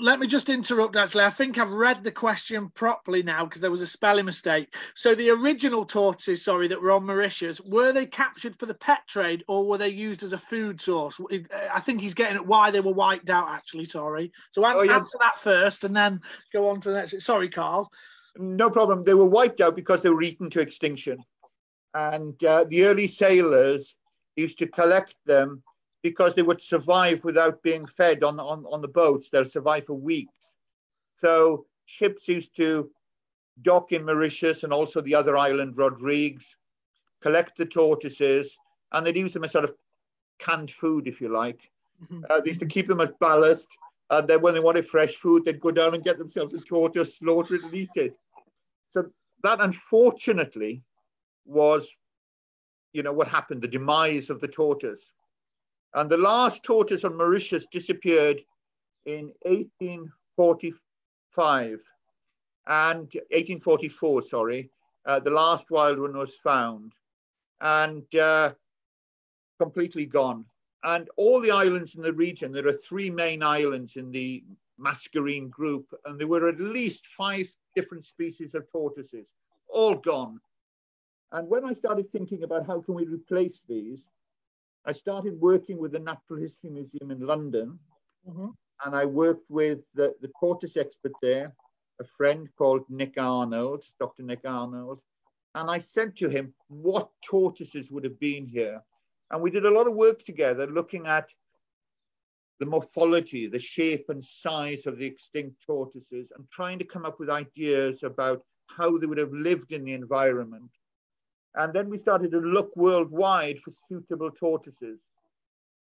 Let 0.00 0.18
me 0.18 0.26
just 0.26 0.48
interrupt, 0.48 0.96
actually. 0.96 1.24
I 1.24 1.30
think 1.30 1.58
I've 1.58 1.72
read 1.72 2.02
the 2.02 2.10
question 2.10 2.70
properly 2.70 3.22
now 3.22 3.44
because 3.44 3.60
there 3.60 3.70
was 3.70 3.82
a 3.82 3.86
spelling 3.86 4.24
mistake. 4.24 4.74
So, 4.94 5.14
the 5.14 5.30
original 5.30 5.84
tortoises, 5.84 6.42
sorry, 6.42 6.68
that 6.68 6.80
were 6.80 6.92
on 6.92 7.04
Mauritius, 7.04 7.60
were 7.60 7.92
they 7.92 8.06
captured 8.06 8.56
for 8.56 8.64
the 8.64 8.74
pet 8.74 9.06
trade 9.06 9.44
or 9.46 9.66
were 9.66 9.76
they 9.76 9.88
used 9.88 10.22
as 10.22 10.32
a 10.32 10.38
food 10.38 10.80
source? 10.80 11.20
I 11.72 11.80
think 11.80 12.00
he's 12.00 12.14
getting 12.14 12.36
at 12.36 12.46
why 12.46 12.70
they 12.70 12.80
were 12.80 12.94
wiped 12.94 13.28
out, 13.28 13.48
actually. 13.48 13.84
Sorry. 13.84 14.32
So, 14.52 14.64
oh, 14.64 14.82
yeah. 14.82 14.96
answer 14.96 15.18
that 15.20 15.38
first 15.38 15.84
and 15.84 15.94
then 15.94 16.20
go 16.52 16.68
on 16.68 16.80
to 16.80 16.88
the 16.88 16.94
next. 16.94 17.20
Sorry, 17.20 17.50
Carl. 17.50 17.90
No 18.36 18.70
problem. 18.70 19.02
They 19.02 19.14
were 19.14 19.26
wiped 19.26 19.60
out 19.60 19.76
because 19.76 20.02
they 20.02 20.10
were 20.10 20.22
eaten 20.22 20.48
to 20.50 20.60
extinction. 20.60 21.22
And 21.94 22.42
uh, 22.44 22.64
the 22.64 22.84
early 22.84 23.06
sailors 23.06 23.96
used 24.36 24.58
to 24.60 24.66
collect 24.66 25.14
them 25.26 25.62
because 26.02 26.34
they 26.34 26.42
would 26.42 26.60
survive 26.60 27.24
without 27.24 27.62
being 27.62 27.86
fed 27.86 28.24
on, 28.24 28.40
on, 28.40 28.64
on 28.66 28.80
the 28.80 28.88
boats. 28.88 29.28
They'll 29.28 29.46
survive 29.46 29.86
for 29.86 29.94
weeks. 29.94 30.56
So 31.14 31.66
ships 31.86 32.28
used 32.28 32.56
to 32.56 32.90
dock 33.62 33.92
in 33.92 34.04
Mauritius 34.04 34.62
and 34.62 34.72
also 34.72 35.00
the 35.00 35.14
other 35.14 35.36
island, 35.36 35.76
Rodrigues, 35.76 36.56
collect 37.20 37.58
the 37.58 37.66
tortoises, 37.66 38.56
and 38.92 39.06
they'd 39.06 39.16
use 39.16 39.32
them 39.32 39.44
as 39.44 39.52
sort 39.52 39.64
of 39.64 39.74
canned 40.38 40.70
food, 40.70 41.06
if 41.06 41.20
you 41.20 41.28
like. 41.28 41.70
Mm-hmm. 42.02 42.24
Uh, 42.30 42.40
they 42.40 42.48
used 42.48 42.60
to 42.60 42.66
keep 42.66 42.86
them 42.86 43.00
as 43.00 43.12
ballast. 43.20 43.68
And 44.08 44.26
then 44.26 44.40
when 44.40 44.54
they 44.54 44.60
wanted 44.60 44.86
fresh 44.86 45.14
food, 45.16 45.44
they'd 45.44 45.60
go 45.60 45.70
down 45.70 45.94
and 45.94 46.02
get 46.02 46.18
themselves 46.18 46.54
a 46.54 46.60
tortoise, 46.60 47.18
slaughter 47.18 47.56
it, 47.56 47.64
and 47.64 47.74
eat 47.74 47.90
it. 47.96 48.16
So 48.88 49.10
that, 49.42 49.60
unfortunately, 49.60 50.82
was 51.44 51.94
you 52.92 53.02
know, 53.02 53.12
what 53.12 53.28
happened, 53.28 53.62
the 53.62 53.68
demise 53.68 54.30
of 54.30 54.40
the 54.40 54.48
tortoise. 54.48 55.12
And 55.94 56.08
the 56.08 56.16
last 56.16 56.62
tortoise 56.62 57.04
on 57.04 57.16
Mauritius 57.16 57.66
disappeared 57.66 58.40
in 59.06 59.32
1845 59.42 61.80
and 62.66 62.98
1844, 62.98 64.22
sorry. 64.22 64.70
Uh, 65.06 65.18
the 65.18 65.30
last 65.30 65.70
wild 65.70 65.98
one 65.98 66.16
was 66.16 66.36
found 66.36 66.92
and 67.60 68.14
uh, 68.14 68.52
completely 69.58 70.06
gone. 70.06 70.44
And 70.84 71.08
all 71.16 71.40
the 71.40 71.50
islands 71.50 71.94
in 71.94 72.02
the 72.02 72.12
region, 72.12 72.52
there 72.52 72.68
are 72.68 72.72
three 72.72 73.10
main 73.10 73.42
islands 73.42 73.96
in 73.96 74.10
the 74.10 74.44
Mascarene 74.80 75.50
group, 75.50 75.86
and 76.06 76.18
there 76.18 76.26
were 76.26 76.48
at 76.48 76.60
least 76.60 77.06
five 77.08 77.46
different 77.74 78.04
species 78.04 78.54
of 78.54 78.70
tortoises, 78.70 79.26
all 79.68 79.96
gone. 79.96 80.40
And 81.32 81.48
when 81.48 81.64
I 81.64 81.74
started 81.74 82.08
thinking 82.08 82.44
about 82.44 82.66
how 82.66 82.80
can 82.80 82.94
we 82.94 83.04
replace 83.04 83.62
these, 83.68 84.06
I 84.86 84.92
started 84.92 85.40
working 85.40 85.78
with 85.78 85.92
the 85.92 85.98
Natural 85.98 86.40
History 86.40 86.70
Museum 86.70 87.10
in 87.10 87.20
London, 87.20 87.78
mm-hmm. 88.28 88.48
and 88.84 88.96
I 88.96 89.04
worked 89.04 89.50
with 89.50 89.80
the, 89.94 90.14
the 90.20 90.30
tortoise 90.40 90.76
expert 90.76 91.12
there, 91.20 91.54
a 92.00 92.04
friend 92.04 92.48
called 92.56 92.84
Nick 92.88 93.14
Arnold, 93.18 93.84
Dr. 93.98 94.22
Nick 94.22 94.40
Arnold, 94.46 95.00
and 95.54 95.70
I 95.70 95.78
said 95.78 96.16
to 96.16 96.28
him 96.28 96.54
what 96.68 97.10
tortoises 97.24 97.90
would 97.90 98.04
have 98.04 98.18
been 98.20 98.46
here. 98.46 98.80
And 99.30 99.42
we 99.42 99.50
did 99.50 99.66
a 99.66 99.70
lot 99.70 99.86
of 99.86 99.94
work 99.94 100.24
together 100.24 100.66
looking 100.66 101.06
at 101.06 101.30
the 102.58 102.66
morphology, 102.66 103.46
the 103.46 103.58
shape 103.58 104.06
and 104.08 104.22
size 104.22 104.86
of 104.86 104.98
the 104.98 105.06
extinct 105.06 105.56
tortoises, 105.66 106.32
and 106.36 106.48
trying 106.50 106.78
to 106.78 106.84
come 106.84 107.04
up 107.04 107.18
with 107.18 107.30
ideas 107.30 108.02
about 108.02 108.42
how 108.66 108.96
they 108.96 109.06
would 109.06 109.18
have 109.18 109.32
lived 109.32 109.72
in 109.72 109.84
the 109.84 109.92
environment. 109.92 110.70
And 111.54 111.72
then 111.72 111.88
we 111.90 111.98
started 111.98 112.30
to 112.30 112.38
look 112.38 112.74
worldwide 112.76 113.60
for 113.60 113.70
suitable 113.70 114.30
tortoises. 114.30 115.02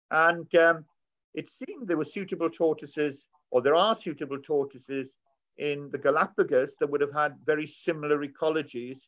And 0.09 0.53
um, 0.55 0.85
it 1.33 1.49
seemed 1.49 1.87
there 1.87 1.97
were 1.97 2.05
suitable 2.05 2.49
tortoises, 2.49 3.25
or 3.51 3.61
there 3.61 3.75
are 3.75 3.95
suitable 3.95 4.39
tortoises 4.39 5.15
in 5.57 5.89
the 5.91 5.97
Galapagos 5.97 6.75
that 6.79 6.89
would 6.89 7.01
have 7.01 7.13
had 7.13 7.35
very 7.45 7.67
similar 7.67 8.25
ecologies. 8.25 8.99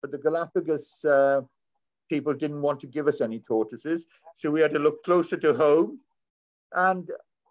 But 0.00 0.12
the 0.12 0.18
Galapagos 0.18 1.04
uh, 1.04 1.42
people 2.08 2.34
didn't 2.34 2.62
want 2.62 2.80
to 2.80 2.86
give 2.86 3.08
us 3.08 3.20
any 3.20 3.40
tortoises. 3.40 4.06
So 4.34 4.50
we 4.50 4.60
had 4.60 4.72
to 4.74 4.78
look 4.78 5.02
closer 5.04 5.36
to 5.38 5.54
home. 5.54 6.00
And 6.72 7.10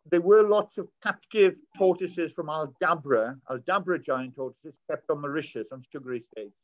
there 0.10 0.22
were 0.22 0.44
lots 0.44 0.78
of 0.78 0.88
captive 1.04 1.56
tortoises 1.78 2.34
from 2.34 2.48
Aldabra, 2.48 3.38
Aldabra 3.50 4.02
giant 4.02 4.36
tortoises 4.36 4.80
kept 4.90 5.10
on 5.10 5.22
Mauritius 5.22 5.72
on 5.72 5.84
sugar 5.92 6.14
estates. 6.14 6.56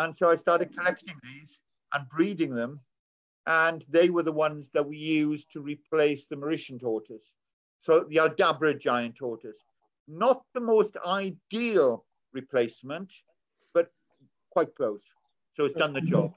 And 0.00 0.16
so 0.16 0.30
I 0.30 0.36
started 0.36 0.74
collecting 0.74 1.14
these 1.22 1.60
and 1.92 2.08
breeding 2.08 2.54
them. 2.54 2.80
And 3.46 3.84
they 3.88 4.10
were 4.10 4.22
the 4.22 4.32
ones 4.32 4.70
that 4.72 4.86
we 4.86 4.96
used 4.96 5.52
to 5.52 5.60
replace 5.60 6.26
the 6.26 6.36
Mauritian 6.36 6.80
tortoise. 6.80 7.34
So 7.78 8.04
the 8.08 8.16
Aldabra 8.16 8.78
giant 8.78 9.16
tortoise. 9.16 9.58
Not 10.08 10.42
the 10.54 10.60
most 10.60 10.96
ideal 11.06 12.04
replacement, 12.32 13.12
but 13.74 13.90
quite 14.50 14.74
close. 14.74 15.12
So 15.52 15.64
it's 15.64 15.74
done 15.74 15.92
the 15.92 16.00
job. 16.00 16.32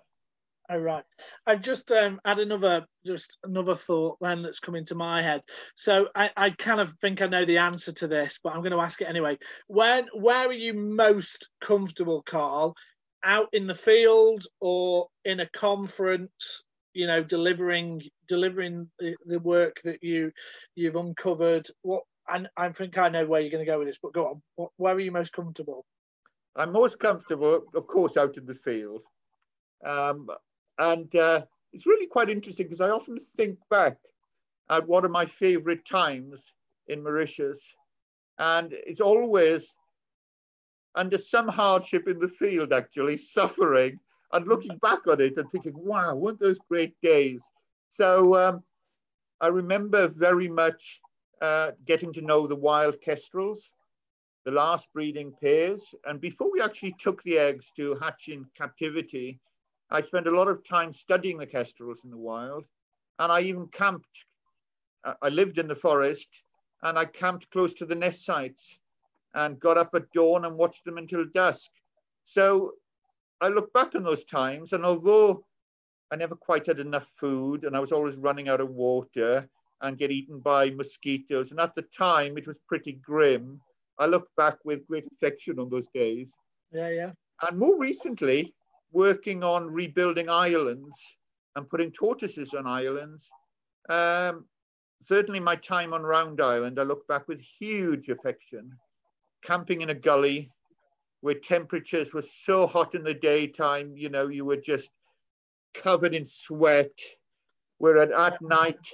All 0.70 0.80
right. 0.80 1.03
I've 1.45 1.61
just 1.61 1.91
um, 1.91 2.22
had 2.26 2.39
another 2.39 2.86
just 3.05 3.38
another 3.43 3.76
thought 3.76 4.18
then 4.22 4.41
that's 4.41 4.61
come 4.61 4.76
into 4.76 4.95
my 4.95 5.22
head. 5.22 5.41
So 5.76 6.07
I, 6.16 6.30
I 6.38 6.49
kind 6.51 6.80
of 6.80 6.93
think 7.01 7.22
I 7.22 7.28
know 7.28 7.43
the 7.43 7.57
answer 7.57 7.91
to 7.91 8.07
this, 8.07 8.39
but 8.41 8.53
I'm 8.53 8.61
going 8.61 8.72
to 8.72 8.80
ask 8.80 9.01
it 9.01 9.09
anyway. 9.09 9.38
When 9.68 10.07
where 10.14 10.47
are 10.47 10.53
you 10.53 10.74
most 10.74 11.49
comfortable, 11.61 12.22
Carl? 12.22 12.76
Out 13.24 13.49
in 13.53 13.67
the 13.67 13.76
field 13.76 14.45
or 14.59 15.07
in 15.26 15.39
a 15.39 15.49
conference? 15.49 16.63
You 16.93 17.07
know, 17.07 17.24
delivering 17.24 18.03
delivering 18.28 18.89
the, 18.99 19.15
the 19.26 19.39
work 19.39 19.82
that 19.84 20.03
you 20.03 20.32
you've 20.76 20.95
uncovered. 20.95 21.67
What 21.82 22.03
and 22.30 22.49
I 22.55 22.69
think 22.69 22.97
I 22.97 23.09
know 23.09 23.26
where 23.26 23.41
you're 23.41 23.51
going 23.51 23.65
to 23.65 23.71
go 23.71 23.80
with 23.80 23.88
this, 23.88 23.99
but 24.01 24.13
go 24.13 24.41
on. 24.57 24.69
Where 24.78 24.95
are 24.95 24.99
you 24.99 25.11
most 25.11 25.34
comfortable? 25.34 25.86
I'm 26.55 26.71
most 26.71 26.99
comfortable, 26.99 27.63
of 27.74 27.88
course, 27.88 28.15
out 28.15 28.38
in 28.38 28.45
the 28.45 28.53
field. 28.53 29.03
Um, 29.84 30.30
and 30.78 31.13
uh, 31.15 31.41
it's 31.74 31.86
really 31.86 32.07
quite 32.07 32.30
interesting 32.30 32.67
because 32.67 32.82
I 32.82 32.89
often 32.89 33.17
think 33.38 33.57
back 33.69 33.97
at 34.69 34.88
one 34.88 35.05
of 35.05 35.11
my 35.11 35.26
favorite 35.26 35.86
times 35.86 36.53
in 36.88 37.03
Mauritius. 37.03 37.76
And 38.39 38.74
it's 38.74 39.01
always 39.01 39.76
under 40.95 41.17
some 41.17 41.47
hardship 41.47 42.07
in 42.07 42.19
the 42.19 42.27
field, 42.27 42.73
actually, 42.73 43.17
suffering 43.17 43.99
and 44.31 44.47
looking 44.47 44.77
back 44.77 45.07
on 45.07 45.21
it 45.21 45.37
and 45.37 45.49
thinking, 45.49 45.73
wow, 45.75 46.15
weren't 46.15 46.39
those 46.39 46.59
great 46.69 46.95
days? 47.01 47.41
So 47.89 48.35
um, 48.35 48.63
I 49.41 49.47
remember 49.47 50.07
very 50.07 50.47
much 50.47 51.01
uh, 51.41 51.71
getting 51.85 52.13
to 52.13 52.21
know 52.21 52.47
the 52.47 52.55
wild 52.55 53.01
kestrels, 53.01 53.69
the 54.45 54.51
last 54.51 54.91
breeding 54.93 55.33
pairs. 55.41 55.93
And 56.05 56.19
before 56.21 56.51
we 56.51 56.61
actually 56.61 56.95
took 56.99 57.21
the 57.23 57.37
eggs 57.37 57.71
to 57.77 57.95
hatch 57.95 58.27
in 58.27 58.45
captivity, 58.55 59.39
I 59.89 60.01
spent 60.01 60.27
a 60.27 60.35
lot 60.35 60.47
of 60.47 60.67
time 60.67 60.91
studying 60.91 61.37
the 61.37 61.45
kestrels 61.45 62.01
in 62.03 62.09
the 62.09 62.17
wild, 62.17 62.65
and 63.19 63.31
I 63.31 63.41
even 63.41 63.67
camped. 63.67 64.25
Uh, 65.03 65.13
I 65.21 65.29
lived 65.29 65.57
in 65.57 65.67
the 65.67 65.75
forest, 65.75 66.29
and 66.81 66.97
I 66.97 67.05
camped 67.05 67.51
close 67.51 67.73
to 67.75 67.85
the 67.85 67.95
nest 67.95 68.25
sites 68.25 68.79
and 69.36 69.59
got 69.59 69.77
up 69.77 69.89
at 69.95 70.11
dawn 70.13 70.45
and 70.45 70.55
watched 70.55 70.86
them 70.86 70.97
until 70.97 71.25
dusk. 71.34 71.69
So 72.23 72.73
I 73.41 73.49
look 73.49 73.73
back 73.73 73.95
on 73.95 74.03
those 74.03 74.23
times, 74.23 74.73
and 74.73 74.86
although 74.86 75.43
I 76.11 76.15
never 76.15 76.36
quite 76.36 76.67
had 76.67 76.79
enough 76.79 77.11
food, 77.17 77.63
and 77.63 77.75
I 77.75 77.79
was 77.79 77.91
always 77.91 78.17
running 78.17 78.47
out 78.47 78.61
of 78.61 78.69
water 78.69 79.49
and 79.81 79.97
get 79.97 80.11
eaten 80.11 80.39
by 80.39 80.69
mosquitoes, 80.69 81.51
and 81.51 81.59
at 81.59 81.75
the 81.75 81.81
time 81.81 82.38
it 82.38 82.47
was 82.47 82.57
pretty 82.67 82.93
grim. 82.93 83.59
I 83.99 84.05
look 84.05 84.27
back 84.38 84.57
with 84.63 84.88
great 84.88 85.05
affection 85.11 85.59
on 85.59 85.69
those 85.69 85.88
days. 85.93 86.34
Yeah, 86.71 86.89
yeah. 86.89 87.11
And 87.47 87.59
more 87.59 87.77
recently, 87.77 88.53
working 88.91 89.43
on 89.43 89.69
rebuilding 89.69 90.29
islands 90.29 90.99
and 91.55 91.69
putting 91.69 91.91
tortoises 91.91 92.53
on 92.53 92.65
islands. 92.65 93.29
Um, 93.89 94.45
certainly, 95.01 95.39
my 95.39 95.55
time 95.55 95.93
on 95.93 96.03
Round 96.03 96.41
Island, 96.41 96.79
I 96.79 96.84
look 96.84 97.07
back 97.07 97.27
with 97.27 97.41
huge 97.59 98.09
affection. 98.09 98.71
Camping 99.43 99.81
in 99.81 99.89
a 99.89 99.95
gully 99.95 100.49
where 101.21 101.35
temperatures 101.35 102.13
were 102.13 102.21
so 102.21 102.67
hot 102.67 102.95
in 102.95 103.03
the 103.03 103.13
daytime, 103.13 103.93
you 103.95 104.09
know, 104.09 104.27
you 104.27 104.45
were 104.45 104.57
just 104.57 104.91
covered 105.73 106.13
in 106.13 106.25
sweat. 106.25 106.91
Where 107.77 107.97
at, 108.13 108.41
night, 108.41 108.85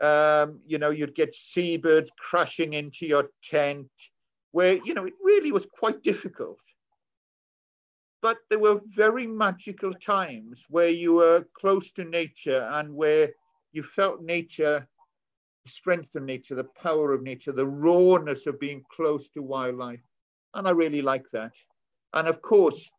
um, 0.00 0.60
you 0.66 0.78
know, 0.78 0.90
you'd 0.90 1.14
get 1.14 1.34
seabirds 1.34 2.10
crashing 2.18 2.72
into 2.72 3.06
your 3.06 3.28
tent, 3.42 3.90
where, 4.52 4.78
you 4.84 4.94
know, 4.94 5.04
it 5.04 5.12
really 5.22 5.52
was 5.52 5.66
quite 5.66 6.02
difficult. 6.02 6.60
But 8.22 8.38
there 8.48 8.58
were 8.58 8.80
very 8.86 9.26
magical 9.26 9.92
times 9.94 10.64
where 10.68 10.88
you 10.88 11.14
were 11.14 11.44
close 11.54 11.90
to 11.92 12.04
nature 12.04 12.68
and 12.72 12.94
where 12.94 13.30
you 13.72 13.82
felt 13.82 14.22
nature, 14.22 14.88
strength 15.70 16.14
of 16.14 16.24
nature, 16.24 16.54
the 16.54 16.64
power 16.64 17.12
of 17.12 17.22
nature, 17.22 17.52
the 17.52 17.66
rawness 17.66 18.46
of 18.46 18.60
being 18.60 18.84
close 18.94 19.28
to 19.30 19.42
wildlife. 19.42 20.02
And 20.54 20.66
I 20.66 20.72
really 20.72 21.02
like 21.02 21.30
that. 21.30 21.52
And 22.12 22.28
of 22.28 22.42
course, 22.42 22.90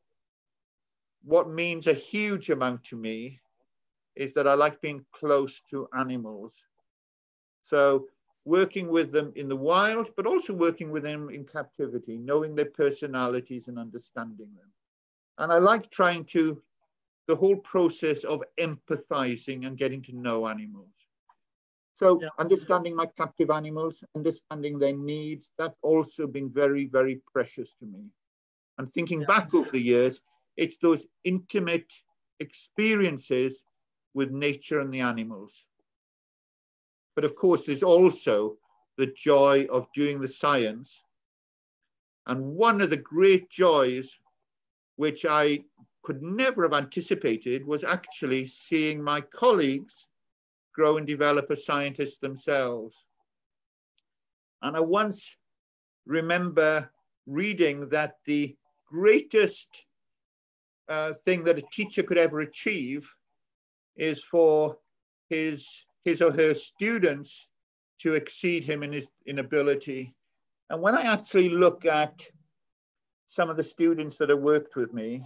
what 1.24 1.50
means 1.50 1.88
a 1.88 1.94
huge 1.94 2.50
amount 2.50 2.84
to 2.86 2.96
me 2.96 3.40
is 4.16 4.34
that 4.34 4.48
I 4.48 4.54
like 4.54 4.82
being 4.82 5.06
close 5.12 5.62
to 5.70 5.88
animals. 5.98 6.56
So 7.62 8.08
working 8.46 8.90
with 8.90 9.12
them 9.12 9.32
in 9.36 9.48
the 9.48 9.56
wild, 9.56 10.10
but 10.16 10.26
also 10.26 10.54
working 10.54 10.92
with 10.92 11.04
them 11.04 11.30
in 11.30 11.46
captivity, 11.46 12.18
knowing 12.18 12.56
their 12.56 12.66
personalities 12.66 13.68
and 13.68 13.78
understanding 13.78 14.50
them. 14.56 14.72
And 15.38 15.52
I 15.52 15.58
like 15.58 15.90
trying 15.92 16.26
to, 16.26 16.62
the 17.28 17.36
whole 17.36 17.58
process 17.58 18.24
of 18.24 18.44
empathizing 18.60 19.68
and 19.68 19.78
getting 19.78 20.02
to 20.04 20.16
know 20.16 20.48
animals. 20.48 20.90
So 22.02 22.20
yeah. 22.20 22.30
understanding 22.40 22.96
my 22.96 23.06
captive 23.06 23.52
animals, 23.52 24.04
understanding 24.16 24.80
their 24.80 24.96
needs, 24.98 25.52
that's 25.60 25.78
also 25.84 26.26
been 26.26 26.50
very, 26.50 26.88
very 26.88 27.22
precious 27.32 27.74
to 27.76 27.86
me. 27.86 28.06
And 28.80 28.90
thinking 28.90 29.22
yeah. 29.22 29.28
back 29.28 29.54
over 29.54 29.70
the 29.70 29.82
years, 29.82 30.20
it's 30.58 30.78
those 30.78 31.06
intimate 31.26 31.94
experiences 32.40 33.64
with 34.16 34.32
nature 34.32 34.80
and 34.80 34.92
the 34.92 35.02
animals. 35.02 35.68
But 37.16 37.24
of 37.24 37.36
course, 37.36 37.66
there's 37.66 37.84
also 37.84 38.58
the 38.98 39.14
joy 39.16 39.68
of 39.72 39.88
doing 39.94 40.20
the 40.20 40.28
science. 40.28 41.04
And 42.26 42.56
one 42.56 42.82
of 42.82 42.90
the 42.90 42.98
great 42.98 43.48
joys 43.52 44.20
which 44.96 45.24
I 45.24 45.66
could 46.02 46.24
never 46.24 46.64
have 46.64 46.74
anticipated 46.74 47.64
was 47.64 47.84
actually 47.84 48.48
seeing 48.48 49.04
my 49.04 49.22
colleagues 49.22 50.08
grow 50.74 50.98
and 50.98 51.08
develop 51.08 51.50
as 51.52 51.66
scientists 51.66 52.18
themselves. 52.18 53.06
And 54.62 54.76
I 54.78 54.80
once 54.80 55.38
remember 56.06 56.92
reading 57.28 57.90
that 57.90 58.16
the 58.26 58.56
greatest 58.88 59.68
uh, 60.90 61.14
thing 61.26 61.44
that 61.44 61.58
a 61.58 61.64
teacher 61.72 62.04
could 62.04 62.18
ever 62.18 62.42
achieve 62.42 63.10
is 63.96 64.24
for 64.24 64.78
his 65.30 65.86
his 66.04 66.22
or 66.22 66.32
her 66.32 66.54
students 66.54 67.48
to 68.00 68.16
exceed 68.16 68.64
him 68.64 68.84
in 68.84 68.92
his 68.92 69.08
in 69.26 69.40
ability. 69.40 70.14
And 70.70 70.82
when 70.82 70.96
I 70.96 71.04
actually 71.04 71.50
look 71.50 71.86
at 71.86 72.22
some 73.28 73.50
of 73.50 73.58
the 73.58 73.64
students 73.64 74.18
that 74.18 74.30
have 74.30 74.40
worked 74.40 74.76
with 74.76 74.94
me, 74.94 75.24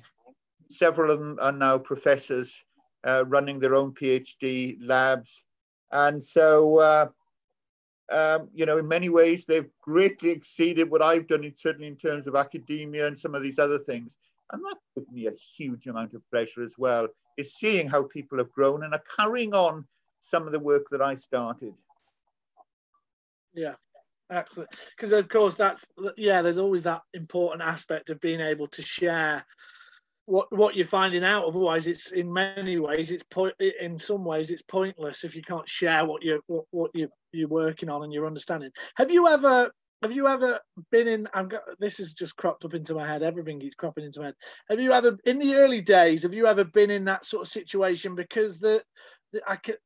several 0.70 1.12
of 1.12 1.20
them 1.20 1.38
are 1.41 1.52
now 1.52 1.78
professors 1.78 2.64
uh, 3.06 3.26
running 3.28 3.60
their 3.60 3.76
own 3.76 3.93
PhD 3.93 4.78
labs. 4.82 5.43
And 5.91 6.22
so, 6.24 6.80
uh, 6.80 7.08
um, 8.12 8.49
you 8.53 8.66
know, 8.66 8.78
in 8.78 8.88
many 8.88 9.10
ways, 9.10 9.45
they've 9.45 9.70
greatly 9.82 10.32
exceeded 10.32 10.89
what 10.89 11.01
I've 11.01 11.28
done, 11.28 11.51
certainly 11.56 11.88
in 11.88 11.95
terms 11.95 12.28
of 12.28 12.36
academia 12.36 13.08
and 13.08 13.18
some 13.18 13.36
of 13.36 13.43
these 13.43 13.60
other 13.60 13.80
things. 13.80 14.16
And 14.51 14.64
that 14.64 14.78
gives 14.95 15.12
me 15.12 15.28
a 15.28 15.34
huge 15.58 15.88
amount 15.88 16.14
of 16.14 16.22
pleasure 16.32 16.64
as 16.64 16.76
well, 16.78 17.08
is 17.38 17.56
seeing 17.56 17.89
how 17.89 18.03
people 18.03 18.38
have 18.38 18.51
grown 18.51 18.84
and 18.84 18.93
are 18.93 19.03
carrying 19.16 19.53
on 19.53 19.86
some 20.20 20.45
of 20.45 20.51
the 20.51 20.60
work 20.60 20.86
that 20.91 21.01
I 21.01 21.16
started. 21.16 21.74
Yeah, 23.53 23.76
excellent. 24.30 24.70
Because 24.95 25.14
of 25.14 25.30
course 25.30 25.56
that's 25.56 25.86
yeah, 26.18 26.41
there's 26.41 26.58
always 26.58 26.84
that 26.84 27.01
important 27.14 27.62
aspect 27.62 28.10
of 28.10 28.20
being 28.20 28.41
able 28.41 28.68
to 28.68 28.82
share 28.82 29.45
what 30.26 30.51
what 30.51 30.76
you're 30.76 30.86
finding 30.86 31.23
out. 31.23 31.45
Otherwise, 31.45 31.88
it's 31.88 32.11
in 32.11 32.32
many 32.32 32.80
ways 32.80 33.11
it's 33.11 33.23
point 33.23 33.53
in 33.59 33.97
some 33.97 34.23
ways 34.23 34.51
it's 34.51 34.63
pointless 34.63 35.23
if 35.23 35.36
you 35.36 35.41
can't 35.41 35.67
share 35.67 36.05
what 36.05 36.23
you 36.23 36.41
what, 36.47 36.65
what 36.71 36.91
you 36.93 37.09
you're 37.32 37.47
working 37.47 37.89
on 37.89 38.03
and 38.03 38.13
you're 38.13 38.26
understanding. 38.26 38.71
Have 38.95 39.11
you 39.11 39.28
ever 39.28 39.71
have 40.01 40.11
you 40.11 40.28
ever 40.28 40.59
been 40.91 41.07
in? 41.07 41.28
I've 41.34 41.49
got 41.49 41.61
this 41.80 41.97
has 41.97 42.13
just 42.13 42.36
cropped 42.36 42.65
up 42.65 42.73
into 42.73 42.93
my 42.93 43.07
head. 43.07 43.23
Everything 43.23 43.59
keeps 43.59 43.76
cropping 43.76 44.05
into 44.05 44.19
my 44.19 44.28
head. 44.28 44.36
Have 44.69 44.80
you 44.80 44.93
ever 44.93 45.17
in 45.26 45.39
the 45.39 45.55
early 45.55 45.82
days? 45.82 46.23
Have 46.23 46.34
you 46.34 46.47
ever 46.47 46.63
been 46.63 46.91
in 46.91 47.05
that 47.05 47.26
sort 47.26 47.45
of 47.45 47.51
situation? 47.51 48.15
Because 48.15 48.59
the, 48.59 48.84
the 49.32 49.41
I 49.47 49.55
could, 49.55 49.78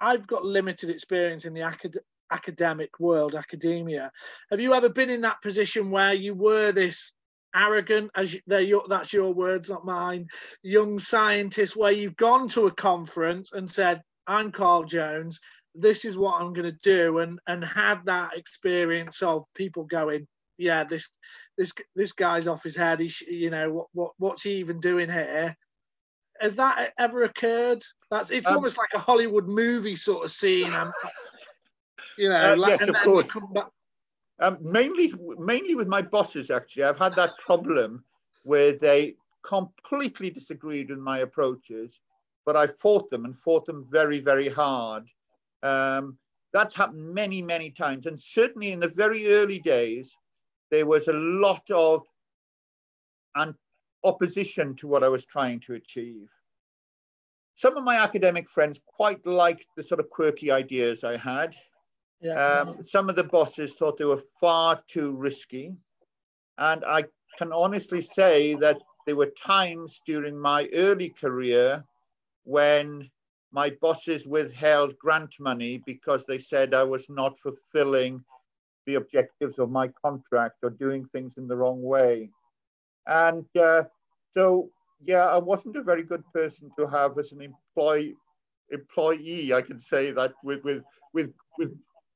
I've 0.00 0.26
got 0.26 0.44
limited 0.44 0.90
experience 0.90 1.44
in 1.44 1.54
the 1.54 1.62
acad- 1.62 1.98
academic 2.30 2.98
world, 2.98 3.34
academia. 3.34 4.10
Have 4.50 4.60
you 4.60 4.74
ever 4.74 4.88
been 4.88 5.10
in 5.10 5.20
that 5.22 5.42
position 5.42 5.90
where 5.90 6.14
you 6.14 6.34
were 6.34 6.72
this 6.72 7.12
arrogant, 7.54 8.10
as 8.14 8.34
you, 8.34 8.40
they're 8.46 8.60
your, 8.60 8.84
that's 8.88 9.12
your 9.12 9.32
words, 9.32 9.68
not 9.70 9.84
mine, 9.84 10.26
young 10.62 10.98
scientist, 10.98 11.76
where 11.76 11.92
you've 11.92 12.16
gone 12.16 12.48
to 12.48 12.66
a 12.66 12.74
conference 12.74 13.52
and 13.52 13.70
said, 13.70 14.02
"I'm 14.26 14.52
Carl 14.52 14.84
Jones. 14.84 15.40
This 15.74 16.04
is 16.04 16.16
what 16.16 16.40
I'm 16.40 16.52
going 16.52 16.70
to 16.70 16.78
do," 16.82 17.18
and 17.18 17.38
and 17.46 17.64
had 17.64 18.04
that 18.06 18.36
experience 18.36 19.22
of 19.22 19.44
people 19.54 19.84
going, 19.84 20.26
"Yeah, 20.56 20.84
this 20.84 21.08
this 21.56 21.72
this 21.94 22.12
guy's 22.12 22.46
off 22.46 22.62
his 22.62 22.76
head. 22.76 23.00
He, 23.00 23.12
you 23.28 23.50
know, 23.50 23.72
what 23.72 23.86
what 23.92 24.12
what's 24.18 24.42
he 24.42 24.56
even 24.56 24.80
doing 24.80 25.10
here?" 25.10 25.56
Has 26.40 26.54
that 26.54 26.92
ever 26.98 27.24
occurred? 27.24 27.82
That's 28.10 28.30
it's 28.30 28.46
um, 28.46 28.56
almost 28.56 28.78
like 28.78 28.90
a 28.94 28.98
Hollywood 28.98 29.48
movie 29.48 29.96
sort 29.96 30.24
of 30.24 30.30
scene. 30.30 30.72
you 32.16 32.28
know, 32.28 32.52
uh, 32.52 32.56
like, 32.56 32.80
yes, 32.80 32.88
of 32.88 32.94
course. 33.02 33.30
Um, 34.40 34.58
mainly, 34.60 35.12
mainly 35.38 35.74
with 35.74 35.88
my 35.88 36.02
bosses. 36.02 36.50
Actually, 36.50 36.84
I've 36.84 36.98
had 36.98 37.14
that 37.14 37.36
problem 37.38 38.04
where 38.44 38.72
they 38.72 39.16
completely 39.42 40.30
disagreed 40.30 40.90
with 40.90 40.98
my 40.98 41.18
approaches, 41.18 42.00
but 42.46 42.56
I 42.56 42.66
fought 42.66 43.10
them 43.10 43.24
and 43.24 43.36
fought 43.36 43.66
them 43.66 43.86
very, 43.90 44.20
very 44.20 44.48
hard. 44.48 45.08
Um, 45.62 46.18
that's 46.52 46.74
happened 46.74 47.14
many, 47.14 47.42
many 47.42 47.70
times, 47.70 48.06
and 48.06 48.18
certainly 48.18 48.72
in 48.72 48.80
the 48.80 48.88
very 48.88 49.34
early 49.34 49.58
days, 49.58 50.16
there 50.70 50.86
was 50.86 51.08
a 51.08 51.12
lot 51.12 51.68
of 51.70 52.06
and 53.34 53.54
opposition 54.04 54.74
to 54.76 54.86
what 54.86 55.04
I 55.04 55.08
was 55.08 55.24
trying 55.24 55.60
to 55.60 55.74
achieve. 55.74 56.28
Some 57.56 57.76
of 57.76 57.84
my 57.84 57.96
academic 57.96 58.48
friends 58.48 58.80
quite 58.86 59.24
liked 59.26 59.66
the 59.76 59.82
sort 59.82 60.00
of 60.00 60.10
quirky 60.10 60.50
ideas 60.50 61.04
I 61.04 61.16
had. 61.16 61.56
Yeah. 62.20 62.34
Um, 62.34 62.82
some 62.82 63.08
of 63.08 63.16
the 63.16 63.24
bosses 63.24 63.74
thought 63.74 63.98
they 63.98 64.04
were 64.04 64.22
far 64.40 64.82
too 64.88 65.14
risky. 65.16 65.74
And 66.58 66.84
I 66.84 67.04
can 67.36 67.52
honestly 67.52 68.00
say 68.00 68.54
that 68.56 68.78
there 69.06 69.16
were 69.16 69.32
times 69.42 70.02
during 70.06 70.38
my 70.38 70.68
early 70.74 71.10
career 71.10 71.84
when 72.44 73.08
my 73.52 73.70
bosses 73.80 74.26
withheld 74.26 74.98
grant 74.98 75.34
money 75.38 75.82
because 75.86 76.24
they 76.24 76.38
said 76.38 76.74
I 76.74 76.82
was 76.82 77.08
not 77.08 77.38
fulfilling 77.38 78.22
the 78.86 78.96
objectives 78.96 79.58
of 79.58 79.70
my 79.70 79.88
contract 80.04 80.56
or 80.62 80.70
doing 80.70 81.04
things 81.04 81.38
in 81.38 81.46
the 81.46 81.56
wrong 81.56 81.80
way. 81.82 82.30
And 83.06 83.46
uh, 83.56 83.84
so, 84.30 84.70
yeah, 85.00 85.26
I 85.26 85.38
wasn't 85.38 85.76
a 85.76 85.82
very 85.82 86.02
good 86.02 86.24
person 86.34 86.70
to 86.78 86.86
have 86.86 87.18
as 87.18 87.32
an 87.32 87.42
employee. 87.42 88.16
Employee, 88.70 89.54
I 89.54 89.62
can 89.62 89.80
say 89.80 90.10
that 90.10 90.34
with 90.44 90.62
with 90.62 90.82
with 91.14 91.32
with 91.56 91.74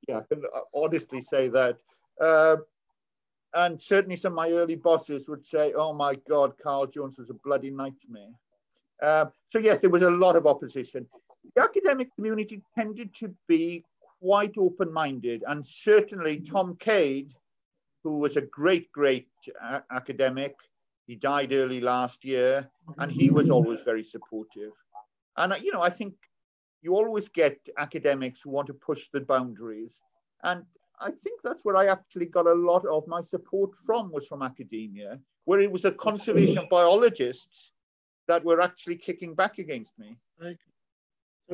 yeah, 0.09 0.19
I 0.19 0.23
can 0.23 0.43
honestly 0.75 1.21
say 1.23 1.49
that. 1.49 1.79
Uh, 2.21 2.57
and 3.55 3.81
certainly 3.81 4.17
some 4.17 4.33
of 4.33 4.37
my 4.37 4.51
early 4.51 4.77
bosses 4.77 5.29
would 5.29 5.45
say, 5.45 5.73
oh 5.75 5.93
my 5.93 6.15
God, 6.29 6.55
Carl 6.63 6.87
Jones 6.87 7.19
was 7.19 7.31
a 7.31 7.35
bloody 7.45 7.71
nightmare. 7.71 8.33
Uh, 9.03 9.27
so 9.49 9.59
yes, 9.59 9.81
there 9.81 9.91
was 9.91 10.03
a 10.03 10.11
lot 10.11 10.37
of 10.37 10.47
opposition. 10.47 11.07
The 11.55 11.63
academic 11.63 12.15
community 12.15 12.63
tended 12.75 13.15
to 13.17 13.35
be 13.49 13.85
quite 14.21 14.57
open-minded 14.57 15.43
and 15.49 15.67
certainly 15.67 16.41
Tom 16.41 16.77
Cade, 16.79 17.35
who 18.05 18.19
was 18.19 18.37
a 18.37 18.43
great, 18.43 18.91
great 18.93 19.29
uh, 19.63 19.81
academic, 19.91 20.55
he 21.07 21.17
died 21.17 21.53
early 21.53 21.81
last 21.81 22.25
year 22.25 22.69
and 22.99 23.11
he 23.11 23.31
was 23.31 23.51
always 23.51 23.83
very 23.83 24.05
supportive. 24.05 24.71
And, 25.37 25.53
you 25.63 25.73
know, 25.73 25.83
I 25.83 25.91
think 25.91 26.15
you 26.83 26.97
always 26.97 27.28
get 27.28 27.57
academics 27.78 28.41
who 28.41 28.51
want 28.51 28.66
to 28.66 28.74
push 28.74 29.09
the 29.09 29.20
boundaries. 29.20 30.01
And 30.43 30.64
I 31.01 31.11
think 31.11 31.41
that's 31.43 31.64
where 31.64 31.76
I 31.76 31.87
actually 31.87 32.26
got 32.26 32.47
a 32.47 32.55
lot 32.55 32.85
of 32.87 33.07
my 33.07 33.22
support 33.22 33.70
from 33.87 34.11
was 34.12 34.26
from 34.26 34.43
academia, 34.43 35.18
where 35.45 35.61
it 35.61 35.70
was 35.70 35.83
the 35.83 35.93
conservation 35.93 36.66
biologists 36.70 37.70
that 38.28 38.45
were 38.45 38.61
actually 38.61 38.97
kicking 38.97 39.35
back 39.35 39.59
against 39.59 39.99
me. 39.99 40.16
So 40.41 40.55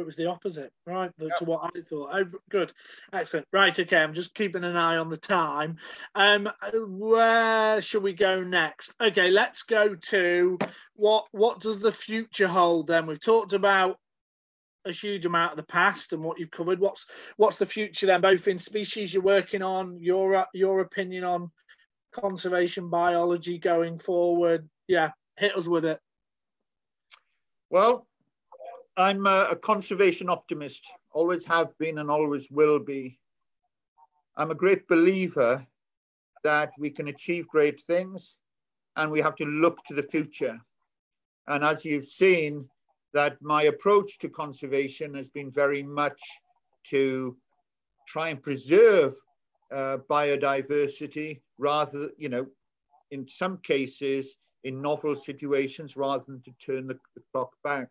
it 0.00 0.06
was 0.06 0.16
the 0.16 0.26
opposite, 0.26 0.72
right, 0.86 1.10
to 1.18 1.26
yep. 1.26 1.42
what 1.42 1.72
I 1.74 1.80
thought. 1.80 2.10
Oh, 2.12 2.24
good, 2.50 2.72
excellent. 3.12 3.46
Right, 3.52 3.78
okay. 3.78 3.96
I'm 3.96 4.12
just 4.12 4.34
keeping 4.34 4.64
an 4.64 4.76
eye 4.76 4.96
on 4.96 5.08
the 5.08 5.16
time. 5.16 5.78
Um, 6.14 6.50
where 6.72 7.80
should 7.80 8.02
we 8.02 8.12
go 8.12 8.44
next? 8.44 8.94
Okay, 9.00 9.30
let's 9.30 9.62
go 9.62 9.94
to 9.94 10.58
what. 10.94 11.26
What 11.32 11.60
does 11.60 11.78
the 11.78 11.92
future 11.92 12.48
hold? 12.48 12.86
Then 12.86 13.06
we've 13.06 13.20
talked 13.20 13.54
about 13.54 13.98
a 14.88 14.92
huge 14.92 15.26
amount 15.26 15.52
of 15.52 15.56
the 15.56 15.72
past 15.72 16.12
and 16.12 16.22
what 16.22 16.38
you've 16.38 16.50
covered. 16.50 16.80
What's 16.80 17.06
what's 17.36 17.56
the 17.56 17.66
future 17.66 18.06
then, 18.06 18.20
both 18.20 18.48
in 18.48 18.58
species 18.58 19.12
you're 19.12 19.22
working 19.22 19.62
on, 19.62 19.98
your 20.00 20.34
uh, 20.36 20.44
your 20.54 20.80
opinion 20.80 21.24
on 21.24 21.50
conservation 22.12 22.88
biology 22.88 23.58
going 23.58 23.98
forward? 23.98 24.68
Yeah, 24.86 25.10
hit 25.36 25.56
us 25.56 25.68
with 25.68 25.84
it. 25.84 26.00
Well, 27.70 28.06
I'm 28.96 29.26
a, 29.26 29.48
a 29.50 29.56
conservation 29.56 30.28
optimist. 30.28 30.86
Always 31.12 31.44
have 31.44 31.76
been 31.78 31.98
and 31.98 32.10
always 32.10 32.48
will 32.50 32.78
be. 32.78 33.18
I'm 34.36 34.50
a 34.50 34.56
great 34.56 34.88
believer 34.88 35.66
that 36.44 36.70
we 36.78 36.90
can 36.90 37.08
achieve 37.08 37.48
great 37.48 37.82
things 37.86 38.36
and 38.96 39.10
we 39.10 39.20
have 39.20 39.36
to 39.36 39.44
look 39.44 39.78
to 39.84 39.94
the 39.94 40.02
future. 40.02 40.58
And 41.46 41.64
as 41.64 41.84
you've 41.84 42.04
seen, 42.04 42.68
that 43.18 43.42
my 43.42 43.64
approach 43.64 44.16
to 44.18 44.28
conservation 44.28 45.12
has 45.14 45.28
been 45.28 45.50
very 45.50 45.82
much 45.82 46.20
to 46.84 47.36
try 48.06 48.28
and 48.28 48.40
preserve 48.40 49.16
uh, 49.74 49.96
biodiversity 50.08 51.40
rather, 51.58 52.10
you 52.16 52.28
know, 52.28 52.46
in 53.10 53.26
some 53.26 53.58
cases, 53.72 54.36
in 54.62 54.80
novel 54.80 55.16
situations, 55.16 55.96
rather 55.96 56.22
than 56.28 56.40
to 56.42 56.52
turn 56.64 56.86
the, 56.86 56.96
the 57.16 57.22
clock 57.32 57.50
back. 57.64 57.88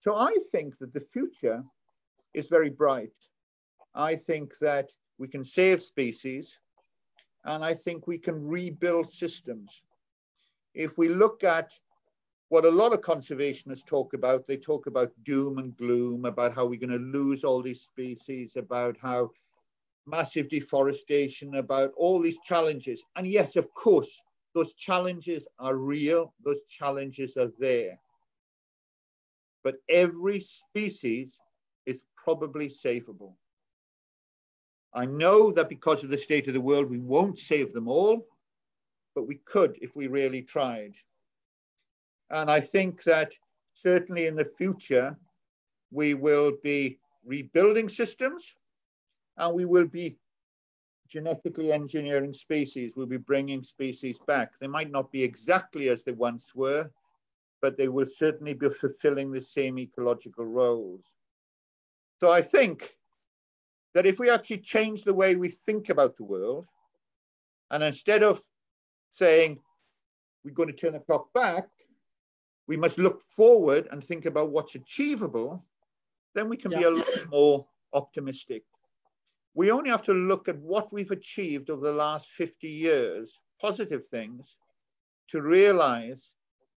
So 0.00 0.16
I 0.16 0.36
think 0.50 0.78
that 0.78 0.92
the 0.92 1.06
future 1.12 1.62
is 2.34 2.48
very 2.48 2.70
bright. 2.70 3.16
I 3.94 4.16
think 4.16 4.58
that 4.58 4.90
we 5.16 5.28
can 5.28 5.44
save 5.44 5.80
species, 5.80 6.58
and 7.44 7.64
I 7.64 7.74
think 7.74 8.08
we 8.08 8.18
can 8.18 8.44
rebuild 8.44 9.06
systems. 9.08 9.82
If 10.74 10.98
we 10.98 11.08
look 11.08 11.44
at 11.44 11.70
what 12.48 12.64
a 12.64 12.70
lot 12.70 12.92
of 12.92 13.00
conservationists 13.00 13.86
talk 13.86 14.14
about, 14.14 14.46
they 14.46 14.56
talk 14.56 14.86
about 14.86 15.12
doom 15.24 15.58
and 15.58 15.76
gloom, 15.76 16.24
about 16.24 16.54
how 16.54 16.66
we're 16.66 16.78
going 16.78 16.90
to 16.90 17.18
lose 17.18 17.44
all 17.44 17.62
these 17.62 17.80
species, 17.80 18.56
about 18.56 18.96
how 19.00 19.30
massive 20.06 20.48
deforestation, 20.48 21.56
about 21.56 21.92
all 21.96 22.20
these 22.20 22.38
challenges. 22.44 23.02
And 23.16 23.26
yes, 23.26 23.56
of 23.56 23.72
course, 23.72 24.20
those 24.54 24.74
challenges 24.74 25.48
are 25.58 25.76
real, 25.76 26.32
those 26.44 26.62
challenges 26.64 27.36
are 27.36 27.50
there. 27.58 27.98
But 29.62 29.76
every 29.88 30.40
species 30.40 31.38
is 31.86 32.04
probably 32.16 32.68
savable. 32.68 33.34
I 34.94 35.06
know 35.06 35.50
that 35.52 35.68
because 35.68 36.04
of 36.04 36.10
the 36.10 36.18
state 36.18 36.46
of 36.46 36.54
the 36.54 36.60
world, 36.60 36.88
we 36.88 37.00
won't 37.00 37.38
save 37.38 37.72
them 37.72 37.88
all, 37.88 38.26
but 39.14 39.26
we 39.26 39.36
could 39.44 39.76
if 39.80 39.96
we 39.96 40.06
really 40.06 40.42
tried. 40.42 40.94
And 42.30 42.50
I 42.50 42.60
think 42.60 43.02
that 43.04 43.32
certainly 43.72 44.26
in 44.26 44.36
the 44.36 44.50
future, 44.56 45.16
we 45.90 46.14
will 46.14 46.52
be 46.62 46.98
rebuilding 47.24 47.88
systems 47.88 48.54
and 49.36 49.54
we 49.54 49.64
will 49.64 49.86
be 49.86 50.16
genetically 51.08 51.72
engineering 51.72 52.32
species. 52.32 52.92
We'll 52.96 53.06
be 53.06 53.16
bringing 53.16 53.62
species 53.62 54.18
back. 54.26 54.52
They 54.58 54.66
might 54.66 54.90
not 54.90 55.12
be 55.12 55.22
exactly 55.22 55.88
as 55.88 56.02
they 56.02 56.12
once 56.12 56.54
were, 56.54 56.90
but 57.60 57.76
they 57.76 57.88
will 57.88 58.06
certainly 58.06 58.54
be 58.54 58.68
fulfilling 58.68 59.30
the 59.30 59.40
same 59.40 59.78
ecological 59.78 60.44
roles. 60.44 61.04
So 62.20 62.30
I 62.30 62.42
think 62.42 62.96
that 63.94 64.06
if 64.06 64.18
we 64.18 64.30
actually 64.30 64.58
change 64.58 65.02
the 65.02 65.14
way 65.14 65.36
we 65.36 65.48
think 65.48 65.88
about 65.88 66.16
the 66.16 66.24
world, 66.24 66.66
and 67.70 67.82
instead 67.82 68.22
of 68.22 68.42
saying 69.10 69.58
we're 70.44 70.52
going 70.52 70.68
to 70.68 70.74
turn 70.74 70.94
the 70.94 71.00
clock 71.00 71.32
back, 71.32 71.68
we 72.66 72.76
must 72.76 72.98
look 72.98 73.22
forward 73.36 73.88
and 73.90 74.02
think 74.02 74.26
about 74.26 74.50
what's 74.50 74.74
achievable, 74.74 75.64
then 76.34 76.48
we 76.48 76.56
can 76.56 76.72
yeah. 76.72 76.78
be 76.78 76.84
a 76.84 76.90
lot 76.90 77.30
more 77.30 77.66
optimistic. 77.92 78.64
We 79.54 79.70
only 79.70 79.90
have 79.90 80.02
to 80.04 80.14
look 80.14 80.48
at 80.48 80.58
what 80.58 80.92
we've 80.92 81.10
achieved 81.10 81.70
over 81.70 81.86
the 81.86 81.92
last 81.92 82.30
50 82.30 82.68
years, 82.68 83.38
positive 83.60 84.06
things, 84.08 84.56
to 85.30 85.42
realize 85.42 86.30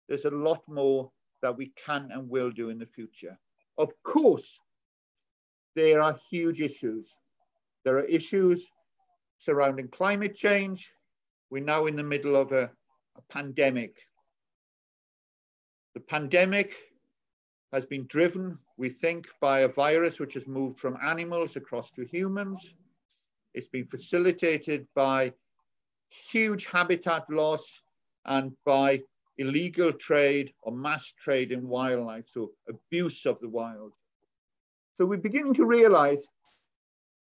there's 0.09 0.25
a 0.25 0.31
lot 0.31 0.63
more 0.67 1.11
that 1.43 1.57
we 1.57 1.73
can 1.77 2.11
and 2.11 2.29
will 2.29 2.51
do 2.51 2.71
in 2.71 2.79
the 2.79 2.87
future. 2.87 3.39
Of 3.79 3.93
course, 4.03 4.59
there 5.77 6.01
are 6.01 6.19
huge 6.31 6.61
issues. 6.61 7.17
There 7.85 7.99
are 7.99 8.05
issues 8.05 8.71
surrounding 9.39 9.89
climate 9.89 10.35
change. 10.35 10.93
We're 11.51 11.63
now 11.63 11.87
in 11.87 11.97
the 11.97 12.03
middle 12.03 12.37
of 12.37 12.53
a, 12.53 12.71
a 13.17 13.23
pandemic. 13.29 13.99
The 15.95 16.01
pandemic 16.01 16.75
has 17.73 17.87
been 17.87 18.07
driven, 18.07 18.59
we 18.77 18.89
think, 18.89 19.29
by 19.41 19.61
a 19.61 19.69
virus 19.69 20.19
which 20.19 20.35
has 20.35 20.47
moved 20.47 20.79
from 20.79 20.99
animals 21.05 21.57
across 21.57 21.91
to 21.93 22.05
humans. 22.05 22.75
It's 23.55 23.69
been 23.69 23.87
facilitated 23.87 24.87
by 24.95 25.33
huge 26.09 26.67
habitat 26.67 27.31
loss 27.31 27.83
and 28.25 28.53
by 28.65 29.03
illegal 29.39 29.93
trade 29.93 30.53
or 30.63 30.73
mass 30.73 31.13
trade 31.13 31.53
in 31.53 31.69
wildlife, 31.69 32.29
so 32.33 32.53
abuse 32.69 33.27
of 33.27 33.41
the 33.41 33.49
wild. 33.49 33.93
So 34.93 35.05
we're 35.05 35.19
beginning 35.19 35.55
to 35.55 35.65
realize 35.65 36.27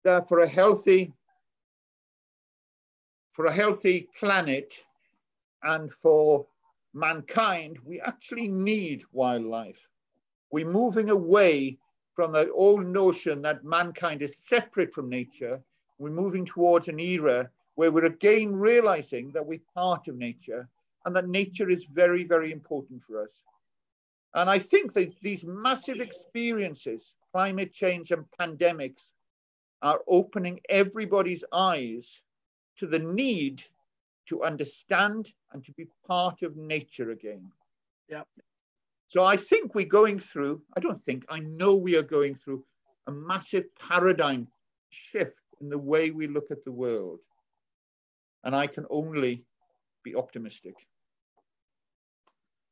that 0.03 0.27
for 0.27 0.39
a 0.39 0.47
healthy, 0.47 1.13
for 3.33 3.45
a 3.45 3.51
healthy 3.51 4.09
planet 4.17 4.73
and 5.63 5.91
for 5.91 6.47
mankind, 6.93 7.77
we 7.83 7.99
actually 8.01 8.47
need 8.47 9.03
wildlife. 9.11 9.87
We're 10.51 10.69
moving 10.69 11.09
away 11.09 11.77
from 12.15 12.31
the 12.31 12.51
old 12.51 12.85
notion 12.85 13.41
that 13.43 13.63
mankind 13.63 14.21
is 14.21 14.37
separate 14.37 14.93
from 14.93 15.09
nature. 15.09 15.61
We're 15.99 16.09
moving 16.09 16.45
towards 16.45 16.87
an 16.87 16.99
era 16.99 17.49
where 17.75 17.91
we're 17.91 18.05
again 18.05 18.55
realizing 18.55 19.31
that 19.33 19.45
we're 19.45 19.61
part 19.73 20.07
of 20.07 20.17
nature 20.17 20.67
and 21.05 21.15
that 21.15 21.27
nature 21.27 21.69
is 21.69 21.85
very, 21.85 22.23
very 22.23 22.51
important 22.51 23.03
for 23.03 23.23
us. 23.23 23.43
And 24.33 24.49
I 24.49 24.59
think 24.59 24.93
that 24.93 25.13
these 25.21 25.45
massive 25.45 25.99
experiences, 25.99 27.15
climate 27.31 27.71
change 27.71 28.11
and 28.11 28.25
pandemics, 28.39 29.11
are 29.81 29.99
opening 30.07 30.59
everybody's 30.69 31.43
eyes 31.53 32.21
to 32.77 32.87
the 32.87 32.99
need 32.99 33.63
to 34.27 34.43
understand 34.43 35.31
and 35.53 35.63
to 35.65 35.71
be 35.73 35.87
part 36.07 36.41
of 36.41 36.55
nature 36.57 37.11
again. 37.11 37.51
Yeah. 38.09 38.23
So 39.07 39.23
I 39.23 39.37
think 39.37 39.73
we're 39.73 39.85
going 39.85 40.19
through, 40.19 40.61
I 40.75 40.79
don't 40.79 40.99
think, 40.99 41.25
I 41.29 41.39
know 41.39 41.75
we 41.75 41.95
are 41.95 42.03
going 42.03 42.35
through 42.35 42.63
a 43.07 43.11
massive 43.11 43.63
paradigm 43.75 44.47
shift 44.89 45.39
in 45.61 45.69
the 45.69 45.77
way 45.77 46.11
we 46.11 46.27
look 46.27 46.51
at 46.51 46.63
the 46.65 46.71
world. 46.71 47.19
And 48.43 48.55
I 48.55 48.67
can 48.67 48.85
only 48.89 49.45
be 50.03 50.15
optimistic. 50.15 50.75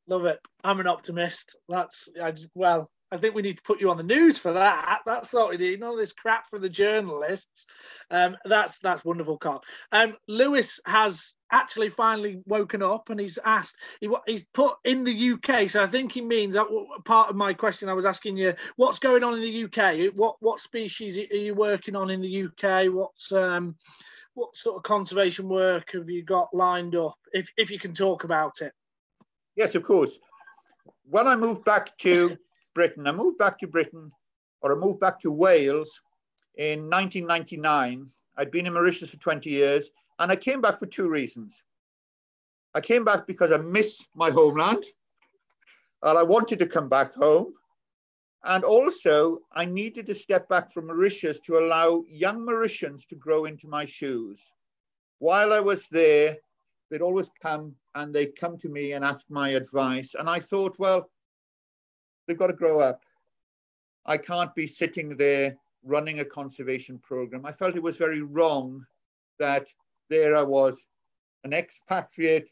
Love 0.07 0.25
it. 0.25 0.39
I'm 0.63 0.79
an 0.79 0.87
optimist. 0.87 1.57
That's 1.67 2.09
I 2.21 2.33
well, 2.53 2.91
I 3.11 3.17
think 3.17 3.33
we 3.33 3.41
need 3.41 3.57
to 3.57 3.63
put 3.63 3.81
you 3.81 3.89
on 3.89 3.97
the 3.97 4.03
news 4.03 4.37
for 4.37 4.53
that. 4.53 4.99
That's 5.05 5.33
what 5.33 5.49
we 5.49 5.57
need. 5.57 5.81
All 5.81 5.95
this 5.95 6.13
crap 6.13 6.47
from 6.47 6.61
the 6.61 6.69
journalists. 6.69 7.65
Um, 8.11 8.37
that's 8.45 8.77
that's 8.79 9.03
wonderful, 9.03 9.37
Carl. 9.37 9.63
Um, 9.91 10.15
Lewis 10.27 10.79
has 10.85 11.33
actually 11.55 11.89
finally 11.89 12.41
woken 12.45 12.83
up 12.83 13.09
and 13.09 13.19
he's 13.19 13.39
asked. 13.45 13.77
He, 14.01 14.09
he's 14.27 14.43
put 14.53 14.75
in 14.83 15.05
the 15.05 15.31
UK. 15.33 15.69
So 15.69 15.81
I 15.81 15.87
think 15.87 16.11
he 16.11 16.21
means 16.21 16.53
that 16.53 16.67
part 17.05 17.29
of 17.29 17.35
my 17.35 17.53
question. 17.53 17.87
I 17.87 17.93
was 17.93 18.05
asking 18.05 18.37
you, 18.37 18.53
what's 18.75 18.99
going 18.99 19.23
on 19.23 19.35
in 19.35 19.41
the 19.41 19.63
UK? 19.63 20.13
What 20.15 20.35
what 20.41 20.59
species 20.59 21.17
are 21.17 21.35
you 21.35 21.55
working 21.55 21.95
on 21.95 22.09
in 22.09 22.21
the 22.21 22.43
UK? 22.43 22.93
What's 22.93 23.31
um, 23.31 23.75
what 24.33 24.55
sort 24.55 24.75
of 24.75 24.83
conservation 24.83 25.47
work 25.47 25.93
have 25.93 26.09
you 26.09 26.23
got 26.23 26.53
lined 26.53 26.95
up? 26.95 27.17
If 27.31 27.49
if 27.57 27.71
you 27.71 27.79
can 27.79 27.93
talk 27.93 28.25
about 28.25 28.61
it. 28.61 28.73
Yes, 29.55 29.75
of 29.75 29.83
course. 29.83 30.19
When 31.09 31.27
I 31.27 31.35
moved 31.35 31.63
back 31.63 31.97
to 31.99 32.37
Britain, 32.73 33.07
I 33.07 33.13
moved 33.13 33.37
back 33.37 33.57
to 33.59 33.67
Britain, 33.67 34.11
or 34.61 34.73
I 34.73 34.75
moved 34.75 34.99
back 34.99 35.19
to 35.21 35.31
Wales 35.31 36.01
in 36.57 36.89
1999. 36.89 38.09
I'd 38.37 38.51
been 38.51 38.67
in 38.67 38.73
Mauritius 38.73 39.11
for 39.11 39.17
20 39.17 39.49
years, 39.49 39.89
and 40.19 40.31
I 40.31 40.35
came 40.35 40.61
back 40.61 40.79
for 40.79 40.85
two 40.85 41.09
reasons. 41.09 41.61
I 42.73 42.81
came 42.81 43.05
back 43.05 43.25
because 43.27 43.51
I 43.51 43.57
miss 43.57 44.05
my 44.15 44.29
homeland, 44.29 44.83
and 46.03 46.17
I 46.17 46.23
wanted 46.23 46.59
to 46.59 46.67
come 46.67 46.89
back 46.89 47.13
home. 47.13 47.53
And 48.43 48.63
also, 48.63 49.39
I 49.53 49.65
needed 49.65 50.05
to 50.05 50.15
step 50.15 50.47
back 50.47 50.71
from 50.71 50.87
Mauritius 50.87 51.39
to 51.41 51.57
allow 51.57 52.03
young 52.07 52.45
Mauritians 52.45 53.07
to 53.07 53.15
grow 53.15 53.45
into 53.45 53.67
my 53.67 53.85
shoes. 53.85 54.39
While 55.17 55.51
I 55.51 55.59
was 55.59 55.87
there, 55.89 56.37
they'd 56.89 57.01
always 57.01 57.29
come 57.41 57.75
and 57.95 58.13
they'd 58.13 58.35
come 58.39 58.57
to 58.59 58.69
me 58.69 58.91
and 58.91 59.03
ask 59.03 59.25
my 59.29 59.49
advice. 59.49 60.13
And 60.13 60.29
I 60.29 60.39
thought, 60.39 60.77
well, 60.77 61.09
they've 62.27 62.37
got 62.37 62.47
to 62.47 62.53
grow 62.53 62.79
up. 62.79 63.01
I 64.05 64.17
can't 64.17 64.53
be 64.53 64.67
sitting 64.67 65.17
there 65.17 65.57
running 65.83 66.19
a 66.19 66.25
conservation 66.25 66.99
program. 66.99 67.45
I 67.45 67.51
felt 67.51 67.75
it 67.75 67.81
was 67.81 67.97
very 67.97 68.21
wrong 68.21 68.85
that 69.39 69.67
there 70.09 70.35
I 70.35 70.43
was, 70.43 70.85
an 71.43 71.53
expatriate 71.53 72.49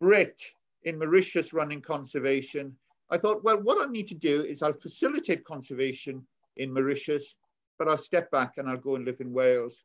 Brit 0.00 0.40
in 0.82 0.98
Mauritius 0.98 1.52
running 1.52 1.80
conservation. 1.80 2.76
I 3.10 3.18
thought, 3.18 3.44
well, 3.44 3.58
what 3.58 3.86
I 3.86 3.90
need 3.90 4.08
to 4.08 4.14
do 4.14 4.42
is 4.42 4.62
I'll 4.62 4.72
facilitate 4.72 5.44
conservation 5.44 6.26
in 6.56 6.72
Mauritius, 6.72 7.34
but 7.78 7.88
I'll 7.88 7.96
step 7.96 8.30
back 8.30 8.54
and 8.56 8.68
I'll 8.68 8.76
go 8.76 8.96
and 8.96 9.04
live 9.04 9.20
in 9.20 9.32
Wales. 9.32 9.84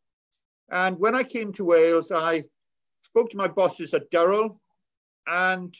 And 0.70 0.97
when 0.99 1.16
I 1.16 1.24
came 1.24 1.52
to 1.54 1.66
Wales, 1.66 2.12
I 2.12 2.45
spoke 3.04 3.30
to 3.32 3.38
my 3.38 3.47
bosses 3.47 3.93
at 3.93 4.10
Durrell 4.12 4.60
and 5.28 5.76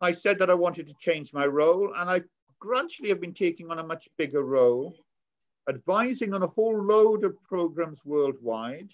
I 0.00 0.12
said 0.12 0.38
that 0.38 0.50
I 0.50 0.54
wanted 0.54 0.88
to 0.88 0.94
change 0.98 1.32
my 1.32 1.46
role. 1.46 1.92
And 1.96 2.10
I 2.10 2.22
gradually 2.58 3.10
have 3.10 3.20
been 3.20 3.34
taking 3.34 3.70
on 3.70 3.78
a 3.78 3.86
much 3.86 4.08
bigger 4.16 4.42
role, 4.42 4.96
advising 5.68 6.34
on 6.34 6.42
a 6.42 6.48
whole 6.48 6.82
load 6.82 7.24
of 7.24 7.40
programs 7.42 8.04
worldwide, 8.04 8.90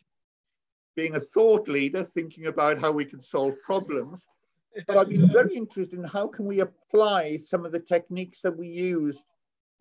being 1.01 1.17
a 1.17 1.21
thought 1.21 1.67
leader, 1.67 2.05
thinking 2.05 2.45
about 2.45 2.79
how 2.79 2.93
we 2.93 3.07
can 3.07 3.23
solve 3.23 3.55
problems. 3.63 4.29
But 4.87 4.99
I've 4.99 5.09
been 5.09 5.33
very 5.33 5.57
interested 5.57 5.99
in 5.99 6.05
how 6.05 6.27
can 6.27 6.45
we 6.45 6.61
apply 6.61 7.39
some 7.39 7.65
of 7.65 7.73
the 7.73 7.81
techniques 7.81 8.43
that 8.43 8.55
we 8.55 8.69
used 8.69 9.25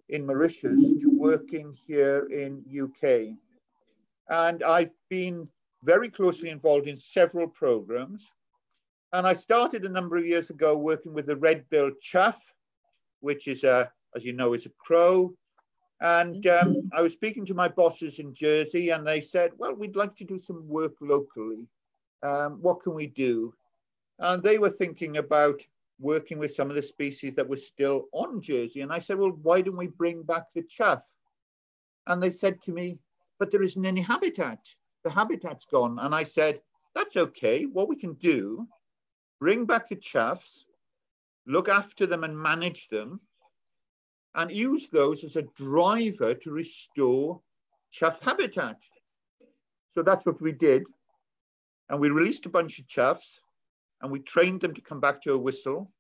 in 0.07 0.25
Mauritius 0.25 0.79
to 1.01 1.09
working 1.11 1.75
here 1.85 2.27
in 2.31 2.63
UK. 2.83 3.35
And 4.29 4.63
I've 4.63 4.93
been 5.09 5.49
very 5.83 6.09
closely 6.09 6.51
involved 6.51 6.87
in 6.87 6.95
several 6.95 7.49
programs. 7.49 8.31
And 9.11 9.27
I 9.27 9.33
started 9.33 9.83
a 9.83 9.89
number 9.89 10.15
of 10.15 10.25
years 10.25 10.49
ago 10.49 10.77
working 10.77 11.13
with 11.13 11.25
the 11.25 11.35
red-billed 11.35 11.99
chough, 11.99 12.39
which 13.19 13.49
is 13.49 13.65
a, 13.65 13.91
as 14.15 14.23
you 14.23 14.31
know, 14.31 14.53
is 14.53 14.65
a 14.65 14.71
crow. 14.85 15.33
And 16.01 16.45
um, 16.47 16.89
I 16.93 17.01
was 17.01 17.13
speaking 17.13 17.45
to 17.45 17.53
my 17.53 17.67
bosses 17.67 18.19
in 18.19 18.33
Jersey, 18.33 18.89
and 18.89 19.05
they 19.05 19.21
said, 19.21 19.51
"Well, 19.57 19.75
we'd 19.75 19.95
like 19.95 20.15
to 20.17 20.23
do 20.23 20.37
some 20.37 20.67
work 20.67 20.93
locally. 21.01 21.67
Um, 22.23 22.61
what 22.61 22.81
can 22.81 22.93
we 22.93 23.07
do?" 23.07 23.53
And 24.19 24.41
they 24.41 24.57
were 24.57 24.69
thinking 24.69 25.17
about 25.17 25.61
working 25.99 26.39
with 26.39 26.55
some 26.55 26.69
of 26.69 26.75
the 26.75 26.81
species 26.81 27.33
that 27.35 27.47
were 27.47 27.57
still 27.57 28.07
on 28.13 28.41
Jersey. 28.41 28.81
And 28.81 28.93
I 28.93 28.99
said, 28.99 29.17
"Well, 29.17 29.37
why 29.43 29.61
don't 29.61 29.77
we 29.77 29.87
bring 29.87 30.23
back 30.23 30.51
the 30.53 30.63
chough?" 30.63 31.03
And 32.07 32.23
they 32.23 32.31
said 32.31 32.61
to 32.61 32.71
me, 32.71 32.97
"But 33.37 33.51
there 33.51 33.63
isn't 33.63 33.85
any 33.85 34.01
habitat." 34.01 34.59
the 35.03 35.09
habitat's 35.09 35.65
gone. 35.65 35.99
And 35.99 36.13
I 36.13 36.23
said, 36.23 36.61
that's 36.95 37.17
okay. 37.17 37.65
What 37.65 37.87
we 37.87 37.95
can 37.95 38.13
do, 38.13 38.67
bring 39.39 39.65
back 39.65 39.89
the 39.89 39.95
choughs, 39.95 40.65
look 41.45 41.69
after 41.69 42.05
them 42.05 42.23
and 42.23 42.37
manage 42.37 42.89
them, 42.89 43.19
and 44.35 44.51
use 44.51 44.89
those 44.89 45.23
as 45.23 45.35
a 45.35 45.43
driver 45.55 46.33
to 46.33 46.51
restore 46.51 47.41
chough 47.91 48.19
habitat. 48.21 48.81
So 49.87 50.03
that's 50.03 50.25
what 50.25 50.41
we 50.41 50.51
did. 50.51 50.83
And 51.89 51.99
we 51.99 52.09
released 52.09 52.45
a 52.45 52.49
bunch 52.49 52.79
of 52.79 52.87
choughs 52.87 53.39
and 54.01 54.11
we 54.11 54.19
trained 54.19 54.61
them 54.61 54.73
to 54.75 54.81
come 54.81 54.99
back 54.99 55.21
to 55.23 55.33
a 55.33 55.37
whistle 55.37 55.91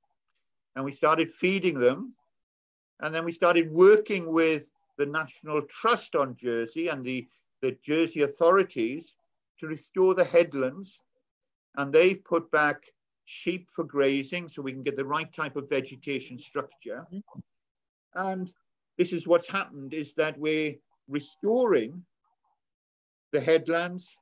and 0.75 0.85
we 0.85 0.91
started 0.91 1.31
feeding 1.31 1.79
them. 1.79 2.13
And 3.01 3.13
then 3.13 3.25
we 3.25 3.31
started 3.31 3.71
working 3.71 4.31
with 4.31 4.69
the 4.97 5.05
National 5.05 5.61
Trust 5.63 6.15
on 6.15 6.35
Jersey 6.35 6.89
and 6.89 7.03
the, 7.03 7.27
the 7.61 7.77
Jersey 7.81 8.21
authorities 8.21 9.15
to 9.59 9.67
restore 9.67 10.13
the 10.13 10.23
headlands. 10.23 11.01
And 11.77 11.91
they've 11.91 12.23
put 12.23 12.51
back 12.51 12.83
sheep 13.25 13.69
for 13.71 13.83
grazing 13.83 14.49
so 14.49 14.61
we 14.61 14.73
can 14.73 14.83
get 14.83 14.97
the 14.97 15.05
right 15.05 15.31
type 15.33 15.55
of 15.55 15.69
vegetation 15.69 16.37
structure. 16.37 17.05
Mm-hmm. 17.11 17.39
And 18.15 18.51
this 18.97 19.13
is 19.13 19.27
what's 19.27 19.49
happened 19.49 19.93
is 19.93 20.13
that 20.13 20.37
we're 20.37 20.75
restoring 21.07 22.03
the 23.31 23.39
headlands, 23.39 24.17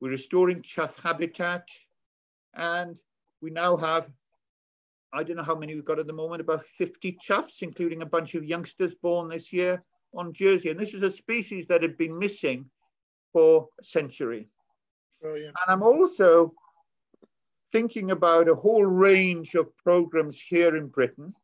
we're 0.00 0.10
restoring 0.10 0.62
chough 0.62 0.96
habitat, 1.02 1.68
and 2.54 2.96
we 3.40 3.50
now 3.50 3.76
have, 3.76 4.08
I 5.12 5.22
don't 5.22 5.36
know 5.36 5.42
how 5.42 5.54
many 5.54 5.74
we've 5.74 5.84
got 5.84 5.98
at 5.98 6.06
the 6.06 6.12
moment, 6.12 6.40
about 6.40 6.64
50 6.64 7.18
choughs, 7.20 7.58
including 7.62 8.02
a 8.02 8.06
bunch 8.06 8.34
of 8.34 8.44
youngsters 8.44 8.94
born 8.94 9.28
this 9.28 9.52
year 9.52 9.82
on 10.14 10.32
Jersey. 10.32 10.70
And 10.70 10.78
this 10.78 10.94
is 10.94 11.02
a 11.02 11.10
species 11.10 11.66
that 11.66 11.82
had 11.82 11.96
been 11.96 12.18
missing 12.18 12.66
for 13.32 13.68
a 13.80 13.84
century. 13.84 14.48
Oh, 14.48 15.28
Brilliant. 15.28 15.56
And 15.66 15.72
I'm 15.72 15.82
also 15.82 16.52
thinking 17.72 18.10
about 18.10 18.48
a 18.48 18.54
whole 18.54 18.86
range 18.86 19.54
of 19.54 19.76
programs 19.76 20.40
here 20.40 20.76
in 20.76 20.86
Britain. 20.86 21.34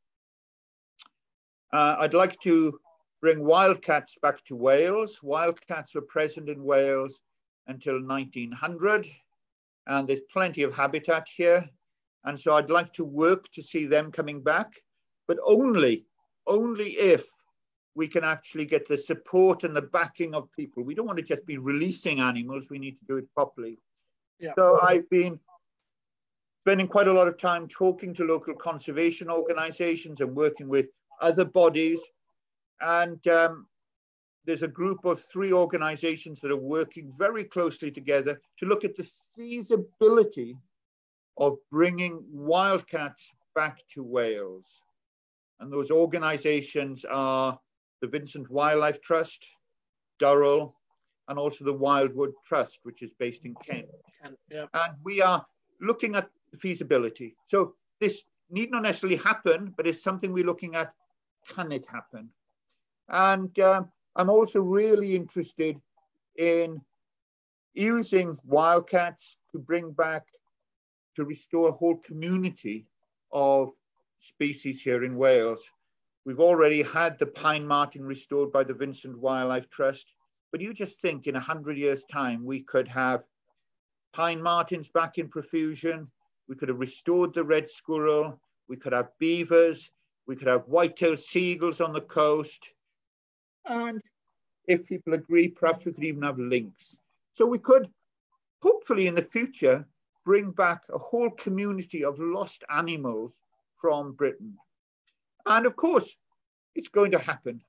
Uh, 1.74 1.96
I'd 1.98 2.14
like 2.14 2.38
to 2.42 2.78
bring 3.20 3.44
wildcats 3.44 4.16
back 4.22 4.44
to 4.44 4.54
Wales. 4.54 5.18
Wildcats 5.24 5.96
were 5.96 6.02
present 6.02 6.48
in 6.48 6.62
Wales 6.62 7.18
until 7.66 7.94
1900, 7.94 9.08
and 9.88 10.06
there's 10.06 10.20
plenty 10.32 10.62
of 10.62 10.72
habitat 10.72 11.26
here. 11.36 11.68
And 12.22 12.38
so 12.38 12.54
I'd 12.54 12.70
like 12.70 12.92
to 12.92 13.04
work 13.04 13.50
to 13.54 13.62
see 13.62 13.86
them 13.86 14.12
coming 14.12 14.40
back, 14.40 14.70
but 15.26 15.36
only, 15.44 16.06
only 16.46 16.90
if 16.92 17.26
we 17.96 18.06
can 18.06 18.22
actually 18.22 18.66
get 18.66 18.86
the 18.86 18.96
support 18.96 19.64
and 19.64 19.74
the 19.74 19.82
backing 19.82 20.32
of 20.32 20.48
people. 20.52 20.84
We 20.84 20.94
don't 20.94 21.06
want 21.06 21.18
to 21.18 21.24
just 21.24 21.44
be 21.44 21.58
releasing 21.58 22.20
animals, 22.20 22.70
we 22.70 22.78
need 22.78 23.00
to 23.00 23.04
do 23.08 23.16
it 23.16 23.26
properly. 23.34 23.80
Yeah. 24.38 24.52
So 24.54 24.78
I've 24.80 25.10
been 25.10 25.40
spending 26.60 26.86
quite 26.86 27.08
a 27.08 27.12
lot 27.12 27.26
of 27.26 27.36
time 27.36 27.66
talking 27.66 28.14
to 28.14 28.24
local 28.24 28.54
conservation 28.54 29.28
organizations 29.28 30.20
and 30.20 30.36
working 30.36 30.68
with 30.68 30.86
other 31.24 31.44
bodies. 31.44 32.00
And 32.80 33.26
um, 33.28 33.66
there's 34.44 34.62
a 34.62 34.68
group 34.80 35.04
of 35.04 35.22
three 35.32 35.52
organizations 35.52 36.40
that 36.40 36.50
are 36.50 36.56
working 36.56 37.12
very 37.18 37.44
closely 37.44 37.90
together 37.90 38.40
to 38.58 38.66
look 38.66 38.84
at 38.84 38.96
the 38.96 39.08
feasibility 39.36 40.56
of 41.38 41.56
bringing 41.70 42.22
wildcats 42.30 43.30
back 43.54 43.78
to 43.94 44.02
Wales. 44.02 44.66
And 45.60 45.72
those 45.72 45.90
organizations 45.90 47.04
are 47.10 47.58
the 48.00 48.08
Vincent 48.08 48.50
Wildlife 48.50 49.00
Trust, 49.00 49.46
Durrell, 50.18 50.76
and 51.28 51.38
also 51.38 51.64
the 51.64 51.72
Wildwood 51.72 52.32
Trust, 52.44 52.80
which 52.82 53.02
is 53.02 53.14
based 53.14 53.46
in 53.46 53.54
Kent. 53.66 53.86
Yeah. 54.50 54.66
And 54.74 54.92
we 55.02 55.22
are 55.22 55.44
looking 55.80 56.16
at 56.16 56.28
the 56.52 56.58
feasibility. 56.58 57.34
So 57.46 57.74
this 58.00 58.24
need 58.50 58.70
not 58.70 58.82
necessarily 58.82 59.16
happen, 59.16 59.72
but 59.76 59.86
it's 59.86 60.02
something 60.02 60.32
we're 60.32 60.44
looking 60.44 60.74
at. 60.74 60.92
Can 61.48 61.72
it 61.72 61.86
happen? 61.86 62.30
And 63.08 63.56
um, 63.58 63.90
I'm 64.16 64.30
also 64.30 64.60
really 64.60 65.14
interested 65.14 65.80
in 66.36 66.80
using 67.74 68.38
wildcats 68.44 69.38
to 69.52 69.58
bring 69.58 69.92
back, 69.92 70.24
to 71.16 71.24
restore 71.24 71.68
a 71.68 71.72
whole 71.72 71.96
community 71.96 72.86
of 73.32 73.70
species 74.20 74.80
here 74.80 75.04
in 75.04 75.16
Wales. 75.16 75.66
We've 76.24 76.40
already 76.40 76.82
had 76.82 77.18
the 77.18 77.26
pine 77.26 77.66
marten 77.66 78.04
restored 78.04 78.50
by 78.52 78.64
the 78.64 78.74
Vincent 78.74 79.18
Wildlife 79.18 79.68
Trust, 79.68 80.06
but 80.50 80.60
you 80.60 80.72
just 80.72 81.00
think 81.00 81.26
in 81.26 81.34
100 81.34 81.76
years' 81.76 82.04
time, 82.10 82.44
we 82.44 82.60
could 82.60 82.88
have 82.88 83.24
pine 84.12 84.40
martens 84.40 84.88
back 84.88 85.18
in 85.18 85.28
profusion, 85.28 86.08
we 86.48 86.56
could 86.56 86.68
have 86.68 86.78
restored 86.78 87.34
the 87.34 87.44
red 87.44 87.68
squirrel. 87.68 88.40
We 88.68 88.76
could 88.76 88.92
have 88.92 89.10
beavers. 89.18 89.90
We 90.26 90.36
could 90.36 90.48
have 90.48 90.68
white-tailed 90.68 91.18
sea 91.18 91.52
eagles 91.52 91.80
on 91.80 91.92
the 91.92 92.00
coast. 92.00 92.70
And 93.66 94.00
if 94.66 94.86
people 94.86 95.14
agree, 95.14 95.48
perhaps 95.48 95.84
we 95.84 95.92
could 95.92 96.04
even 96.04 96.22
have 96.22 96.38
lynx. 96.38 96.98
So 97.32 97.46
we 97.46 97.58
could, 97.58 97.88
hopefully 98.62 99.06
in 99.06 99.14
the 99.14 99.22
future, 99.22 99.86
bring 100.24 100.50
back 100.50 100.82
a 100.92 100.98
whole 100.98 101.30
community 101.30 102.04
of 102.04 102.18
lost 102.18 102.64
animals 102.70 103.34
from 103.80 104.12
Britain. 104.12 104.56
And 105.46 105.66
of 105.66 105.76
course, 105.76 106.16
it's 106.74 106.88
going 106.88 107.10
to 107.10 107.18
happen. 107.18 107.60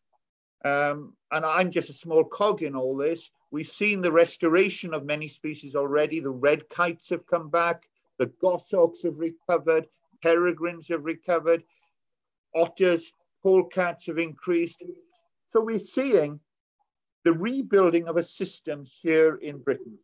Um, 0.63 1.13
and 1.31 1.45
I'm 1.45 1.69
just 1.69 1.89
a 1.89 1.93
small 1.93 2.23
cog 2.23 2.63
in 2.63 2.75
all 2.75 2.95
this. 2.95 3.29
We've 3.51 3.67
seen 3.67 4.01
the 4.01 4.11
restoration 4.11 4.93
of 4.93 5.05
many 5.05 5.27
species 5.27 5.75
already. 5.75 6.19
The 6.19 6.29
red 6.29 6.69
kites 6.69 7.09
have 7.09 7.27
come 7.27 7.49
back. 7.49 7.87
The 8.17 8.27
goshawks 8.41 9.03
have 9.03 9.19
recovered, 9.19 9.87
peregrines 10.23 10.87
have 10.87 11.03
recovered, 11.03 11.63
otters, 12.55 13.11
polecats 13.43 14.07
have 14.07 14.17
increased. 14.17 14.83
So 15.45 15.61
we're 15.61 15.79
seeing 15.79 16.39
the 17.23 17.33
rebuilding 17.33 18.07
of 18.07 18.17
a 18.17 18.23
system 18.23 18.85
here 19.01 19.35
in 19.35 19.59
Britain. 19.59 19.97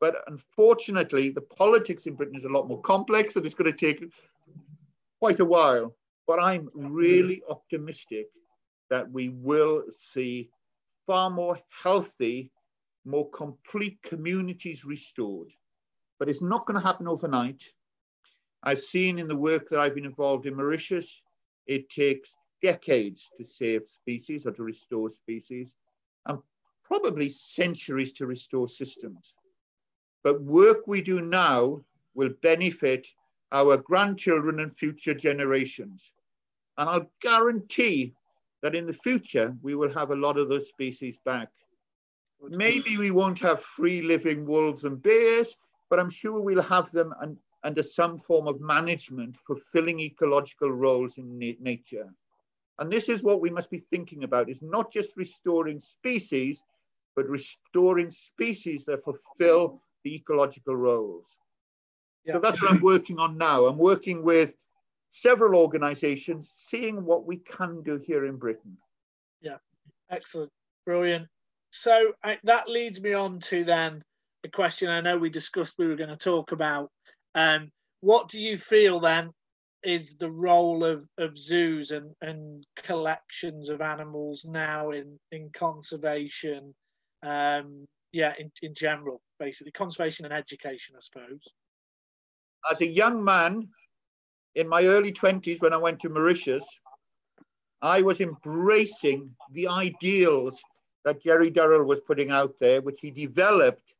But 0.00 0.16
unfortunately, 0.26 1.30
the 1.30 1.40
politics 1.40 2.06
in 2.06 2.14
Britain 2.14 2.36
is 2.36 2.44
a 2.44 2.48
lot 2.48 2.68
more 2.68 2.80
complex 2.80 3.36
and 3.36 3.46
it's 3.46 3.54
going 3.54 3.70
to 3.70 3.76
take 3.76 4.02
quite 5.20 5.40
a 5.40 5.44
while. 5.44 5.94
But 6.26 6.40
I'm 6.40 6.70
really 6.74 7.42
optimistic 7.48 8.26
that 8.90 9.10
we 9.10 9.28
will 9.28 9.84
see 9.90 10.50
far 11.06 11.30
more 11.30 11.58
healthy, 11.82 12.50
more 13.04 13.28
complete 13.30 14.00
communities 14.02 14.84
restored 14.84 15.52
but 16.22 16.28
it's 16.28 16.40
not 16.40 16.64
going 16.66 16.78
to 16.78 16.86
happen 16.86 17.08
overnight. 17.08 17.64
I've 18.62 18.78
seen 18.78 19.18
in 19.18 19.26
the 19.26 19.34
work 19.34 19.68
that 19.68 19.80
I've 19.80 19.96
been 19.96 20.04
involved 20.04 20.46
in 20.46 20.54
Mauritius, 20.54 21.20
it 21.66 21.90
takes 21.90 22.36
decades 22.62 23.30
to 23.36 23.44
save 23.44 23.88
species 23.88 24.46
or 24.46 24.52
to 24.52 24.62
restore 24.62 25.10
species, 25.10 25.72
and 26.26 26.38
probably 26.84 27.28
centuries 27.28 28.12
to 28.12 28.26
restore 28.26 28.68
systems. 28.68 29.34
But 30.22 30.42
work 30.42 30.86
we 30.86 31.00
do 31.02 31.20
now 31.20 31.82
will 32.14 32.30
benefit 32.42 33.06
our 33.50 33.76
grandchildren 33.76 34.60
and 34.60 34.74
future 34.74 35.14
generations. 35.14 36.12
And 36.78 36.88
I'll 36.88 37.10
guarantee 37.20 38.14
that 38.62 38.74
in 38.74 38.86
the 38.86 38.92
future, 38.92 39.54
we 39.62 39.74
will 39.74 39.92
have 39.92 40.10
a 40.10 40.16
lot 40.16 40.38
of 40.38 40.48
those 40.48 40.68
species 40.68 41.18
back. 41.24 41.48
Maybe 42.40 42.96
we 42.96 43.10
won't 43.10 43.38
have 43.40 43.60
free 43.60 44.02
living 44.02 44.46
wolves 44.46 44.84
and 44.84 45.00
bears, 45.02 45.56
but 45.90 45.98
I'm 45.98 46.10
sure 46.10 46.40
we'll 46.40 46.62
have 46.62 46.90
them 46.90 47.12
un, 47.20 47.36
under 47.64 47.82
some 47.82 48.18
form 48.18 48.48
of 48.48 48.60
management, 48.60 49.36
fulfilling 49.36 50.00
ecological 50.00 50.70
roles 50.70 51.18
in 51.18 51.38
na 51.38 51.52
nature. 51.60 52.08
And 52.78 52.90
this 52.90 53.08
is 53.08 53.22
what 53.22 53.40
we 53.40 53.50
must 53.50 53.70
be 53.70 53.78
thinking 53.78 54.24
about, 54.24 54.50
is 54.50 54.62
not 54.62 54.92
just 54.92 55.16
restoring 55.16 55.78
species, 55.78 56.62
but 57.14 57.28
restoring 57.28 58.10
species 58.10 58.84
that 58.86 59.04
fulfill 59.04 59.80
the 60.02 60.14
ecological 60.14 60.74
roles. 60.74 61.36
Yeah. 62.24 62.34
So 62.34 62.40
that's 62.40 62.62
what 62.62 62.70
I'm 62.70 62.80
working 62.80 63.18
on 63.18 63.36
now. 63.36 63.66
I'm 63.66 63.78
working 63.78 64.22
with 64.24 64.54
several 65.10 65.60
organizations, 65.60 66.50
seeing 66.50 67.04
what 67.04 67.26
we 67.26 67.36
can 67.36 67.82
do 67.82 67.98
here 67.98 68.24
in 68.24 68.36
Britain. 68.36 68.76
Yeah, 69.40 69.58
excellent, 70.10 70.50
brilliant. 70.86 71.28
So 71.70 72.12
I, 72.24 72.38
that 72.44 72.68
leads 72.68 73.00
me 73.00 73.12
on 73.12 73.40
to 73.40 73.64
then 73.64 74.02
a 74.44 74.48
question 74.48 74.88
I 74.88 75.00
know 75.00 75.18
we 75.18 75.30
discussed 75.30 75.76
we 75.78 75.86
were 75.86 75.96
going 75.96 76.10
to 76.10 76.16
talk 76.16 76.52
about. 76.52 76.90
Um, 77.34 77.70
what 78.00 78.28
do 78.28 78.40
you 78.40 78.58
feel 78.58 79.00
then 79.00 79.30
is 79.84 80.16
the 80.16 80.30
role 80.30 80.84
of, 80.84 81.06
of 81.18 81.36
zoos 81.36 81.90
and, 81.90 82.14
and 82.20 82.64
collections 82.82 83.68
of 83.68 83.80
animals 83.80 84.44
now 84.44 84.90
in, 84.90 85.18
in 85.30 85.50
conservation? 85.56 86.74
Um, 87.22 87.86
yeah, 88.12 88.34
in, 88.38 88.50
in 88.62 88.74
general, 88.74 89.20
basically, 89.38 89.72
conservation 89.72 90.24
and 90.24 90.34
education, 90.34 90.94
I 90.96 91.00
suppose. 91.00 91.42
As 92.70 92.80
a 92.80 92.86
young 92.86 93.24
man 93.24 93.68
in 94.54 94.68
my 94.68 94.84
early 94.84 95.12
20s, 95.12 95.60
when 95.62 95.72
I 95.72 95.78
went 95.78 96.00
to 96.00 96.08
Mauritius, 96.08 96.66
I 97.80 98.02
was 98.02 98.20
embracing 98.20 99.30
the 99.52 99.66
ideals 99.66 100.60
that 101.04 101.22
Gerry 101.22 101.50
Durrell 101.50 101.84
was 101.84 102.00
putting 102.00 102.30
out 102.30 102.54
there, 102.60 102.80
which 102.80 103.00
he 103.00 103.10
developed 103.10 103.94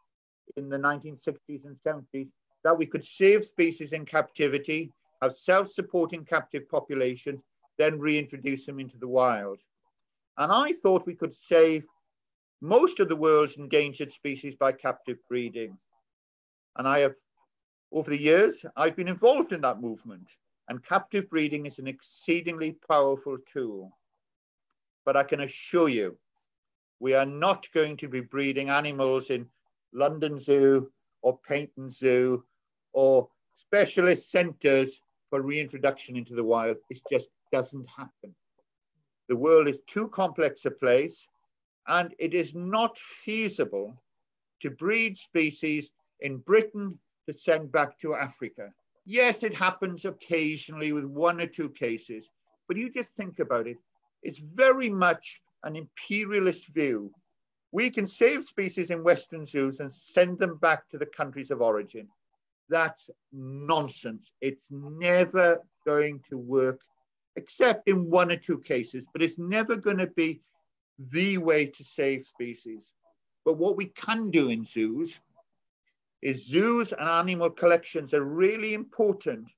in 0.57 0.69
the 0.69 0.79
1960s 0.79 1.65
and 1.65 1.77
70s 1.85 2.31
that 2.65 2.77
we 2.77 2.87
could 2.87 3.05
save 3.05 3.45
species 3.45 3.93
in 3.93 4.05
captivity, 4.05 4.93
have 5.21 5.35
self-supporting 5.35 6.25
captive 6.25 6.69
populations, 6.69 7.41
then 7.79 7.99
reintroduce 7.99 8.65
them 8.67 8.81
into 8.81 8.99
the 8.99 9.09
wild. 9.09 9.61
And 10.39 10.51
I 10.53 10.73
thought 10.73 11.07
we 11.07 11.15
could 11.15 11.33
save 11.33 11.87
most 12.61 13.01
of 13.01 13.09
the 13.09 13.17
world's 13.17 13.57
endangered 13.57 14.13
species 14.13 14.55
by 14.55 14.73
captive 14.73 15.19
breeding. 15.29 15.77
And 16.77 16.87
I 16.87 17.01
have, 17.01 17.15
over 17.91 18.11
the 18.11 18.21
years, 18.21 18.65
I've 18.77 18.97
been 18.97 19.09
involved 19.09 19.53
in 19.53 19.61
that 19.63 19.81
movement. 19.81 20.29
And 20.69 20.83
captive 20.85 21.29
breeding 21.29 21.67
is 21.67 21.79
an 21.79 21.89
exceedingly 21.89 22.77
powerful 22.89 23.37
tool. 23.53 23.97
But 25.05 25.17
I 25.17 25.25
can 25.25 25.41
assure 25.41 25.89
you 25.89 26.17
We 27.03 27.15
are 27.15 27.27
not 27.27 27.67
going 27.75 27.97
to 27.97 28.09
be 28.09 28.21
breeding 28.21 28.71
animals 28.71 29.31
in 29.31 29.49
London 29.93 30.39
Zoo 30.39 30.93
or 31.23 31.37
Paignton 31.41 31.91
Zoo 31.91 32.45
or 32.93 33.29
specialist 33.55 34.31
centres 34.31 35.01
for 35.31 35.43
reintroduction 35.43 36.17
into 36.17 36.35
the 36.35 36.45
wild. 36.45 36.77
It 36.91 37.01
just 37.11 37.29
doesn't 37.51 37.89
happen. 37.89 38.35
The 39.29 39.37
world 39.37 39.69
is 39.69 39.81
too 39.87 40.09
complex 40.09 40.65
a 40.65 40.71
place 40.71 41.27
and 41.87 42.15
it 42.19 42.35
is 42.35 42.55
not 42.55 42.99
feasible 42.99 43.97
to 44.61 44.71
breed 44.71 45.17
species 45.17 45.91
in 46.21 46.39
Britain 46.39 46.99
to 47.27 47.33
send 47.33 47.73
back 47.73 47.99
to 48.01 48.15
Africa. 48.15 48.73
Yes, 49.05 49.43
it 49.43 49.55
happens 49.55 50.05
occasionally 50.05 50.93
with 50.93 51.05
one 51.05 51.41
or 51.41 51.47
two 51.47 51.71
cases, 51.71 52.31
but 52.69 52.77
you 52.77 52.91
just 52.91 53.17
think 53.17 53.41
about 53.41 53.67
it. 53.67 53.79
It's 54.23 54.39
very 54.39 54.89
much 54.89 55.41
an 55.65 55.77
imperialist 55.77 56.69
view. 56.69 57.13
We 57.73 57.91
can 57.91 58.07
save 58.07 58.45
species 58.45 58.91
in 58.91 59.03
Western 59.03 59.45
zoos 59.45 59.81
and 59.81 59.91
send 59.91 60.39
them 60.39 60.57
back 60.59 60.89
to 60.91 60.99
the 60.99 61.07
countries 61.07 61.51
of 61.51 61.63
origin. 61.63 62.09
That's 62.73 63.11
nonsense. 63.35 64.33
It's 64.41 64.69
never 64.71 65.63
going 65.85 66.23
to 66.31 66.39
work, 66.39 66.81
except 67.37 67.87
in 67.87 68.09
one 68.09 68.33
or 68.33 68.37
two 68.39 68.61
cases, 68.61 69.07
but 69.13 69.23
it's 69.23 69.39
never 69.39 69.77
going 69.77 69.99
to 69.99 70.07
be 70.07 70.41
the 71.13 71.37
way 71.37 71.67
to 71.67 71.85
save 71.85 72.25
species. 72.25 72.81
But 73.45 73.59
what 73.59 73.77
we 73.77 73.87
can 73.87 74.31
do 74.31 74.49
in 74.49 74.65
zoos 74.65 75.21
is 76.23 76.47
zoos 76.47 76.93
and 76.93 77.07
animal 77.07 77.51
collections 77.51 78.15
are 78.15 78.25
really 78.25 78.73
important 78.73 79.49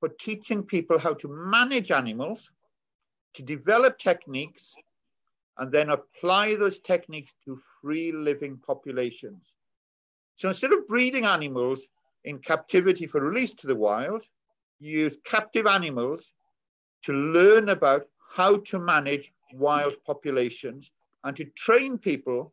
for 0.00 0.08
teaching 0.08 0.64
people 0.64 0.98
how 0.98 1.14
to 1.14 1.28
manage 1.28 1.92
animals, 1.92 2.50
to 3.34 3.44
develop 3.44 3.96
techniques, 3.96 4.74
and 5.58 5.70
then 5.70 5.90
apply 5.90 6.56
those 6.56 6.80
techniques 6.80 7.32
to 7.44 7.62
free 7.80 8.10
living 8.10 8.58
populations. 8.66 9.44
So 10.34 10.48
instead 10.48 10.72
of 10.72 10.88
breeding 10.88 11.26
animals 11.26 11.86
in 12.26 12.38
captivity 12.40 13.06
for 13.06 13.20
release 13.20 13.54
to 13.54 13.66
the 13.66 13.74
wild, 13.74 14.22
use 14.80 15.16
captive 15.24 15.66
animals 15.66 16.32
to 17.04 17.12
learn 17.12 17.70
about 17.70 18.06
how 18.34 18.58
to 18.58 18.78
manage 18.78 19.32
wild 19.54 19.94
populations 20.04 20.90
and 21.24 21.36
to 21.36 21.44
train 21.56 21.96
people 21.96 22.52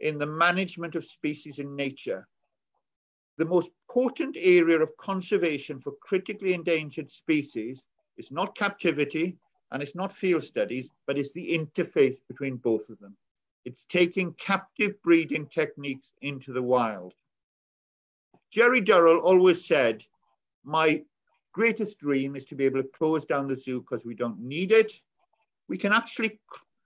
in 0.00 0.18
the 0.18 0.26
management 0.26 0.94
of 0.94 1.04
species 1.04 1.58
in 1.58 1.74
nature. 1.74 2.28
The 3.38 3.46
most 3.46 3.72
potent 3.90 4.36
area 4.38 4.80
of 4.80 4.96
conservation 4.98 5.80
for 5.80 5.92
critically 6.02 6.52
endangered 6.52 7.10
species 7.10 7.82
is 8.18 8.30
not 8.30 8.56
captivity 8.56 9.36
and 9.70 9.82
it's 9.82 9.94
not 9.94 10.12
field 10.12 10.44
studies, 10.44 10.88
but 11.06 11.18
it's 11.18 11.32
the 11.32 11.56
interface 11.56 12.18
between 12.28 12.56
both 12.56 12.90
of 12.90 12.98
them. 13.00 13.16
It's 13.64 13.84
taking 13.84 14.34
captive 14.34 15.00
breeding 15.02 15.46
techniques 15.46 16.12
into 16.20 16.52
the 16.52 16.62
wild. 16.62 17.14
Gerry 18.50 18.80
Durrell 18.80 19.18
always 19.18 19.66
said, 19.66 20.04
my 20.64 21.02
greatest 21.52 21.98
dream 21.98 22.36
is 22.36 22.44
to 22.46 22.54
be 22.54 22.64
able 22.64 22.82
to 22.82 22.88
close 22.88 23.26
down 23.26 23.48
the 23.48 23.56
zoo 23.56 23.80
because 23.80 24.04
we 24.04 24.14
don't 24.14 24.40
need 24.40 24.72
it. 24.72 24.92
We 25.68 25.78
can 25.78 25.92
actually 25.92 26.40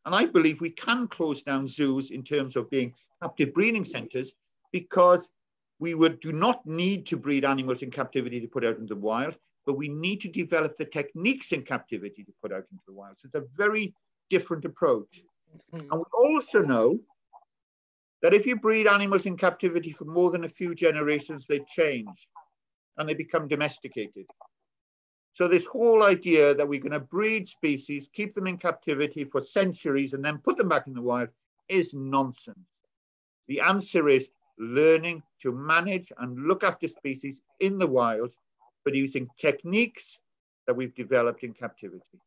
and 0.05 0.15
I 0.15 0.27
believe 0.27 0.61
we 0.61 0.71
can 0.71 1.07
close 1.09 1.43
down 1.43 1.69
zoos 1.69 2.11
in 2.11 2.23
terms 2.23 2.57
of 2.57 2.71
being 2.71 2.95
captive 3.23 3.55
breeding 3.55 3.85
centers 3.85 4.33
because 4.73 5.31
we 5.79 5.95
would 5.95 6.21
do 6.21 6.33
not 6.33 6.65
need 6.67 7.07
to 7.07 7.17
breed 7.17 7.45
animals 7.45 7.83
in 7.83 7.91
captivity 7.91 8.41
to 8.41 8.49
put 8.49 8.65
out 8.65 8.79
into 8.79 8.95
the 8.95 9.01
wild, 9.01 9.37
but 9.67 9.75
we 9.75 9.89
need 9.89 10.21
to 10.21 10.29
develop 10.29 10.77
the 10.77 10.85
techniques 10.85 11.53
in 11.53 11.63
captivity 11.63 12.25
to 12.25 12.33
put 12.41 12.53
out 12.53 12.65
into 12.71 12.83
the 12.87 12.93
wild. 12.93 13.19
So 13.19 13.27
it's 13.27 13.35
a 13.35 13.47
very 13.57 13.95
different 14.31 14.65
approach. 14.65 15.23
Mm-hmm. 15.73 15.91
And 15.91 16.01
we 16.01 16.05
also 16.15 16.63
know 16.63 16.99
that 18.23 18.35
if 18.35 18.47
you 18.47 18.57
breed 18.57 18.87
animals 18.87 19.27
in 19.27 19.37
captivity 19.37 19.91
for 19.93 20.05
more 20.05 20.31
than 20.31 20.45
a 20.45 20.49
few 20.49 20.75
generations, 20.75 21.47
they 21.47 21.61
change 21.69 22.29
and 22.97 23.09
they 23.09 23.15
become 23.15 23.49
domesticated. 23.49 24.27
So 25.33 25.49
this 25.49 25.67
whole 25.67 26.03
idea 26.03 26.55
that 26.55 26.69
we're 26.69 26.81
going 26.81 26.93
to 26.93 27.01
breed 27.01 27.49
species, 27.49 28.09
keep 28.13 28.35
them 28.35 28.47
in 28.47 28.59
captivity 28.59 29.25
for 29.25 29.41
centuries, 29.41 30.13
and 30.13 30.25
then 30.25 30.39
put 30.39 30.57
them 30.57 30.69
back 30.69 30.87
in 30.87 30.95
the 30.95 31.03
wild 31.03 31.31
is 31.69 31.95
nonsense. 31.95 32.59
The 33.49 33.61
answer 33.61 34.09
is 34.09 34.31
learning 34.59 35.23
to 35.41 35.53
manage 35.53 36.13
and 36.19 36.47
look 36.47 36.63
after 36.63 36.87
species 36.87 37.41
in 37.61 37.79
the 37.79 37.87
wild, 37.87 38.35
but 38.85 38.95
using 38.95 39.29
techniques 39.39 40.21
that 40.67 40.77
we've 40.77 40.95
developed 40.95 41.43
in 41.43 41.55
captivity. 41.55 42.21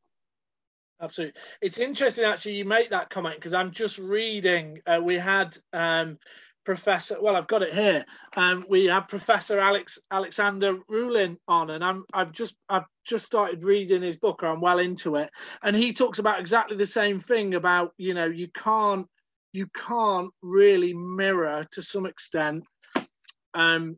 Absolutely. 1.02 1.40
It's 1.62 1.78
interesting 1.78 2.26
actually 2.26 2.56
you 2.56 2.66
make 2.66 2.90
that 2.92 3.10
comment 3.10 3.36
because 3.36 3.54
I'm 3.54 3.72
just 3.72 3.98
reading. 3.98 4.80
Uh, 4.88 5.02
we 5.04 5.16
had 5.16 5.58
um, 5.74 6.18
Professor. 6.64 7.22
Well, 7.22 7.36
I've 7.36 7.48
got 7.48 7.64
it 7.64 7.74
here. 7.74 8.06
Um, 8.38 8.66
we 8.70 8.86
had 8.86 9.02
Professor 9.02 9.60
Alex 9.60 10.00
Alexander 10.10 10.78
Rulin 10.90 11.38
on, 11.48 11.70
and 11.70 11.84
I'm 11.84 12.06
I've 12.14 12.32
just 12.32 12.56
I've 12.70 12.86
just 13.06 13.26
started 13.26 13.64
reading 13.64 14.02
his 14.02 14.16
book, 14.16 14.42
or 14.42 14.48
I'm 14.48 14.62
well 14.62 14.80
into 14.80 15.16
it, 15.18 15.30
and 15.64 15.76
he 15.76 15.94
talks 15.94 16.20
about 16.20 16.40
exactly 16.40 16.78
the 16.78 16.86
same 16.86 17.20
thing 17.20 17.56
about 17.56 17.92
you 17.98 18.14
know 18.14 18.26
you 18.26 18.48
can't 18.56 19.06
you 19.54 19.68
can't 19.76 20.32
really 20.42 20.94
mirror 20.94 21.66
to 21.72 21.82
some 21.82 22.06
extent 22.06 22.64
um, 23.54 23.98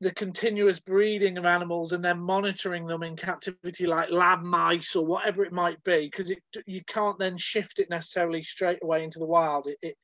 the 0.00 0.12
continuous 0.12 0.80
breeding 0.80 1.36
of 1.36 1.44
animals 1.44 1.92
and 1.92 2.02
then 2.02 2.18
monitoring 2.18 2.86
them 2.86 3.02
in 3.02 3.16
captivity 3.16 3.86
like 3.86 4.10
lab 4.10 4.42
mice 4.42 4.96
or 4.96 5.04
whatever 5.04 5.44
it 5.44 5.52
might 5.52 5.82
be 5.84 6.10
because 6.10 6.32
you 6.66 6.80
can't 6.86 7.18
then 7.18 7.36
shift 7.36 7.78
it 7.78 7.90
necessarily 7.90 8.42
straight 8.42 8.78
away 8.82 9.04
into 9.04 9.18
the 9.18 9.26
wild 9.26 9.66
it, 9.66 9.76
it 9.82 9.96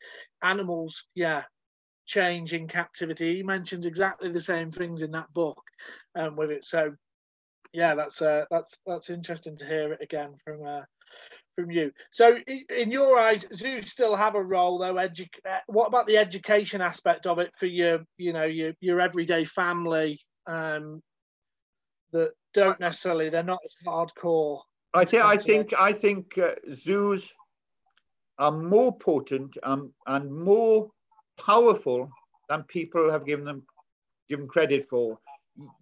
animals 0.43 1.07
yeah 1.15 1.43
change 2.07 2.53
in 2.53 2.69
captivity. 2.69 3.37
He 3.37 3.43
mentions 3.43 3.85
exactly 3.85 4.31
the 4.31 4.41
same 4.41 4.71
things 4.71 5.03
in 5.03 5.11
that 5.11 5.33
book 5.35 5.61
um, 6.15 6.37
with 6.37 6.51
it. 6.51 6.65
So, 6.65 6.95
yeah, 7.73 7.95
that's 7.95 8.23
uh, 8.23 8.45
that's 8.51 8.79
that's 8.87 9.11
interesting 9.11 9.57
to 9.59 9.67
hear 9.67 9.93
it 9.93 10.01
again 10.01 10.37
from 10.45 10.65
uh, 10.65 10.83
from 11.57 11.71
you. 11.71 11.91
So, 12.13 12.39
in 12.47 12.93
your 12.93 13.19
eyes, 13.19 13.45
zoos 13.53 13.91
still 13.91 14.15
have 14.15 14.37
a 14.37 14.43
role, 14.43 14.79
though. 14.79 14.95
Edu- 14.95 15.27
uh, 15.49 15.59
what 15.67 15.87
about 15.89 16.07
the 16.07 16.19
education 16.19 16.81
aspect 16.81 17.27
of 17.27 17.41
it 17.41 17.51
for 17.57 17.67
your, 17.67 18.05
you 18.19 18.33
know, 18.33 18.45
your 18.45 18.75
your 18.81 19.01
everyday 19.01 19.45
family 19.45 20.21
um, 20.47 21.03
that 22.13 22.31
don't 22.55 22.79
necessarily 22.79 23.31
they're 23.31 23.43
not 23.43 23.59
as 23.65 23.75
hardcore. 23.85 24.61
I 24.95 25.05
think 25.05 25.25
I 25.25 25.37
think 25.37 25.75
I 25.77 25.93
think 25.93 26.39
uh, 26.39 26.55
zoos 26.73 27.33
are 28.39 28.53
more 28.53 28.97
potent 28.97 29.57
um, 29.63 29.93
and 30.07 30.33
more 30.33 30.91
powerful 31.39 32.13
than 32.49 32.63
people 32.65 33.11
have 33.11 33.27
given 33.27 33.45
them 33.45 33.63
given 34.29 34.47
credit 34.47 34.89
for. 34.89 35.19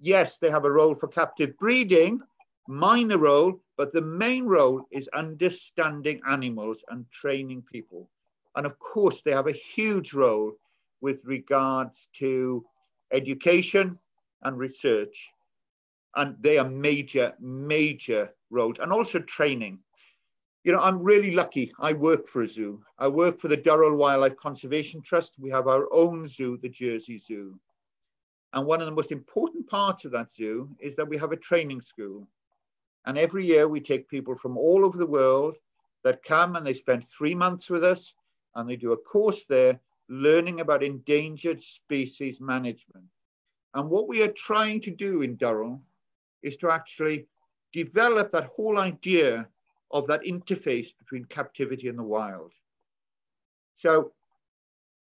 Yes, 0.00 0.38
they 0.38 0.50
have 0.50 0.64
a 0.64 0.70
role 0.70 0.94
for 0.94 1.08
captive 1.08 1.56
breeding, 1.58 2.20
minor 2.68 3.18
role, 3.18 3.60
but 3.76 3.92
the 3.92 4.02
main 4.02 4.44
role 4.46 4.86
is 4.90 5.08
understanding 5.08 6.20
animals 6.28 6.84
and 6.88 7.10
training 7.10 7.62
people. 7.70 8.08
And 8.56 8.66
of 8.66 8.78
course, 8.78 9.22
they 9.22 9.32
have 9.32 9.48
a 9.48 9.52
huge 9.52 10.14
role 10.14 10.52
with 11.00 11.24
regards 11.24 12.08
to 12.14 12.64
education 13.12 13.98
and 14.42 14.58
research. 14.58 15.30
And 16.16 16.36
they 16.40 16.58
are 16.58 16.68
major, 16.68 17.34
major 17.40 18.32
roles, 18.50 18.78
and 18.78 18.92
also 18.92 19.18
training 19.18 19.80
you 20.64 20.72
know, 20.72 20.80
I'm 20.80 20.98
really 20.98 21.30
lucky. 21.30 21.72
I 21.78 21.92
work 21.92 22.26
for 22.26 22.42
a 22.42 22.48
zoo. 22.48 22.82
I 22.98 23.06
work 23.06 23.38
for 23.38 23.48
the 23.48 23.56
Durrell 23.56 23.96
Wildlife 23.96 24.36
Conservation 24.36 25.02
Trust. 25.02 25.34
We 25.38 25.50
have 25.50 25.68
our 25.68 25.86
own 25.92 26.26
zoo, 26.26 26.56
the 26.56 26.70
Jersey 26.70 27.18
Zoo. 27.18 27.58
And 28.54 28.66
one 28.66 28.80
of 28.80 28.86
the 28.86 28.92
most 28.92 29.12
important 29.12 29.68
parts 29.68 30.06
of 30.06 30.12
that 30.12 30.32
zoo 30.32 30.70
is 30.80 30.96
that 30.96 31.08
we 31.08 31.18
have 31.18 31.32
a 31.32 31.36
training 31.36 31.82
school. 31.82 32.26
And 33.06 33.18
every 33.18 33.44
year 33.44 33.68
we 33.68 33.80
take 33.80 34.08
people 34.08 34.34
from 34.34 34.56
all 34.56 34.84
over 34.84 34.96
the 34.96 35.06
world 35.06 35.56
that 36.04 36.22
come 36.22 36.56
and 36.56 36.66
they 36.66 36.72
spend 36.72 37.06
three 37.06 37.34
months 37.34 37.68
with 37.70 37.84
us 37.84 38.14
and 38.54 38.68
they 38.68 38.76
do 38.76 38.92
a 38.92 38.96
course 38.96 39.44
there 39.44 39.80
learning 40.08 40.60
about 40.60 40.82
endangered 40.82 41.60
species 41.60 42.40
management. 42.40 43.04
And 43.74 43.90
what 43.90 44.06
we 44.06 44.22
are 44.22 44.32
trying 44.32 44.80
to 44.82 44.90
do 44.90 45.22
in 45.22 45.36
Durrell 45.36 45.80
is 46.42 46.56
to 46.58 46.70
actually 46.70 47.26
develop 47.72 48.30
that 48.30 48.44
whole 48.44 48.78
idea 48.78 49.48
of 49.90 50.06
that 50.06 50.22
interface 50.22 50.88
between 50.98 51.24
captivity 51.24 51.88
and 51.88 51.98
the 51.98 52.02
wild. 52.02 52.52
So 53.74 54.12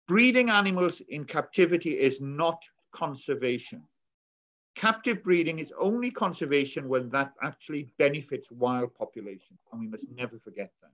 breeding 0.07 0.49
animals 0.49 1.01
in 1.09 1.25
captivity 1.25 1.99
is 1.99 2.21
not 2.21 2.63
conservation. 2.91 3.83
Captive 4.75 5.23
breeding 5.23 5.59
is 5.59 5.71
only 5.79 6.09
conservation 6.09 6.89
when 6.89 7.09
that 7.09 7.33
actually 7.43 7.87
benefits 7.97 8.51
wild 8.51 8.93
populations, 8.95 9.59
and 9.71 9.79
we 9.79 9.87
must 9.87 10.05
never 10.15 10.39
forget 10.39 10.71
that. 10.81 10.91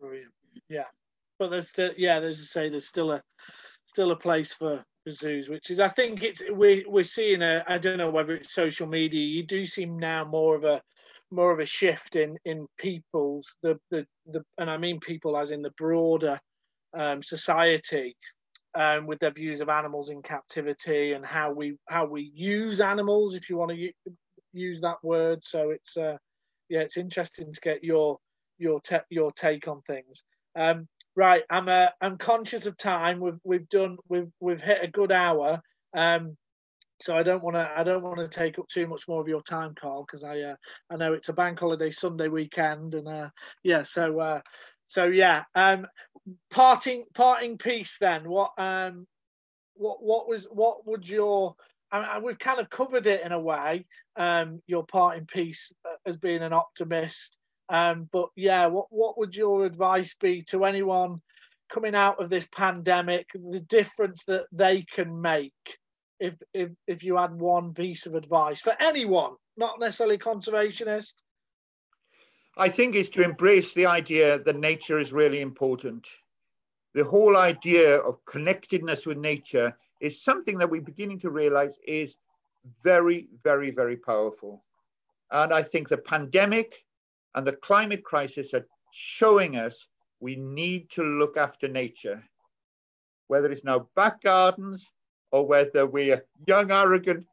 Brilliant. 0.00 0.32
Yeah, 0.68 0.84
but 1.38 1.50
there's 1.50 1.68
still, 1.68 1.90
yeah, 1.96 2.20
there's 2.20 2.38
to 2.38 2.44
say 2.44 2.68
there's 2.68 2.88
still 2.88 3.12
a 3.12 3.22
still 3.84 4.10
a 4.10 4.16
place 4.16 4.52
for, 4.52 4.84
for 5.04 5.10
zoos, 5.10 5.48
which 5.48 5.70
is 5.70 5.80
I 5.80 5.88
think 5.88 6.22
it's 6.22 6.42
we 6.52 6.84
we're 6.88 7.04
seeing 7.04 7.42
a 7.42 7.64
I 7.66 7.78
don't 7.78 7.98
know 7.98 8.10
whether 8.10 8.34
it's 8.34 8.54
social 8.54 8.86
media. 8.86 9.20
You 9.20 9.44
do 9.44 9.64
seem 9.64 9.98
now 9.98 10.24
more 10.24 10.56
of 10.56 10.64
a 10.64 10.80
more 11.30 11.52
of 11.52 11.60
a 11.60 11.66
shift 11.66 12.16
in 12.16 12.36
in 12.44 12.66
people's 12.78 13.54
the 13.62 13.78
the, 13.90 14.06
the 14.26 14.42
and 14.58 14.70
I 14.70 14.76
mean 14.76 15.00
people 15.00 15.36
as 15.36 15.50
in 15.50 15.62
the 15.62 15.72
broader 15.76 16.40
um, 16.94 17.22
society 17.22 18.16
um, 18.76 19.06
with 19.06 19.18
their 19.20 19.32
views 19.32 19.60
of 19.60 19.68
animals 19.70 20.10
in 20.10 20.22
captivity 20.22 21.12
and 21.14 21.24
how 21.24 21.50
we 21.50 21.78
how 21.88 22.04
we 22.04 22.30
use 22.34 22.80
animals, 22.80 23.34
if 23.34 23.48
you 23.48 23.56
want 23.56 23.72
to 23.72 23.90
use 24.52 24.80
that 24.82 25.02
word. 25.02 25.42
So 25.44 25.70
it's 25.70 25.96
uh, 25.96 26.18
yeah, 26.68 26.80
it's 26.80 26.98
interesting 26.98 27.52
to 27.52 27.60
get 27.60 27.82
your 27.82 28.18
your 28.58 28.80
te- 28.80 29.08
your 29.10 29.32
take 29.32 29.66
on 29.66 29.80
things. 29.82 30.24
Um, 30.54 30.88
right, 31.16 31.42
I'm 31.48 31.68
uh, 31.68 31.88
I'm 32.00 32.18
conscious 32.18 32.66
of 32.66 32.76
time. 32.76 33.18
We've 33.20 33.40
we've 33.44 33.68
done 33.70 33.96
we've 34.08 34.30
we've 34.40 34.62
hit 34.62 34.84
a 34.84 34.88
good 34.88 35.10
hour. 35.10 35.60
Um, 35.96 36.36
so 37.00 37.16
I 37.16 37.22
don't 37.22 37.42
want 37.42 37.56
to 37.56 37.70
I 37.76 37.82
don't 37.82 38.02
want 38.02 38.18
to 38.18 38.28
take 38.28 38.58
up 38.58 38.68
too 38.68 38.86
much 38.86 39.08
more 39.08 39.20
of 39.20 39.28
your 39.28 39.42
time, 39.42 39.74
Carl, 39.78 40.04
because 40.06 40.24
I 40.24 40.40
uh, 40.40 40.56
I 40.90 40.96
know 40.96 41.14
it's 41.14 41.28
a 41.30 41.34
bank 41.34 41.60
holiday 41.60 41.90
Sunday 41.90 42.28
weekend, 42.28 42.94
and 42.94 43.08
uh, 43.08 43.28
yeah, 43.62 43.82
so 43.82 44.20
uh, 44.20 44.40
so 44.86 45.04
yeah, 45.04 45.44
um, 45.54 45.86
parting 46.50 47.04
parting 47.14 47.58
piece 47.58 47.98
then. 47.98 48.28
What 48.28 48.52
um, 48.58 49.06
what 49.74 50.02
what 50.02 50.28
was 50.28 50.46
what 50.50 50.86
would 50.86 51.08
your 51.08 51.56
mean, 51.92 52.22
we've 52.22 52.38
kind 52.38 52.60
of 52.60 52.70
covered 52.70 53.06
it 53.06 53.24
in 53.24 53.32
a 53.32 53.40
way. 53.40 53.86
Um, 54.16 54.62
your 54.66 54.84
parting 54.86 55.26
piece 55.26 55.72
uh, 55.84 55.96
as 56.06 56.16
being 56.16 56.42
an 56.42 56.52
optimist. 56.52 57.36
Um, 57.68 58.08
but 58.12 58.28
yeah, 58.36 58.66
what 58.66 58.86
what 58.90 59.18
would 59.18 59.36
your 59.36 59.66
advice 59.66 60.14
be 60.20 60.42
to 60.50 60.64
anyone 60.64 61.20
coming 61.72 61.94
out 61.94 62.20
of 62.20 62.30
this 62.30 62.48
pandemic? 62.54 63.26
The 63.34 63.60
difference 63.60 64.24
that 64.24 64.46
they 64.52 64.86
can 64.94 65.20
make 65.20 65.52
if 66.18 66.34
if 66.54 66.70
if 66.86 67.02
you 67.02 67.16
had 67.16 67.34
one 67.34 67.74
piece 67.74 68.06
of 68.06 68.14
advice 68.14 68.60
for 68.60 68.74
anyone, 68.80 69.32
not 69.56 69.80
necessarily 69.80 70.18
conservationist. 70.18 71.14
I 72.58 72.70
think 72.70 72.94
is 72.94 73.10
to 73.10 73.22
embrace 73.22 73.74
the 73.74 73.84
idea 73.84 74.38
that 74.38 74.58
nature 74.58 74.98
is 74.98 75.12
really 75.12 75.42
important. 75.42 76.06
The 76.94 77.04
whole 77.04 77.36
idea 77.36 77.98
of 77.98 78.24
connectedness 78.24 79.04
with 79.04 79.18
nature 79.18 79.76
is 80.00 80.22
something 80.22 80.56
that 80.58 80.70
we're 80.70 80.80
beginning 80.80 81.18
to 81.20 81.30
realize 81.30 81.78
is 81.86 82.16
very, 82.82 83.28
very, 83.44 83.70
very 83.70 83.96
powerful. 83.96 84.64
And 85.30 85.52
I 85.52 85.62
think 85.62 85.88
the 85.88 85.98
pandemic 85.98 86.84
and 87.34 87.46
the 87.46 87.52
climate 87.52 88.04
crisis 88.04 88.54
are 88.54 88.66
showing 88.90 89.56
us 89.56 89.86
we 90.20 90.36
need 90.36 90.88
to 90.90 91.02
look 91.02 91.36
after 91.36 91.68
nature, 91.68 92.22
whether 93.26 93.50
it's 93.50 93.64
now 93.64 93.86
back 93.94 94.22
gardens 94.22 94.90
or 95.30 95.46
whether 95.46 95.86
we're 95.86 96.24
young, 96.46 96.70
arrogant 96.70 97.26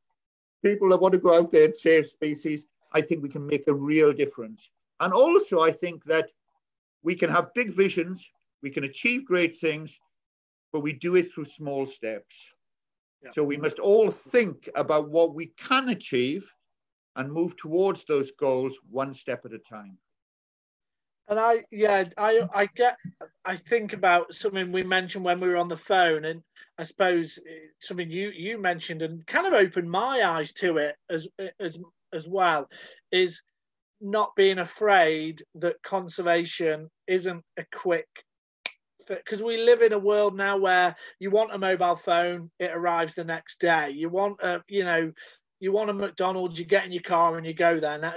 people 0.62 0.90
that 0.90 1.00
want 1.00 1.14
to 1.14 1.20
go 1.20 1.34
out 1.34 1.52
there 1.52 1.66
and 1.66 1.78
save 1.78 2.08
species. 2.08 2.66
I 2.92 3.00
think 3.00 3.24
we 3.24 3.30
can 3.30 3.48
make 3.48 3.68
a 3.68 3.74
real 3.74 4.12
difference. 4.12 4.72
And 5.00 5.14
also, 5.14 5.60
I 5.60 5.72
think 5.72 6.04
that 6.06 6.30
we 7.04 7.16
can 7.16 7.30
have 7.30 7.54
big 7.54 7.74
visions, 7.74 8.30
we 8.62 8.70
can 8.70 8.84
achieve 8.84 9.26
great 9.26 9.60
things, 9.60 10.00
but 10.72 10.82
we 10.82 10.94
do 10.94 11.16
it 11.16 11.32
through 11.32 11.46
small 11.46 11.86
steps. 11.86 12.48
Yeah. 13.22 13.32
So 13.32 13.44
we 13.44 13.58
must 13.58 13.80
all 13.80 14.10
think 14.10 14.70
about 14.76 15.10
what 15.10 15.34
we 15.34 15.48
can 15.58 15.90
achieve 15.90 16.50
and 17.16 17.32
move 17.32 17.56
towards 17.58 18.06
those 18.06 18.32
goals 18.32 18.80
one 18.90 19.14
step 19.14 19.46
at 19.46 19.54
a 19.54 19.60
time. 19.60 19.98
And 21.30 21.40
I, 21.40 21.64
yeah, 21.72 22.04
I, 22.18 22.48
I 22.54 22.66
get, 22.66 22.98
I 23.46 23.56
think 23.56 23.94
about 23.94 24.34
something 24.34 24.72
we 24.72 24.84
mentioned 24.84 25.24
when 25.24 25.40
we 25.40 25.48
were 25.48 25.58
on 25.58 25.70
the 25.70 25.78
phone, 25.78 26.26
and 26.26 26.44
I 26.78 26.84
suppose 26.84 27.40
something 27.80 28.10
you 28.10 28.30
you 28.30 28.58
mentioned 28.58 29.02
and 29.04 29.26
kind 29.26 29.48
of 29.48 29.54
opened 29.54 29.90
my 29.90 30.24
eyes 30.24 30.52
to 30.54 30.78
it 30.78 30.96
as 31.10 31.28
as 31.62 31.80
as 32.12 32.28
well, 32.28 32.68
is 33.14 33.42
not 34.04 34.36
being 34.36 34.60
afraid 34.60 35.42
that 35.56 35.82
conservation 35.84 36.90
isn't 37.08 37.44
a 37.58 37.66
quick 37.74 38.08
because 39.08 39.44
we 39.44 39.58
live 39.58 39.82
in 39.82 39.94
a 39.94 40.00
world 40.00 40.36
now 40.36 40.58
where 40.58 40.96
you 41.20 41.30
want 41.30 41.54
a 41.54 41.58
mobile 41.58 41.96
phone, 41.96 42.50
it 42.60 42.72
arrives 42.74 43.16
the 43.16 43.24
next 43.24 43.60
day. 43.60 43.92
You 43.92 44.10
want 44.10 44.40
a, 44.42 44.62
you 44.68 44.84
know, 44.84 45.12
you 45.60 45.72
want 45.72 45.90
a 45.90 45.94
McDonald's, 45.94 46.60
you 46.60 46.66
get 46.66 46.86
in 46.86 46.92
your 46.92 47.04
car 47.04 47.38
and 47.38 47.46
you 47.46 47.54
go 47.54 47.80
there. 47.80 47.98
Now, 47.98 48.14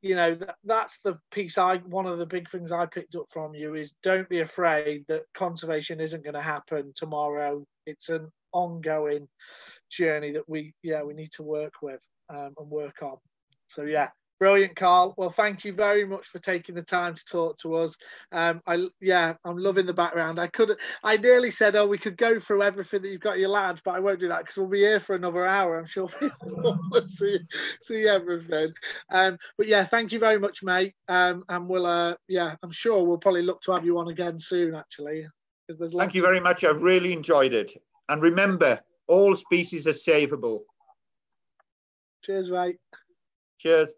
you 0.00 0.16
know, 0.16 0.34
that, 0.34 0.56
that's 0.64 0.98
the 1.04 1.18
piece 1.30 1.58
I, 1.58 1.76
one 1.78 2.06
of 2.06 2.18
the 2.18 2.26
big 2.26 2.48
things 2.50 2.72
I 2.72 2.86
picked 2.86 3.14
up 3.14 3.26
from 3.30 3.54
you 3.54 3.74
is 3.74 3.94
don't 4.02 4.28
be 4.28 4.40
afraid 4.40 5.04
that 5.08 5.24
conservation 5.34 6.00
isn't 6.00 6.24
going 6.24 6.34
to 6.34 6.40
happen 6.40 6.92
tomorrow. 6.94 7.64
It's 7.86 8.08
an 8.08 8.28
ongoing 8.52 9.28
journey 9.90 10.32
that 10.32 10.48
we, 10.48 10.72
yeah, 10.82 11.02
we 11.02 11.14
need 11.14 11.32
to 11.32 11.42
work 11.42 11.74
with 11.82 12.00
um, 12.30 12.54
and 12.58 12.70
work 12.70 13.02
on. 13.02 13.16
So, 13.66 13.82
yeah, 13.82 14.08
Brilliant, 14.38 14.76
Carl. 14.76 15.14
Well, 15.16 15.30
thank 15.30 15.64
you 15.64 15.72
very 15.72 16.04
much 16.04 16.28
for 16.28 16.38
taking 16.38 16.76
the 16.76 16.82
time 16.82 17.16
to 17.16 17.24
talk 17.24 17.58
to 17.58 17.74
us. 17.74 17.96
Um, 18.30 18.62
I 18.68 18.86
yeah, 19.00 19.34
I'm 19.44 19.58
loving 19.58 19.84
the 19.84 19.92
background. 19.92 20.38
I 20.38 20.46
could 20.46 20.78
I 21.02 21.16
nearly 21.16 21.50
said, 21.50 21.74
oh, 21.74 21.88
we 21.88 21.98
could 21.98 22.16
go 22.16 22.38
through 22.38 22.62
everything 22.62 23.02
that 23.02 23.10
you've 23.10 23.20
got 23.20 23.40
your 23.40 23.48
lads, 23.48 23.80
but 23.84 23.96
I 23.96 23.98
won't 23.98 24.20
do 24.20 24.28
that 24.28 24.40
because 24.40 24.56
we'll 24.56 24.68
be 24.68 24.78
here 24.78 25.00
for 25.00 25.16
another 25.16 25.44
hour. 25.44 25.76
I'm 25.76 25.86
sure 25.86 26.08
people 26.08 26.78
will 26.90 27.04
see 27.04 27.40
see 27.80 28.06
everything. 28.06 28.72
Um, 29.10 29.38
but 29.56 29.66
yeah, 29.66 29.84
thank 29.84 30.12
you 30.12 30.20
very 30.20 30.38
much, 30.38 30.62
mate. 30.62 30.94
Um, 31.08 31.42
and 31.48 31.68
we'll 31.68 31.86
uh, 31.86 32.14
yeah, 32.28 32.54
I'm 32.62 32.70
sure 32.70 33.02
we'll 33.02 33.18
probably 33.18 33.42
look 33.42 33.60
to 33.62 33.72
have 33.72 33.84
you 33.84 33.98
on 33.98 34.06
again 34.06 34.38
soon, 34.38 34.76
actually, 34.76 35.26
because 35.66 35.80
there's. 35.80 35.94
Thank 35.94 36.14
you 36.14 36.22
very 36.22 36.40
much. 36.40 36.62
I've 36.62 36.82
really 36.82 37.12
enjoyed 37.12 37.54
it. 37.54 37.72
And 38.08 38.22
remember, 38.22 38.80
all 39.08 39.34
species 39.34 39.88
are 39.88 39.92
savable. 39.92 40.60
Cheers, 42.22 42.50
mate. 42.50 42.76
Cheers. 43.58 43.90